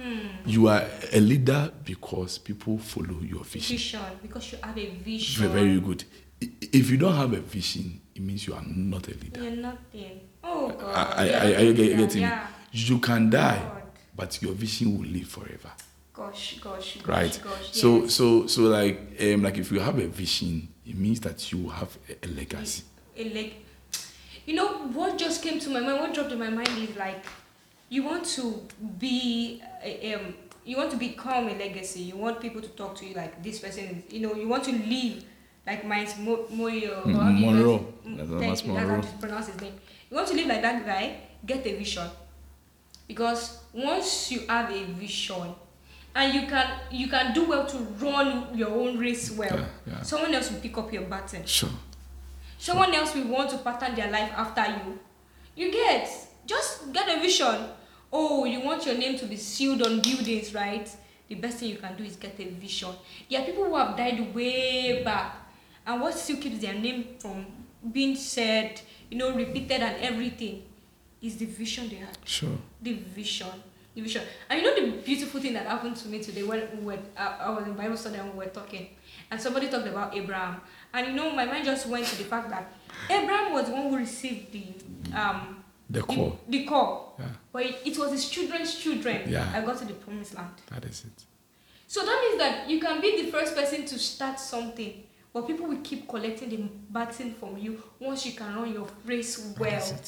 Hmm. 0.00 0.18
You 0.44 0.68
are 0.68 0.84
a 1.12 1.20
leader 1.20 1.72
because 1.84 2.38
people 2.38 2.78
follow 2.78 3.20
your 3.22 3.44
vision. 3.44 3.76
vision 3.76 4.00
because 4.22 4.52
you 4.52 4.58
have 4.62 4.76
a 4.76 4.86
vision 4.86 5.48
Very, 5.48 5.66
very 5.68 5.80
good. 5.80 6.04
If 6.40 6.90
you 6.90 6.96
don't 6.98 7.14
have 7.16 7.32
a 7.32 7.40
vision, 7.40 8.00
it 8.14 8.22
means 8.22 8.46
you 8.46 8.54
are 8.54 8.64
not 8.66 9.08
a 9.08 9.12
leader. 9.12 9.42
you're 9.42 9.52
nothing 9.56 10.20
oh 10.44 10.68
god 10.70 10.94
I, 10.94 11.28
I, 11.28 11.28
I, 11.28 11.58
I 11.68 11.72
get, 11.72 11.96
getting 11.96 12.22
yeah 12.22 12.46
You 12.72 12.98
can 12.98 13.30
die, 13.30 13.58
God. 13.58 13.82
but 14.14 14.42
your 14.42 14.52
vision 14.52 14.98
will 14.98 15.06
live 15.08 15.28
forever. 15.28 15.70
gosh 16.12 16.58
gosh 16.60 16.98
gosh 17.02 17.06
Right. 17.06 17.40
gosh 17.42 17.72
So, 17.72 18.02
yes. 18.02 18.14
so, 18.14 18.46
so, 18.46 18.62
like, 18.62 19.16
um, 19.20 19.42
like, 19.42 19.56
if 19.58 19.72
you 19.72 19.80
have 19.80 19.98
a 19.98 20.06
vision, 20.08 20.68
it 20.86 20.94
means 20.96 21.20
that 21.20 21.50
you 21.52 21.68
have 21.70 21.96
a, 22.10 22.26
a 22.26 22.28
legacy. 22.28 22.82
a 23.16 23.24
leg. 23.32 23.54
You 24.44 24.54
know 24.54 24.68
what 24.92 25.16
just 25.18 25.42
came 25.42 25.58
to 25.60 25.70
my 25.70 25.80
mind? 25.80 25.98
What 26.00 26.14
dropped 26.14 26.32
in 26.32 26.38
my 26.38 26.50
mind 26.50 26.68
is 26.78 26.94
like, 26.96 27.24
you 27.88 28.02
want 28.04 28.24
to 28.36 28.62
be, 28.98 29.62
um, 30.14 30.34
you 30.64 30.76
want 30.76 30.90
to 30.90 30.96
become 30.96 31.48
a 31.48 31.54
legacy. 31.54 32.00
You 32.00 32.16
want 32.16 32.40
people 32.40 32.60
to 32.60 32.68
talk 32.68 32.94
to 32.96 33.06
you 33.06 33.14
like 33.14 33.42
this 33.42 33.58
person. 33.58 33.84
Is, 33.84 34.12
you 34.12 34.20
know, 34.20 34.34
you 34.34 34.48
want 34.48 34.64
to 34.64 34.72
live 34.72 35.24
like 35.66 35.84
Myles 35.84 36.16
Mo- 36.18 36.46
Moyo. 36.52 37.02
Mm, 37.04 37.14
how 37.16 37.28
do 37.30 37.34
you 37.34 37.46
Munroe. 37.46 37.94
mm, 38.06 38.16
That's. 38.40 38.62
That's 38.62 38.78
how 38.88 39.00
to 39.00 39.18
pronounce 39.18 39.46
his 39.48 39.60
name. 39.60 39.74
You 40.10 40.16
want 40.16 40.28
to 40.28 40.34
live 40.34 40.46
like 40.46 40.62
that 40.62 40.86
guy. 40.86 41.16
Get 41.44 41.66
a 41.66 41.76
vision. 41.76 42.08
Because 43.08 43.58
once 43.72 44.30
you 44.32 44.40
have 44.48 44.70
a 44.72 44.84
vision, 44.84 45.54
and 46.14 46.34
you 46.34 46.46
can 46.48 46.66
you 46.90 47.08
can 47.08 47.32
do 47.34 47.44
well 47.44 47.66
to 47.66 47.76
run 48.00 48.56
your 48.56 48.70
own 48.70 48.98
race 48.98 49.30
well. 49.30 49.54
Yeah, 49.54 49.66
yeah. 49.86 50.02
Someone 50.02 50.34
else 50.34 50.50
will 50.50 50.60
pick 50.60 50.76
up 50.78 50.92
your 50.92 51.02
baton 51.02 51.44
Sure. 51.44 51.70
someone 52.58 52.92
else 52.94 53.14
will 53.14 53.28
want 53.28 53.50
to 53.50 53.58
pattern 53.58 53.94
their 53.94 54.10
life 54.10 54.32
after 54.34 54.64
you 54.66 54.98
you 55.54 55.70
get 55.70 56.08
just 56.46 56.90
get 56.92 57.06
a 57.16 57.20
vision 57.20 57.68
oh 58.10 58.46
you 58.46 58.60
want 58.62 58.84
your 58.86 58.96
name 58.96 59.16
to 59.18 59.26
be 59.26 59.36
sealed 59.36 59.82
on 59.82 60.00
buildings 60.00 60.54
right 60.54 60.88
the 61.28 61.34
best 61.34 61.58
thing 61.58 61.68
you 61.68 61.76
can 61.76 61.94
do 61.96 62.02
is 62.02 62.16
get 62.16 62.34
a 62.40 62.44
vision 62.48 62.88
there 63.30 63.42
are 63.42 63.44
people 63.44 63.64
who 63.64 63.76
have 63.76 63.94
died 63.94 64.34
way 64.34 65.02
back 65.04 65.34
and 65.86 66.00
what 66.00 66.14
still 66.14 66.36
keeps 66.36 66.58
their 66.60 66.74
name 66.74 67.04
from 67.18 67.46
being 67.92 68.16
said 68.16 68.80
you 69.10 69.16
know 69.18 69.34
repeated 69.34 69.80
and 69.82 70.02
everything 70.02 70.62
is 71.22 71.36
the 71.36 71.46
vision 71.46 71.88
they 71.88 71.96
had 71.96 72.16
Sure. 72.24 72.56
the 72.82 72.92
vision 72.94 73.48
the 73.94 74.00
vision 74.02 74.22
and 74.50 74.60
you 74.60 74.66
know 74.66 74.74
the 74.74 75.02
beautiful 75.02 75.40
thing 75.40 75.54
that 75.54 75.66
happened 75.66 75.96
to 75.96 76.08
me 76.08 76.22
today 76.22 76.42
when 76.42 76.60
we 76.78 76.84
were 76.94 76.98
I, 77.16 77.26
I 77.46 77.50
was 77.50 77.66
in 77.66 77.74
bible 77.74 77.96
study 77.96 78.16
and 78.16 78.32
we 78.32 78.38
were 78.44 78.50
talking 78.50 78.88
and 79.30 79.40
somebody 79.40 79.68
talked 79.68 79.86
about 79.86 80.14
abraham 80.16 80.60
and 80.92 81.06
you 81.08 81.12
know 81.14 81.30
my 81.32 81.44
mind 81.44 81.64
just 81.64 81.86
went 81.86 82.04
to 82.06 82.16
the 82.18 82.24
fact 82.24 82.50
that 82.50 82.72
abraham 83.08 83.52
was 83.52 83.66
the 83.66 83.72
one 83.72 83.90
who 83.90 83.96
received 83.96 84.52
the 84.52 84.64
um 85.18 85.62
The 85.88 86.02
call. 86.02 86.38
the, 86.48 86.58
the 86.58 86.64
call 86.66 87.14
Yeah. 87.18 87.26
but 87.52 87.62
it, 87.64 87.76
it 87.86 87.96
was 87.98 88.10
his 88.10 88.28
children's 88.28 88.74
children 88.74 89.22
Yeah. 89.30 89.50
i 89.54 89.60
got 89.64 89.78
to 89.78 89.84
the 89.84 89.94
promised 89.94 90.34
land 90.34 90.50
That 90.70 90.84
is 90.84 91.04
it. 91.06 91.24
so 91.86 92.04
that 92.04 92.18
means 92.24 92.38
that 92.38 92.68
you 92.68 92.80
can 92.80 93.00
be 93.00 93.22
the 93.22 93.30
first 93.30 93.54
person 93.56 93.86
to 93.86 93.98
start 93.98 94.38
something 94.40 95.04
but 95.36 95.46
people 95.46 95.66
will 95.66 95.82
keep 95.84 96.08
collecting 96.08 96.48
the 96.48 96.56
baton 96.88 97.34
from 97.34 97.58
you 97.58 97.82
once 98.00 98.24
you 98.24 98.32
can 98.32 98.56
run 98.56 98.72
your 98.72 98.86
race 99.04 99.52
well. 99.58 99.98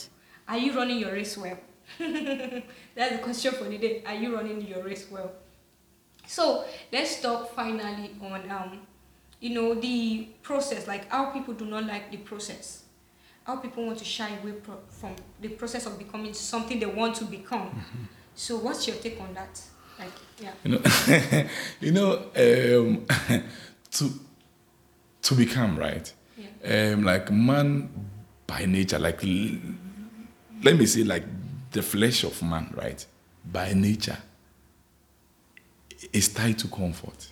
are 0.48 0.56
you 0.56 0.74
running 0.74 0.96
your 0.96 1.12
race 1.12 1.36
well? 1.36 1.58
That's 1.98 3.12
the 3.12 3.18
question 3.22 3.52
for 3.52 3.64
the 3.64 3.76
day. 3.76 4.02
Are 4.06 4.14
you 4.14 4.34
running 4.34 4.66
your 4.66 4.82
race 4.82 5.06
well? 5.10 5.30
So 6.26 6.64
let's 6.90 7.20
talk 7.20 7.54
finally 7.54 8.12
on 8.22 8.50
um 8.50 8.80
you 9.38 9.50
know 9.50 9.74
the 9.74 10.28
process 10.40 10.88
like 10.88 11.10
how 11.10 11.26
people 11.26 11.52
do 11.52 11.66
not 11.66 11.84
like 11.84 12.10
the 12.10 12.16
process. 12.16 12.84
How 13.44 13.56
people 13.56 13.84
want 13.84 13.98
to 13.98 14.06
shy 14.06 14.30
away 14.42 14.52
pro- 14.52 14.80
from 14.88 15.14
the 15.42 15.48
process 15.48 15.84
of 15.84 15.98
becoming 15.98 16.32
something 16.32 16.80
they 16.80 16.86
want 16.86 17.16
to 17.16 17.26
become. 17.26 17.84
So 18.34 18.56
what's 18.56 18.86
your 18.86 18.96
take 18.96 19.20
on 19.20 19.34
that? 19.34 19.60
Like 19.98 20.08
yeah. 20.40 20.52
You 20.64 20.70
know, 20.70 21.48
you 21.80 21.92
know, 21.92 22.12
um, 22.34 23.06
to 23.90 24.27
to 25.22 25.34
become, 25.34 25.78
right? 25.78 26.12
Um, 26.64 27.04
like 27.04 27.30
man 27.30 27.88
by 28.46 28.64
nature, 28.64 28.98
like 28.98 29.22
let 30.62 30.76
me 30.76 30.86
say, 30.86 31.04
like 31.04 31.24
the 31.70 31.82
flesh 31.82 32.24
of 32.24 32.42
man, 32.42 32.72
right? 32.76 33.04
By 33.50 33.72
nature, 33.74 34.18
is 36.12 36.28
tied 36.28 36.58
to 36.58 36.68
comfort, 36.68 37.28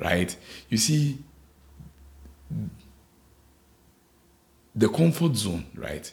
right? 0.00 0.36
You 0.68 0.78
see, 0.78 1.18
the 4.74 4.88
comfort 4.88 5.36
zone, 5.36 5.66
right, 5.74 6.10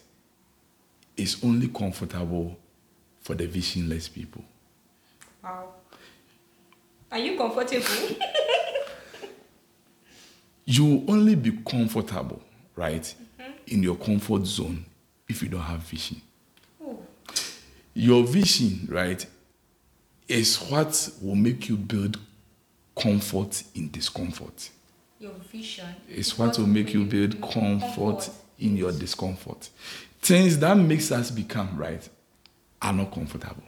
is 1.15 1.43
only 1.43 1.67
comfortable 1.67 2.57
for 3.21 3.35
the 3.35 3.47
visionless 3.47 4.07
people. 4.09 4.43
Wow. 5.43 5.69
Are 7.11 7.19
you 7.19 7.37
comfortable? 7.37 8.15
you 10.65 10.85
will 10.85 11.11
only 11.11 11.35
be 11.35 11.51
comfortable, 11.65 12.41
right, 12.75 13.13
in 13.67 13.83
your 13.83 13.95
comfort 13.95 14.45
zone 14.45 14.85
if 15.27 15.41
you 15.41 15.49
don't 15.49 15.61
have 15.61 15.79
vision. 15.81 16.21
oh, 16.85 16.99
Your 17.93 18.23
vision, 18.25 18.87
right, 18.91 19.25
is 20.27 20.57
what 20.69 21.09
will 21.21 21.35
make 21.35 21.69
you 21.69 21.77
build 21.77 22.19
comfort 22.95 23.63
in 23.75 23.89
discomfort. 23.89 24.69
your 25.19 25.33
vision. 25.51 25.85
is 26.09 26.37
what 26.37 26.57
will 26.57 26.67
make 26.67 26.93
you 26.93 27.03
build 27.05 27.41
comfort 27.41 28.29
in 28.59 28.77
your 28.77 28.91
discomfort. 28.91 29.69
Things 30.21 30.57
that 30.59 30.75
makes 30.77 31.11
us 31.11 31.31
become 31.31 31.75
right 31.77 32.07
are 32.81 32.93
not 32.93 33.11
comfortable. 33.13 33.63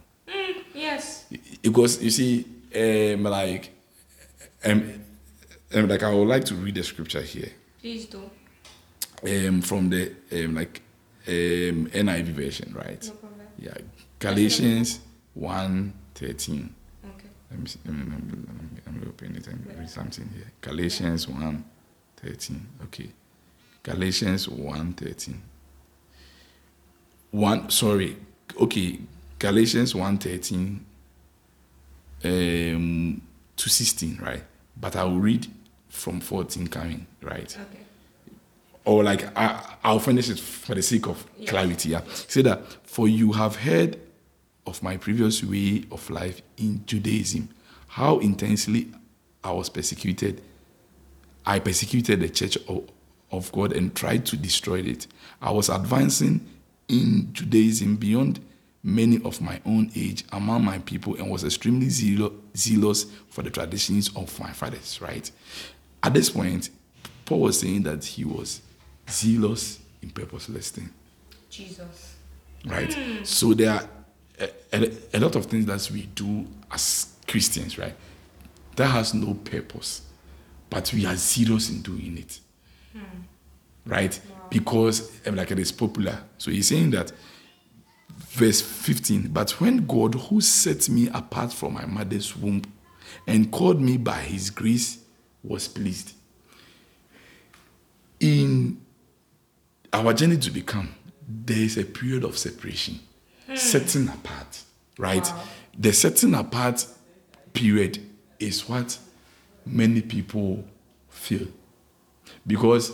Yes. 0.74 1.26
Because 1.62 2.02
you 2.04 2.10
see, 2.10 2.46
um, 3.14 3.24
like, 3.24 3.70
um, 4.66 4.93
um, 5.74 5.88
like 5.88 6.03
I 6.03 6.13
would 6.13 6.28
like 6.28 6.45
to 6.45 6.55
read 6.55 6.76
the 6.76 6.84
scripture 6.84 7.22
here. 7.22 7.51
Please 7.80 8.05
do. 8.05 8.30
um, 9.24 9.61
from 9.61 9.89
the 9.89 10.11
um, 10.32 10.55
like 10.55 10.82
um, 11.28 11.88
NIV 11.93 12.26
version, 12.26 12.74
right? 12.74 13.03
No 13.05 13.11
problem. 13.11 13.47
Yeah, 13.57 13.78
Galatians 14.20 14.99
1 15.34 15.93
13. 16.16 16.76
Okay. 17.05 17.28
Let 17.51 17.59
me, 17.59 17.68
see, 17.68 17.80
let, 17.86 17.95
me, 17.95 18.03
let, 18.03 18.24
me, 18.24 18.47
let, 18.86 18.95
me, 18.95 19.07
open 19.07 19.36
it 19.36 19.47
and 19.47 19.66
read 19.78 19.89
something 19.89 20.30
here. 20.34 20.51
Galatians 20.61 21.28
1 21.28 21.63
13. 22.18 22.68
Okay. 22.84 23.09
Galatians 23.84 24.49
1 24.49 24.93
13. 24.93 25.41
1, 27.32 27.70
sorry. 27.70 28.18
Okay. 28.59 28.99
Galatians 29.38 29.93
1 29.93 30.18
13 30.18 30.86
um, 32.24 33.22
to 33.55 33.70
16, 33.70 34.20
right? 34.22 34.43
But 34.80 34.96
I 34.96 35.04
will 35.04 35.20
read 35.20 35.48
from 35.90 36.20
14 36.20 36.68
coming, 36.68 37.08
right? 37.22 37.56
Okay. 37.60 37.80
or 38.84 39.04
like 39.04 39.26
I, 39.36 39.76
I'll 39.84 40.00
finish 40.00 40.30
it 40.30 40.40
for 40.40 40.76
the 40.76 40.82
sake 40.82 41.08
of 41.08 41.26
Yeah. 41.40 41.50
clarity. 41.50 41.90
Yeah, 41.90 42.02
say 42.14 42.42
that 42.44 42.62
for 42.84 43.08
you 43.08 43.32
have 43.32 43.56
heard 43.56 43.98
of 44.68 44.84
my 44.84 44.98
previous 44.98 45.44
way 45.44 45.84
of 45.92 46.08
life 46.10 46.42
in 46.58 46.84
Judaism, 46.86 47.50
how 47.88 48.20
intensely 48.20 48.92
I 49.44 49.52
was 49.52 49.70
persecuted. 49.70 50.42
I 51.46 51.60
persecuted 51.60 52.20
the 52.20 52.30
church 52.30 52.58
of, 52.68 52.84
of 53.32 53.52
God 53.52 53.72
and 53.74 53.96
tried 53.96 54.26
to 54.28 54.38
destroy 54.38 54.80
it. 54.82 55.08
I 55.42 55.52
was 55.52 55.70
advancing 55.70 56.46
in 56.88 57.30
Judaism 57.34 57.96
beyond 57.96 58.40
many 58.86 59.20
of 59.24 59.42
my 59.42 59.60
own 59.66 59.92
age 59.96 60.24
among 60.32 60.64
my 60.64 60.78
people 60.80 61.16
and 61.16 61.30
was 61.30 61.44
extremely 61.44 61.88
zealo- 61.88 62.34
zealous 62.56 63.08
for 63.30 63.42
the 63.42 63.50
traditions 63.50 64.16
of 64.16 64.40
my 64.40 64.52
fathers, 64.52 65.02
right? 65.02 65.30
At 66.04 66.14
this 66.14 66.30
point, 66.30 66.70
Paul 67.26 67.42
was 67.42 67.60
saying 67.60 67.82
that 67.84 68.06
he 68.06 68.24
was 68.24 68.62
zealous 69.10 69.80
in 70.04 70.12
purposeless 70.12 70.70
things 70.70 70.92
Jesus. 71.50 72.16
right? 72.66 72.96
So 73.24 73.56
there 73.56 73.72
are 73.72 73.90
a, 74.40 74.50
a, 74.72 74.92
a 75.16 75.20
lot 75.20 75.36
of 75.36 75.46
things 75.48 75.66
that 75.66 75.90
we 75.92 76.04
do 76.04 76.46
as 76.72 77.14
Christians, 77.28 77.80
right? 77.80 77.96
That 78.76 78.88
has 78.88 79.16
no 79.16 79.34
purpose, 79.34 80.02
but 80.70 80.94
we 80.94 81.08
are 81.08 81.16
zealous 81.16 81.72
in 81.72 81.82
doing 81.82 82.20
it, 82.20 82.40
right? 83.86 84.20
Because 84.50 85.12
um, 85.26 85.36
like 85.38 85.50
it 85.50 85.58
is 85.58 85.72
popular. 85.72 86.20
So 86.38 86.52
he's 86.52 86.68
saying 86.68 86.92
that 86.92 87.12
verse 88.36 88.62
15 88.62 89.30
but 89.30 89.52
when 89.62 89.86
god 89.86 90.16
who 90.16 90.42
set 90.42 90.90
me 90.90 91.10
apart 91.14 91.52
from 91.52 91.74
my 91.74 91.86
mother's 91.86 92.36
womb 92.36 92.62
and 93.28 93.52
called 93.52 93.82
me 93.82 93.98
by 93.98 94.20
his 94.20 94.50
grace 94.50 95.00
was 95.44 95.68
pleased 95.68 96.14
in 98.20 98.82
our 99.94 100.14
journey 100.14 100.38
to 100.38 100.52
become, 100.52 100.94
there 101.28 101.58
is 101.58 101.78
a 101.78 101.84
period 101.84 102.24
of 102.24 102.38
separation, 102.38 103.00
hmm. 103.48 103.56
setting 103.56 104.08
apart, 104.08 104.64
right? 104.98 105.32
The 105.78 105.94
setting 105.94 106.34
apart 106.34 106.86
period 107.54 108.00
is 108.40 108.68
what 108.68 108.98
many 109.66 110.02
people 110.02 110.64
feel. 111.10 111.48
Because 112.46 112.92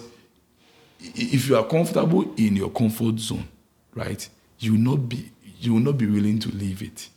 if 1.00 1.48
you 1.48 1.58
are 1.58 1.66
comfortable 1.66 2.34
in 2.36 2.56
your 2.56 2.70
comfort 2.70 3.20
zone, 3.20 3.48
right, 3.94 4.28
you 4.62 4.74
will 4.74 4.80
not 4.80 5.10
be 5.10 5.30
you 5.60 5.74
will 5.74 5.82
not 5.82 5.98
be 5.98 6.06
willing 6.08 6.40
to 6.40 6.50
leave 6.50 6.82
it. 6.82 7.10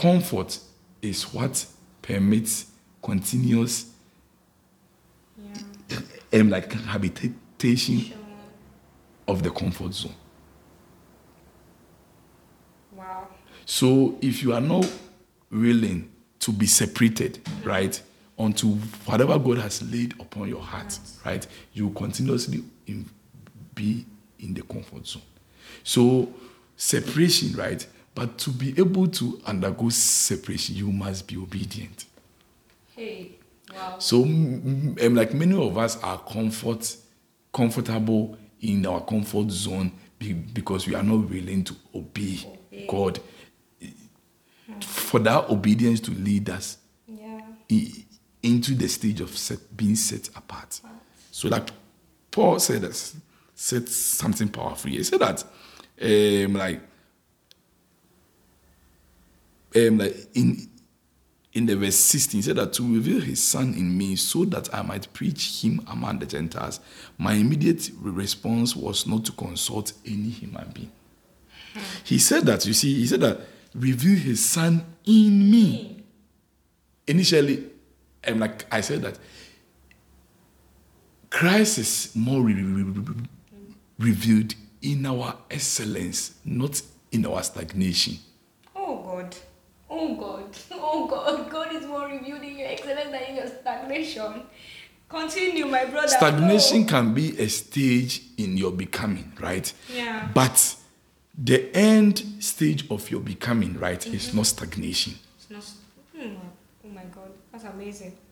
Comfort 0.00 0.58
is 1.02 1.22
what 1.34 1.66
permits 2.02 2.66
continuous 3.02 3.90
Yeah. 5.38 5.98
um, 6.40 6.50
like 6.50 6.72
habitation 6.72 8.12
of 9.28 9.42
the 9.42 9.50
comfort 9.50 9.92
zone. 9.94 10.14
Wow. 12.92 13.28
So 13.64 14.16
if 14.20 14.42
you 14.42 14.52
are 14.54 14.60
not 14.60 14.90
willing 15.50 16.10
to 16.40 16.52
be 16.52 16.66
separated, 16.66 17.40
right, 17.64 18.00
unto 18.38 18.68
whatever 19.06 19.38
God 19.38 19.58
has 19.58 19.82
laid 19.82 20.12
upon 20.20 20.48
your 20.48 20.62
heart, 20.62 20.98
right, 21.24 21.46
you 21.72 21.90
continuously 21.90 22.62
in, 22.86 23.04
be 23.74 24.04
in 24.38 24.54
the 24.54 24.62
comfort 24.62 25.06
zone. 25.06 25.22
So 25.84 26.32
separation, 26.76 27.54
right, 27.56 27.86
but 28.14 28.38
to 28.38 28.50
be 28.50 28.74
able 28.78 29.08
to 29.08 29.40
undergo 29.46 29.88
separation, 29.90 30.76
you 30.76 30.90
must 30.92 31.26
be 31.26 31.36
obedient. 31.36 32.06
Hey. 32.94 33.32
Wow. 33.72 33.96
So, 33.98 34.22
um, 34.22 34.96
like 35.14 35.34
many 35.34 35.54
of 35.60 35.76
us 35.76 36.00
are 36.02 36.18
comfort, 36.18 36.96
comfortable 37.52 38.36
in 38.60 38.86
our 38.86 39.00
comfort 39.04 39.50
zone 39.50 39.92
be- 40.18 40.32
because 40.32 40.86
we 40.86 40.94
are 40.94 41.02
not 41.02 41.28
willing 41.28 41.62
to 41.64 41.76
obey, 41.94 42.38
Obey. 42.46 42.86
God 42.88 43.20
for 44.80 45.18
that 45.20 45.48
obedience 45.48 46.00
to 46.00 46.10
lead 46.10 46.50
us 46.50 46.78
Yeah. 47.06 47.40
i- 47.70 48.04
into 48.42 48.74
the 48.74 48.88
stage 48.88 49.20
of 49.20 49.36
set, 49.36 49.76
being 49.76 49.94
set 49.96 50.28
apart. 50.34 50.80
So, 51.30 51.48
like 51.48 51.68
Paul 52.30 52.58
said, 52.58 52.84
us, 52.84 53.14
said 53.56 53.88
something 53.88 54.48
powerful. 54.48 54.90
He 54.90 55.02
said 55.02 55.18
that, 55.18 55.42
um, 56.00 56.52
like, 56.52 56.80
um, 59.74 59.98
like 59.98 60.16
in 60.34 60.68
in 61.54 61.64
the 61.64 61.74
verse 61.74 61.96
16, 61.96 62.38
he 62.38 62.42
said 62.42 62.56
that 62.56 62.74
to 62.74 62.82
reveal 62.82 63.18
his 63.18 63.42
son 63.42 63.72
in 63.72 63.96
me 63.96 64.14
so 64.14 64.44
that 64.44 64.72
I 64.74 64.82
might 64.82 65.10
preach 65.14 65.62
him 65.64 65.80
among 65.86 66.18
the 66.18 66.26
Gentiles. 66.26 66.80
My 67.16 67.32
immediate 67.32 67.90
response 67.98 68.76
was 68.76 69.06
not 69.06 69.24
to 69.24 69.32
consult 69.32 69.94
any 70.04 70.28
human 70.28 70.70
being. 70.74 70.92
He 72.04 72.18
said 72.18 72.44
that, 72.44 72.66
you 72.66 72.74
see, 72.74 72.92
he 72.96 73.06
said 73.06 73.20
that 73.20 73.40
reveal 73.74 74.18
his 74.18 74.44
son 74.44 74.84
in 75.06 75.50
me. 75.50 76.04
Initially, 77.06 77.70
um, 78.28 78.38
like 78.38 78.66
I 78.70 78.82
said 78.82 79.00
that 79.00 79.18
Christ 81.30 81.78
is 81.78 82.12
more 82.14 82.42
re- 82.42 82.52
re- 82.52 82.82
re- 82.82 83.14
revealed 83.98 84.54
in 84.82 85.06
our 85.06 85.36
excellence, 85.50 86.34
not 86.44 86.80
in 87.12 87.26
our 87.26 87.42
stagnation. 87.42 88.18
Oh 88.74 89.02
God. 89.02 89.36
Oh 89.90 90.14
God. 90.14 90.56
Oh 90.72 91.06
God. 91.08 91.50
God 91.50 91.74
is 91.74 91.86
more 91.86 92.06
revealed 92.08 92.42
in 92.42 92.58
your 92.58 92.68
excellence 92.68 93.10
than 93.10 93.22
in 93.22 93.36
your 93.36 93.46
stagnation. 93.46 94.42
Continue, 95.08 95.66
my 95.66 95.84
brother. 95.84 96.08
Stagnation 96.08 96.82
Go. 96.82 96.88
can 96.88 97.14
be 97.14 97.38
a 97.38 97.48
stage 97.48 98.22
in 98.38 98.56
your 98.56 98.72
becoming, 98.72 99.32
right? 99.40 99.72
Yeah. 99.92 100.28
But 100.34 100.76
the 101.38 101.74
end 101.76 102.24
stage 102.40 102.90
of 102.90 103.10
your 103.10 103.20
becoming, 103.20 103.78
right, 103.78 104.04
is 104.06 104.34
not 104.34 104.46
stagnation. 104.46 105.14
It's 105.36 105.50
not. 105.50 105.64
Hmm. 106.16 106.34
Oh 106.84 106.88
my 106.88 107.04
God. 107.04 107.30
That's 107.52 107.64
amazing. 107.64 108.16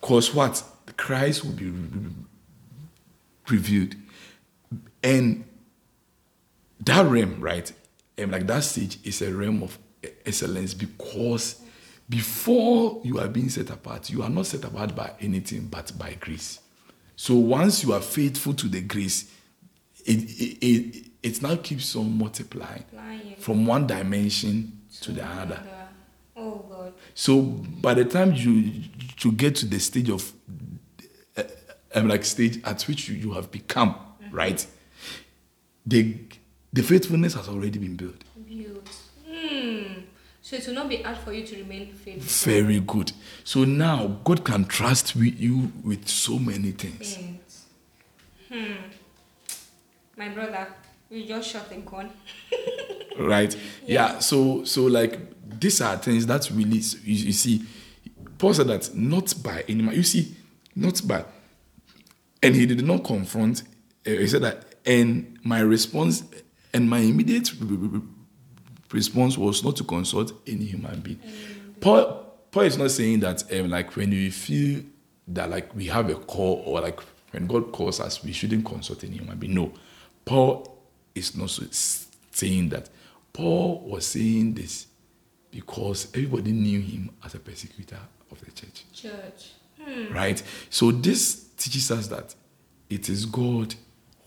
Because 0.00 0.34
what? 0.34 0.62
Christ 0.96 1.44
will 1.44 1.52
be 1.52 1.66
re- 1.66 1.88
re- 1.92 2.10
revealed. 3.50 3.94
And 5.02 5.44
that 6.80 7.06
realm, 7.06 7.40
right? 7.40 7.70
And 8.18 8.32
like 8.32 8.46
that 8.46 8.64
stage 8.64 8.98
is 9.04 9.22
a 9.22 9.34
realm 9.34 9.62
of 9.62 9.78
excellence 10.26 10.74
because 10.74 11.60
before 12.08 13.00
you 13.04 13.18
are 13.18 13.28
being 13.28 13.48
set 13.48 13.70
apart, 13.70 14.10
you 14.10 14.22
are 14.22 14.30
not 14.30 14.46
set 14.46 14.64
apart 14.64 14.94
by 14.94 15.12
anything 15.20 15.66
but 15.66 15.92
by 15.96 16.14
grace. 16.20 16.60
So 17.16 17.34
once 17.34 17.84
you 17.84 17.92
are 17.92 18.00
faithful 18.00 18.54
to 18.54 18.68
the 18.68 18.80
grace, 18.80 19.30
it 20.04 20.18
it, 20.22 20.66
it, 20.66 21.06
it 21.22 21.42
now 21.42 21.56
keeps 21.56 21.94
on 21.94 22.18
multiplying 22.18 22.84
Lying. 22.92 23.36
from 23.38 23.66
one 23.66 23.86
dimension 23.86 24.80
to 25.02 25.12
the 25.12 25.24
other. 25.24 25.62
Oh 26.36 26.64
God. 26.68 26.94
So 27.14 27.42
by 27.42 27.94
the 27.94 28.04
time 28.04 28.32
you 28.32 28.72
you 29.20 29.32
get 29.32 29.54
to 29.56 29.66
the 29.66 29.78
stage 29.78 30.08
of 30.08 30.32
uh, 31.36 31.42
um, 31.94 32.08
like 32.08 32.24
stage 32.24 32.60
at 32.64 32.82
which 32.82 33.08
you, 33.08 33.16
you 33.16 33.32
have 33.32 33.50
become, 33.50 33.94
right? 34.30 34.66
The 35.90 36.14
the 36.72 36.82
faithfulness 36.82 37.34
has 37.34 37.48
already 37.48 37.78
been 37.80 37.96
built. 37.96 38.22
Built. 38.48 38.88
Hmm. 39.28 40.02
So 40.40 40.56
it 40.56 40.66
will 40.68 40.74
not 40.74 40.88
be 40.88 41.02
hard 41.02 41.18
for 41.18 41.32
you 41.32 41.44
to 41.44 41.56
remain 41.56 41.92
faithful. 41.92 42.52
Very 42.52 42.78
good. 42.78 43.10
So 43.42 43.64
now 43.64 44.20
God 44.22 44.44
can 44.44 44.64
trust 44.66 45.16
with 45.16 45.38
you 45.38 45.72
with 45.84 46.06
so 46.08 46.38
many 46.38 46.70
things. 46.70 47.16
Things. 47.16 47.66
Hmm. 48.48 48.74
My 50.16 50.28
brother, 50.28 50.68
you 51.10 51.26
just 51.26 51.50
shot 51.50 51.66
a 51.72 51.76
gun. 51.78 52.10
right 53.18 53.54
yeah 53.86 54.18
so 54.18 54.64
so 54.64 54.84
like 54.84 55.18
these 55.60 55.80
are 55.80 55.96
things 55.98 56.24
that 56.26 56.48
really 56.52 56.78
you, 57.04 57.26
you 57.26 57.32
see 57.32 57.62
paul 58.38 58.54
said 58.54 58.66
that 58.68 58.94
not 58.94 59.34
by 59.42 59.62
any 59.68 59.82
man 59.82 59.94
you 59.94 60.02
see 60.02 60.34
not 60.74 61.00
by 61.06 61.24
and 62.42 62.54
he 62.54 62.64
did 62.66 62.82
not 62.84 63.04
confront 63.04 63.62
uh, 64.06 64.10
he 64.10 64.26
said 64.26 64.42
that 64.42 64.64
and 64.86 65.38
my 65.44 65.60
response 65.60 66.24
and 66.72 66.88
my 66.88 66.98
immediate 66.98 67.50
response 68.92 69.36
was 69.38 69.62
not 69.64 69.76
to 69.76 69.84
consult 69.84 70.32
any 70.46 70.64
human 70.64 71.00
being. 71.00 71.20
Paul 71.80 72.26
paul 72.50 72.62
is 72.64 72.76
not 72.78 72.90
saying 72.90 73.20
that 73.20 73.42
um, 73.52 73.70
like 73.70 73.94
when 73.96 74.12
you 74.12 74.30
feel 74.30 74.82
that 75.28 75.48
like 75.50 75.74
we 75.74 75.86
have 75.86 76.10
a 76.10 76.14
call 76.14 76.62
or 76.66 76.80
like 76.80 77.00
when 77.30 77.46
god 77.46 77.70
calls 77.70 78.00
us 78.00 78.24
we 78.24 78.32
shouldn't 78.32 78.64
consult 78.64 79.04
any 79.04 79.16
human 79.18 79.38
being. 79.38 79.54
No. 79.54 79.72
Paul 80.24 80.78
is 81.14 81.36
not 81.36 81.50
saying 82.30 82.68
that. 82.70 82.88
Paul 83.32 83.80
was 83.80 84.06
saying 84.06 84.54
this 84.54 84.86
because 85.50 86.08
everybody 86.14 86.52
knew 86.52 86.80
him 86.80 87.10
as 87.24 87.34
a 87.34 87.38
persecutor 87.38 87.98
of 88.30 88.40
the 88.44 88.50
church. 88.52 88.84
Church. 88.92 89.52
right? 90.10 90.42
So 90.68 90.90
this 90.92 91.48
teaches 91.56 91.90
us 91.90 92.08
that 92.08 92.34
it 92.88 93.08
is 93.08 93.24
God 93.26 93.74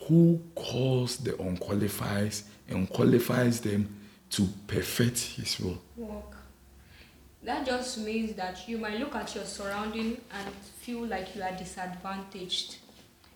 who 0.08 0.42
calls 0.56 1.18
the 1.18 1.40
unqualified 1.42 2.34
and 2.70 2.90
qualifies 2.90 3.62
them 3.62 3.88
to 4.32 4.48
perfect 4.68 5.20
His 5.20 5.60
will. 5.60 5.82
Work. 5.98 6.36
That 7.44 7.66
just 7.66 7.98
means 8.00 8.34
that 8.36 8.68
you 8.70 8.78
might 8.78 9.00
look 9.00 9.16
at 9.16 9.36
your 9.36 9.44
surrounding 9.44 10.22
and 10.32 10.54
feel 10.80 11.06
like 11.06 11.36
you 11.36 11.42
are 11.44 11.52
disadvantaged. 11.52 12.78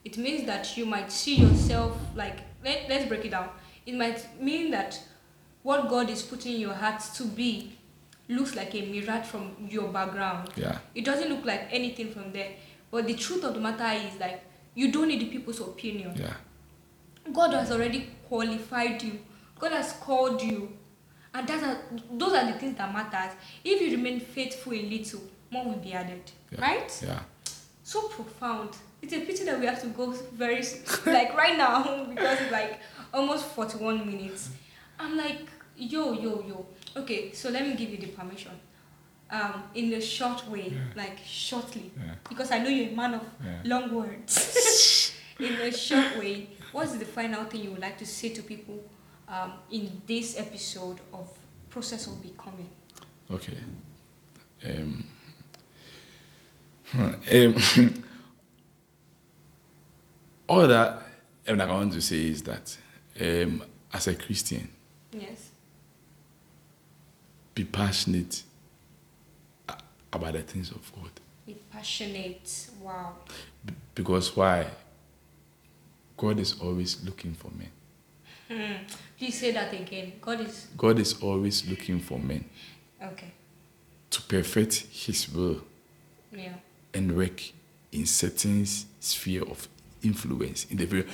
It 0.06 0.18
means 0.18 0.46
that 0.46 0.78
you 0.78 0.86
might 0.86 1.12
see 1.12 1.36
yourself 1.36 1.98
like 2.16 2.40
let, 2.64 2.88
let's 2.88 3.06
break 3.06 3.26
it 3.26 3.32
down. 3.32 3.50
It 3.86 3.96
might 3.96 4.26
mean 4.42 4.72
that 4.72 5.00
what 5.64 5.90
God 5.90 6.10
is 6.10 6.22
putting 6.22 6.56
in 6.56 6.62
your 6.62 6.74
heart 6.74 7.02
to 7.16 7.24
be 7.26 7.78
looks 8.30 8.56
like 8.56 8.74
a 8.76 8.82
mirage 8.86 9.26
from 9.28 9.56
your 9.70 9.90
background. 9.90 10.50
Yeah, 10.56 10.78
It 10.96 11.04
doesn't 11.06 11.30
look 11.30 11.46
like 11.46 11.68
anything 11.72 12.12
from 12.12 12.32
there. 12.32 12.52
But 12.90 13.08
the 13.08 13.14
truth 13.16 13.44
of 13.44 13.54
the 13.54 13.60
matter 13.60 13.90
is 14.08 14.18
like 14.20 14.42
you 14.74 14.92
don't 14.92 15.10
need 15.10 15.20
the 15.22 15.26
people's 15.30 15.60
opinion. 15.60 16.14
yeah, 16.16 16.34
God 17.34 17.54
has 17.54 17.72
already 17.72 18.10
qualified 18.28 19.02
you. 19.04 19.20
God 19.60 19.72
has 19.72 19.94
called 19.94 20.42
you. 20.42 20.72
And 21.34 21.48
that 21.48 21.64
are, 21.64 21.78
those 22.12 22.34
are 22.34 22.52
the 22.52 22.58
things 22.58 22.78
that 22.78 22.92
matters. 22.94 23.36
If 23.64 23.82
you 23.82 23.96
remain 23.98 24.20
faithful 24.20 24.74
a 24.74 24.82
little, 24.82 25.22
more 25.52 25.66
will 25.66 25.74
be 25.78 25.94
added. 25.94 26.22
yeah. 26.52 26.62
Right? 26.62 27.02
Yeah, 27.06 27.20
So 27.84 28.08
profound. 28.08 28.72
It's 29.02 29.14
a 29.14 29.20
pity 29.22 29.44
that 29.46 29.60
we 29.60 29.66
have 29.68 29.80
to 29.82 29.88
go 29.88 30.12
very, 30.34 30.64
like 31.06 31.36
right 31.38 31.56
now, 31.58 32.06
because 32.10 32.42
it's 32.42 32.52
like 32.52 32.80
almost 33.14 33.46
41 33.48 34.06
minutes. 34.06 34.50
I'm 35.00 35.16
like, 35.16 35.42
yo, 35.78 36.14
yo, 36.14 36.44
yo. 36.48 36.66
Okay, 36.96 37.32
so 37.34 37.50
let 37.50 37.68
me 37.68 37.76
give 37.76 37.92
you 37.92 37.98
the 37.98 38.08
permission. 38.08 38.52
Um, 39.30 39.64
in 39.76 39.94
a 39.94 40.02
short 40.02 40.48
way, 40.50 40.74
like 40.96 41.18
shortly, 41.26 41.92
Yeah. 41.98 42.14
because 42.30 42.50
I 42.50 42.60
know 42.60 42.70
you're 42.70 42.90
a 42.94 42.96
man 42.96 43.14
of 43.16 43.24
Yeah. 43.46 43.60
long 43.66 43.94
words. 43.94 45.14
in 45.40 45.54
a 45.54 45.72
short 45.72 46.18
way, 46.18 46.48
what's 46.72 46.96
the 46.98 47.06
final 47.06 47.46
thing 47.46 47.64
you 47.64 47.72
would 47.72 47.82
like 47.82 47.98
to 48.00 48.06
say 48.06 48.30
to 48.30 48.42
people 48.44 48.84
um, 49.28 49.54
in 49.72 50.02
this 50.06 50.38
episode 50.40 51.00
of 51.14 51.30
Process 51.70 52.08
of 52.08 52.22
Becoming? 52.22 52.70
okay. 53.32 53.58
Um, 54.66 55.04
um, 56.98 57.14
all 60.48 60.68
that 60.68 61.02
like 61.48 61.60
I 61.62 61.72
want 61.72 61.94
to 61.94 62.02
say 62.02 62.28
is 62.28 62.42
that 62.44 62.78
um, 63.22 63.64
as 63.94 64.08
a 64.08 64.16
Christian, 64.16 64.70
Yes. 65.12 65.50
be 67.56 67.64
passionate 67.64 68.44
about 70.12 70.34
the 70.34 70.42
things 70.42 70.72
of 70.72 70.92
God. 70.96 71.12
Be 71.46 71.56
passionate. 71.72 72.68
Wow. 72.82 73.14
B- 73.66 73.74
Because 73.96 74.36
why? 74.36 74.68
God 76.18 76.40
is 76.40 76.60
always 76.60 77.04
looking 77.06 77.34
for 77.34 77.52
men. 77.52 77.70
Hmm. 78.50 78.84
Please 79.18 79.40
say 79.40 79.52
that 79.52 79.74
again. 79.74 80.14
God 80.22 80.42
is 80.42 80.68
God 80.76 81.00
is 81.00 81.22
always 81.22 81.68
looking 81.70 82.00
for 82.00 82.18
men 82.18 82.46
okay. 83.02 83.32
to 84.10 84.22
perfect 84.24 84.88
His 84.92 85.30
will 85.30 85.62
Yeah. 86.32 86.54
and 86.94 87.16
work 87.16 87.42
in 87.92 88.06
certain 88.06 88.66
sphere 89.00 89.44
of 89.44 89.68
influence 90.02 90.66
in 90.70 90.78
the 90.78 90.86
very 90.86 91.06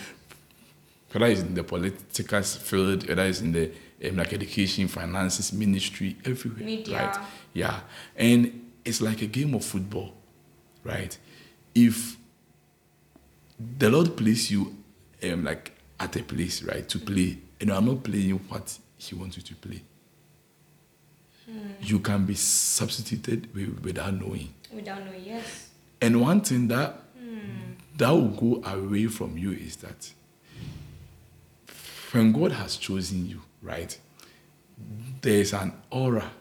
whether 1.12 1.28
it's 1.28 1.42
in 1.42 1.54
the 1.54 1.64
political 1.64 2.42
field, 2.42 3.08
whether 3.08 3.24
it's 3.24 3.42
in 3.42 3.52
the 3.52 3.72
um, 4.04 4.18
like 4.18 4.34
education, 4.34 4.88
finances, 4.88 5.54
ministry, 5.54 6.18
everywhere. 6.26 6.64
Media. 6.64 6.98
Right? 6.98 7.18
Yeah. 7.54 7.80
And 8.16 8.72
it's 8.84 9.00
like 9.00 9.22
a 9.22 9.28
game 9.28 9.54
of 9.54 9.64
football, 9.64 10.14
right? 10.84 11.16
If 11.76 12.18
the 13.78 13.90
Lord 13.90 14.18
place 14.18 14.50
you 14.52 14.76
um, 15.24 15.44
like 15.44 15.72
at 16.00 16.16
a 16.16 16.24
place, 16.24 16.64
right, 16.64 16.88
to 16.90 17.00
play, 17.00 17.38
and 17.62 17.72
I'm 17.72 17.86
not 17.86 18.04
playing 18.04 18.32
what 18.50 18.78
He 18.98 19.16
wants 19.16 19.38
you 19.38 19.44
to 19.44 19.56
play, 19.56 19.82
you 21.82 22.00
can 22.00 22.26
be 22.26 22.36
substituted 22.36 23.48
wi- 23.54 23.74
without 23.84 24.14
knowing. 24.20 24.54
Without 24.74 25.04
knowing, 25.06 25.24
yes. 25.26 25.70
And 26.02 26.20
one 26.22 26.42
thing 26.42 26.68
that 26.70 27.00
that 27.98 28.10
will 28.10 28.30
go 28.30 28.62
away 28.68 29.06
from 29.08 29.38
you 29.38 29.52
is 29.52 29.76
that 29.78 30.12
when 32.12 32.32
God 32.32 32.52
has 32.54 32.78
chosen 32.78 33.28
you, 33.30 33.42
right, 33.62 33.96
there 35.22 35.36
is 35.40 35.54
an 35.54 35.74
aura 35.92 36.32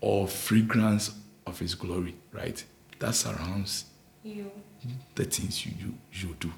or 0.00 0.28
fragrance 0.28 1.14
of 1.46 1.58
His 1.58 1.74
glory, 1.74 2.14
right, 2.32 2.62
that 2.98 3.14
surrounds 3.14 3.86
You. 4.22 4.50
the 5.14 5.24
things 5.24 5.64
you 5.64 5.72
you, 5.80 5.94
you 6.12 6.36
do. 6.38 6.52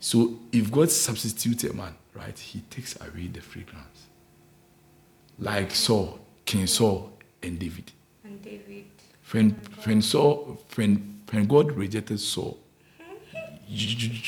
So 0.00 0.38
if 0.52 0.70
God 0.70 0.90
substitutes 0.90 1.64
a 1.64 1.72
man, 1.72 1.94
right, 2.14 2.38
He 2.38 2.60
takes 2.70 2.98
away 3.00 3.28
the 3.28 3.40
fragrance, 3.40 4.06
like 5.38 5.72
Saul, 5.72 6.18
King 6.44 6.66
Saul, 6.66 7.12
and 7.42 7.58
David. 7.58 7.92
And 8.24 8.42
David. 8.42 8.84
When 9.30 9.58
oh 9.60 9.82
when 9.84 10.02
Saul 10.02 10.62
when 10.74 11.20
when 11.30 11.46
God 11.46 11.72
rejected 11.72 12.20
Saul, 12.20 12.58
you, 13.68 13.96
you, 14.08 14.20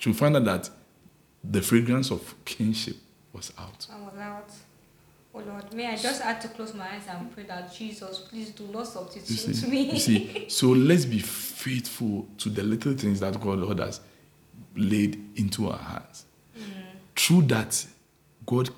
you 0.00 0.14
find 0.14 0.36
out 0.36 0.44
that 0.44 0.70
the 1.42 1.60
fragrance 1.60 2.10
of 2.10 2.34
kingship 2.44 2.96
was 3.32 3.52
out. 3.58 3.86
I 3.92 3.98
was 3.98 4.18
out. 4.18 4.50
Oh 5.34 5.40
Lord, 5.40 5.72
may 5.74 5.86
I 5.88 5.96
just 5.96 6.22
had 6.22 6.40
to 6.42 6.48
close 6.48 6.72
my 6.72 6.86
eyes 6.88 7.02
and 7.10 7.30
pray 7.32 7.42
that 7.44 7.74
Jesus, 7.74 8.20
please 8.20 8.50
do 8.50 8.64
not 8.68 8.80
You 8.80 8.84
substitute 8.86 9.56
see, 9.56 9.66
me. 9.68 9.90
you 9.92 9.98
see. 9.98 10.46
So 10.48 10.68
let's 10.68 11.04
be 11.04 11.18
faithful 11.18 12.26
to 12.38 12.48
the 12.48 12.62
little 12.62 12.94
things 12.94 13.20
that 13.20 13.38
God 13.40 13.58
Lord 13.58 13.80
has 13.80 14.00
laid 14.76 15.18
into 15.36 15.68
our 15.68 15.78
hands. 15.78 16.24
Through 17.14 17.42
that, 17.42 17.86
God 18.44 18.70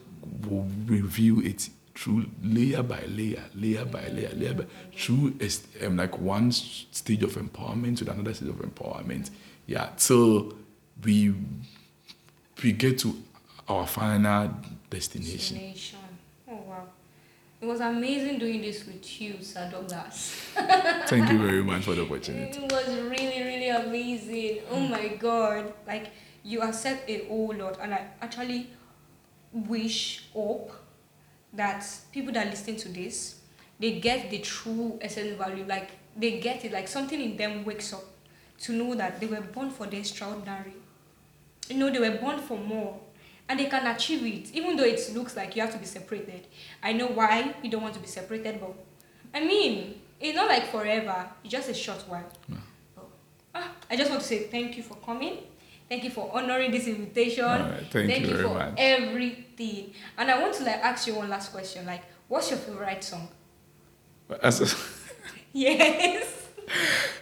will 0.49 0.69
reveal 0.87 1.45
it 1.45 1.69
through 1.95 2.27
layer 2.43 2.83
by 2.83 3.01
layer, 3.09 3.43
layer 3.55 3.85
by 3.85 4.07
layer, 4.09 4.31
layer 4.35 4.55
by 4.55 4.65
through 4.97 5.35
um, 5.85 5.97
like 5.97 6.17
one 6.19 6.53
stage 6.53 7.23
of 7.25 7.35
empowerment 7.35 7.99
to 7.99 8.11
another 8.11 8.33
stage 8.33 8.49
of 8.49 8.57
empowerment. 8.57 9.31
Yeah, 9.67 9.91
till 9.97 10.55
we 11.05 11.35
we 12.63 12.73
get 12.73 12.99
to 13.01 13.17
our 13.69 13.87
final 13.87 14.55
destination. 14.91 15.57
Destination. 15.57 15.99
It 17.61 17.67
was 17.67 17.81
amazing 17.81 18.39
doing 18.39 18.61
this 18.63 18.87
with 18.87 19.21
you, 19.21 19.43
Sir 19.43 19.69
Douglas. 19.71 20.33
Thank 21.07 21.31
you 21.33 21.39
very 21.39 21.63
much 21.71 21.83
for 21.85 21.95
the 21.95 22.03
opportunity. 22.03 22.57
It 22.59 22.73
was 22.73 22.87
really, 22.87 23.43
really 23.43 23.69
amazing. 23.69 24.61
Oh 24.71 24.79
my 24.79 25.09
god. 25.09 25.73
Like 25.87 26.11
you 26.45 26.61
have 26.61 26.75
said 26.75 27.01
a 27.09 27.25
whole 27.27 27.55
lot 27.55 27.79
and 27.83 27.95
I 27.95 28.07
actually 28.23 28.71
wish 29.53 30.27
hope 30.33 30.73
that 31.53 31.85
people 32.13 32.33
that 32.35 32.47
listen 32.49 32.77
to 32.77 32.89
this 32.91 33.41
they 33.81 34.01
get 34.01 34.31
the 34.31 34.39
true 34.39 34.99
essence 35.01 35.37
value. 35.37 35.65
Like 35.67 35.91
they 36.17 36.41
get 36.41 36.65
it. 36.65 36.73
Like 36.73 36.89
something 36.89 37.21
in 37.21 37.37
them 37.37 37.65
wakes 37.65 37.93
up 37.93 38.05
to 38.61 38.73
know 38.73 38.95
that 38.95 39.21
they 39.21 39.27
were 39.27 39.41
born 39.41 39.71
for 39.71 39.87
the 39.87 39.99
extraordinary. 39.99 40.75
You 41.69 41.77
know, 41.77 41.91
they 41.91 42.01
were 42.01 42.19
born 42.19 42.39
for 42.39 42.59
more. 42.59 42.99
And 43.49 43.59
they 43.59 43.67
can 43.67 43.87
achieve 43.87 44.23
it, 44.25 44.55
even 44.55 44.77
though 44.77 44.85
it 44.85 45.01
looks 45.15 45.35
like 45.37 45.57
you 45.57 45.63
have 45.63 45.73
to 45.73 45.79
be 45.79 45.87
separated. 45.87 46.47
I 46.83 46.93
know 46.93 47.07
why 47.07 47.55
you 47.63 47.71
don't 47.71 47.83
want 47.83 47.95
to 47.95 48.01
be 48.01 48.07
separated, 48.07 48.61
but 48.61 48.75
I 49.35 49.45
mean, 49.45 50.01
it's 50.21 50.37
not 50.37 50.49
like 50.49 50.67
forever. 50.71 51.31
It's 51.43 51.53
just 51.53 51.69
a 51.71 51.75
short 51.75 52.05
while. 52.09 52.31
Oh. 52.99 53.03
Ah, 53.55 53.71
I 53.91 53.97
just 53.97 54.11
want 54.11 54.23
to 54.23 54.29
say 54.29 54.45
thank 54.45 54.77
you 54.77 54.83
for 54.83 54.97
coming. 54.97 55.39
Thank 55.89 56.05
you 56.05 56.11
for 56.11 56.31
honoring 56.37 56.71
this 56.71 56.87
invitation. 56.87 57.45
Right, 57.47 57.87
thank 57.91 58.21
you 58.21 58.35
very 58.35 58.43
for 58.43 58.55
much. 58.55 58.75
everything. 58.77 59.93
And 60.19 60.31
I 60.31 60.39
want 60.43 60.55
to 60.57 60.65
like 60.65 60.85
ask 60.85 61.07
you 61.07 61.15
one 61.15 61.31
last 61.31 61.51
question. 61.51 61.87
Like, 61.87 62.03
what's 62.29 62.51
your 62.51 62.59
favorite 62.59 63.03
song? 63.03 63.29
Yes. 65.55 66.49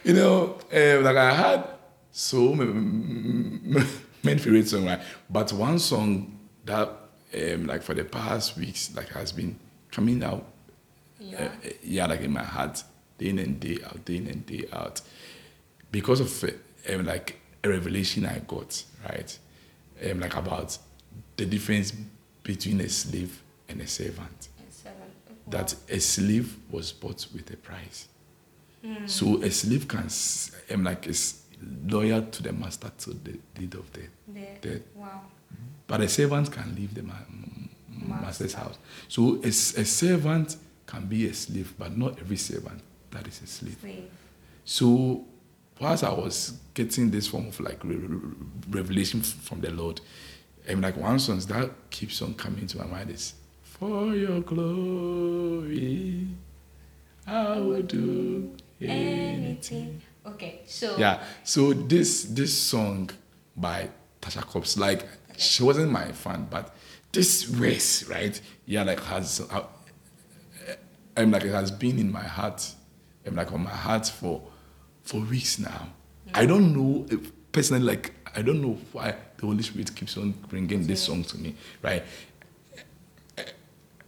you 0.03 0.13
know, 0.13 0.57
um, 0.73 1.03
like 1.03 1.15
I 1.15 1.33
had 1.33 1.63
so 2.11 2.53
many, 2.53 3.85
many 4.27 4.39
favorite 4.39 4.67
songs, 4.67 4.85
right? 4.85 5.01
But 5.29 5.51
one 5.53 5.79
song 5.79 6.37
that, 6.65 6.89
um, 7.33 7.65
like 7.65 7.81
for 7.81 7.93
the 7.93 8.03
past 8.03 8.57
weeks, 8.57 8.93
like 8.95 9.09
has 9.09 9.31
been 9.31 9.57
coming 9.91 10.23
out, 10.23 10.45
Yeah. 11.19 11.45
uh, 11.65 11.69
yeah, 11.83 12.05
like 12.05 12.21
in 12.21 12.31
my 12.31 12.43
heart, 12.43 12.83
day 13.17 13.29
in 13.29 13.39
and 13.39 13.59
day 13.59 13.79
out, 13.85 14.05
day 14.05 14.17
in 14.17 14.27
and 14.27 14.45
day 14.45 14.65
out, 14.71 15.01
because 15.91 16.19
of 16.19 16.43
uh, 16.43 16.93
um, 16.93 17.05
like 17.05 17.39
a 17.63 17.69
revelation 17.69 18.25
I 18.25 18.39
got, 18.39 18.83
right? 19.07 19.37
Um, 20.09 20.19
like 20.19 20.35
about 20.35 20.77
the 21.37 21.45
difference 21.45 21.93
between 22.43 22.81
a 22.81 22.89
slave 22.89 23.41
and 23.69 23.81
a 23.81 23.87
servant. 23.87 24.49
Seven. 24.69 24.97
That 25.47 25.73
a 25.89 25.99
slave 25.99 26.55
was 26.69 26.91
bought 26.91 27.25
with 27.33 27.51
a 27.51 27.57
price. 27.57 28.07
So 29.05 29.41
a 29.43 29.51
slave 29.51 29.85
can, 29.89 30.07
um, 30.73 30.83
like, 30.85 31.07
is 31.07 31.41
loyal 31.87 32.21
to 32.23 32.43
the 32.43 32.53
master 32.53 32.91
to 32.99 33.09
the 33.11 33.37
deed 33.55 33.73
of 33.75 33.91
death. 33.93 34.81
Wow. 34.95 35.21
But 35.87 36.01
a 36.01 36.09
servant 36.09 36.51
can 36.51 36.75
leave 36.75 36.93
the 36.93 37.03
ma- 37.03 37.13
m- 37.29 37.69
master's 38.07 38.53
house. 38.53 38.77
So 39.07 39.41
a 39.43 39.51
servant 39.51 40.57
can 40.85 41.05
be 41.05 41.27
a 41.27 41.33
slave, 41.33 41.73
but 41.77 41.97
not 41.97 42.19
every 42.19 42.37
servant 42.37 42.81
that 43.11 43.27
is 43.27 43.41
a 43.41 43.47
slave. 43.47 43.77
Slave. 43.81 44.09
So, 44.65 45.25
whilst 45.79 46.03
I 46.03 46.11
was 46.11 46.57
getting 46.73 47.09
this 47.09 47.27
form 47.27 47.47
of 47.47 47.59
like 47.59 47.83
re- 47.83 47.95
re- 47.95 48.19
revelation 48.69 49.21
from 49.21 49.61
the 49.61 49.71
Lord, 49.71 50.01
and 50.67 50.81
like 50.81 50.97
one 50.97 51.19
song 51.19 51.39
that 51.39 51.71
keeps 51.89 52.21
on 52.21 52.33
coming 52.33 52.67
to 52.67 52.77
my 52.79 52.85
mind 52.85 53.09
is 53.09 53.33
For 53.63 54.13
your 54.13 54.41
glory, 54.41 56.27
I 57.25 57.57
will 57.59 57.81
do 57.83 58.51
anything. 58.81 60.01
Okay. 60.27 60.61
So. 60.65 60.97
Yeah. 60.97 61.23
So 61.43 61.73
this 61.73 62.23
this 62.23 62.57
song 62.57 63.09
by 63.55 63.89
Tasha 64.21 64.41
Cobbs, 64.41 64.77
like 64.77 65.05
she 65.37 65.63
wasn't 65.63 65.91
my 65.91 66.11
fan, 66.11 66.47
but 66.49 66.75
this 67.11 67.43
verse, 67.43 68.03
right? 68.09 68.39
Yeah, 68.65 68.83
like 68.83 68.99
has 69.03 69.41
uh, 69.51 69.63
I'm 71.15 71.31
like 71.31 71.43
it 71.43 71.51
has 71.51 71.71
been 71.71 71.97
in 71.99 72.11
my 72.11 72.23
heart. 72.23 72.73
I'm 73.25 73.35
like 73.35 73.51
on 73.51 73.63
my 73.63 73.69
heart 73.69 74.07
for 74.07 74.41
for 75.03 75.21
weeks 75.21 75.59
now. 75.59 75.89
I 76.33 76.45
don't 76.45 76.75
know 76.75 77.05
if, 77.09 77.31
personally, 77.51 77.83
like 77.83 78.13
I 78.35 78.41
don't 78.41 78.61
know 78.61 78.77
why 78.91 79.15
the 79.37 79.45
Holy 79.45 79.63
Spirit 79.63 79.95
keeps 79.95 80.17
on 80.17 80.31
bringing 80.49 80.85
this 80.85 81.03
song 81.03 81.23
to 81.23 81.37
me, 81.37 81.55
right? 81.81 82.03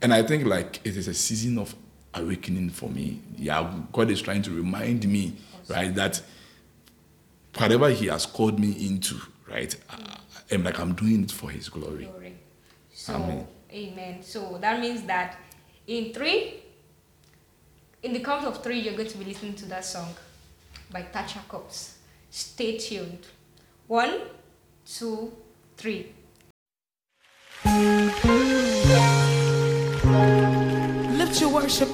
And 0.02 0.14
I 0.14 0.24
think 0.24 0.46
like 0.46 0.80
it 0.84 0.96
is 0.96 1.08
a 1.08 1.14
season 1.14 1.58
of 1.58 1.76
awakening 2.14 2.70
for 2.70 2.90
me. 2.90 3.22
Yeah, 3.38 3.74
God 3.92 4.10
is 4.12 4.22
trying 4.22 4.42
to 4.44 4.52
remind 4.52 5.08
me, 5.08 5.34
right, 5.70 5.94
that 5.96 6.22
whatever 7.58 7.90
He 7.90 8.08
has 8.08 8.26
called 8.26 8.60
me 8.60 8.72
into, 8.88 9.16
right, 9.50 9.76
uh, 9.90 9.98
I, 10.52 10.56
am 10.56 10.64
like 10.64 10.80
I'm 10.80 10.94
doing 10.96 11.24
it 11.24 11.32
for 11.32 11.50
His 11.50 11.70
glory. 11.70 12.06
Glory. 12.06 12.36
So, 12.94 13.16
Amen. 13.16 13.48
amen. 13.72 14.24
So 14.24 14.58
that 14.60 14.80
means 14.80 15.04
that 15.04 15.38
in 15.88 16.14
three, 16.14 16.62
in 18.04 18.14
the 18.14 18.20
count 18.20 18.46
of 18.46 18.64
three, 18.64 18.80
you're 18.80 18.96
going 18.96 19.10
to 19.10 19.18
be 19.18 19.26
listening 19.26 19.56
to 19.56 19.66
that 19.66 19.86
song 19.86 20.14
by 20.92 21.04
Tasha 21.04 21.48
Cobbs. 21.48 21.98
Stay 22.30 22.78
tuned. 22.78 23.26
One, 23.88 24.20
two, 24.86 25.34
three. 25.78 26.14
Lift 31.18 31.42
your 31.42 31.50
worship 31.50 31.90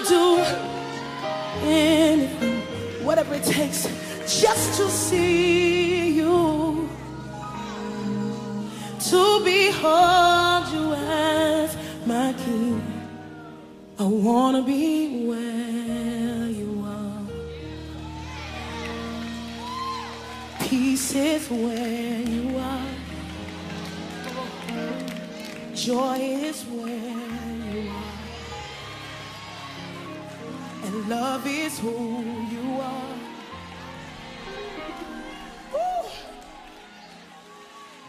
I'll 0.00 0.08
do 0.08 0.42
anything, 1.62 2.62
whatever 3.04 3.34
it 3.34 3.44
takes, 3.44 3.84
just 4.40 4.78
to 4.78 4.88
see 4.88 6.12
you, 6.12 6.88
to 8.98 9.40
behold 9.44 10.68
you 10.72 10.94
as 10.94 11.76
my 12.06 12.32
king. 12.32 12.82
I 13.98 14.04
want 14.04 14.56
to 14.56 14.62
be 14.62 15.26
where 15.26 16.48
you 16.48 16.82
are. 16.86 17.26
Peace 20.60 21.14
is 21.14 21.50
where 21.50 22.20
you 22.22 22.56
are. 22.56 22.86
Joy 25.74 26.16
is 26.18 26.64
Love 31.10 31.44
is 31.44 31.76
who 31.80 31.90
you 31.90 32.80
are. 32.80 33.16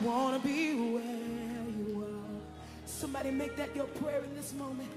Wanna 0.02 0.38
be 0.38 0.76
where 0.76 1.66
you 1.80 2.04
are. 2.04 2.40
Somebody 2.86 3.32
make 3.32 3.58
that 3.58 3.76
your 3.76 3.88
prayer 3.88 4.24
in 4.24 4.36
this 4.36 4.54
moment. 4.54 4.92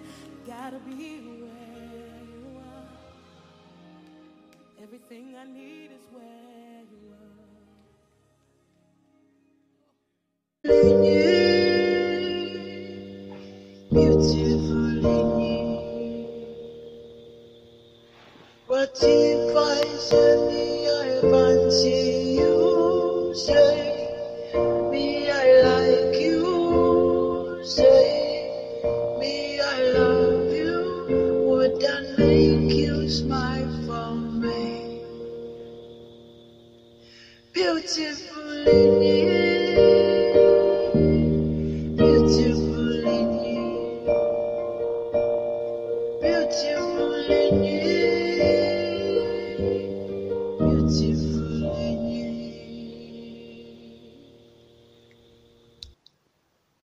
Gotta 0.46 0.78
be 0.80 0.92
where 0.92 2.20
you 2.28 2.59
are. 2.59 2.88
Everything 4.82 5.34
I 5.40 5.44
need 5.46 5.92
is 5.98 6.07
where 6.12 6.82
you 6.92 7.14
are. 7.16 7.32
You 13.90 13.90
beautifully. 13.90 15.34
Devices. 19.05 20.34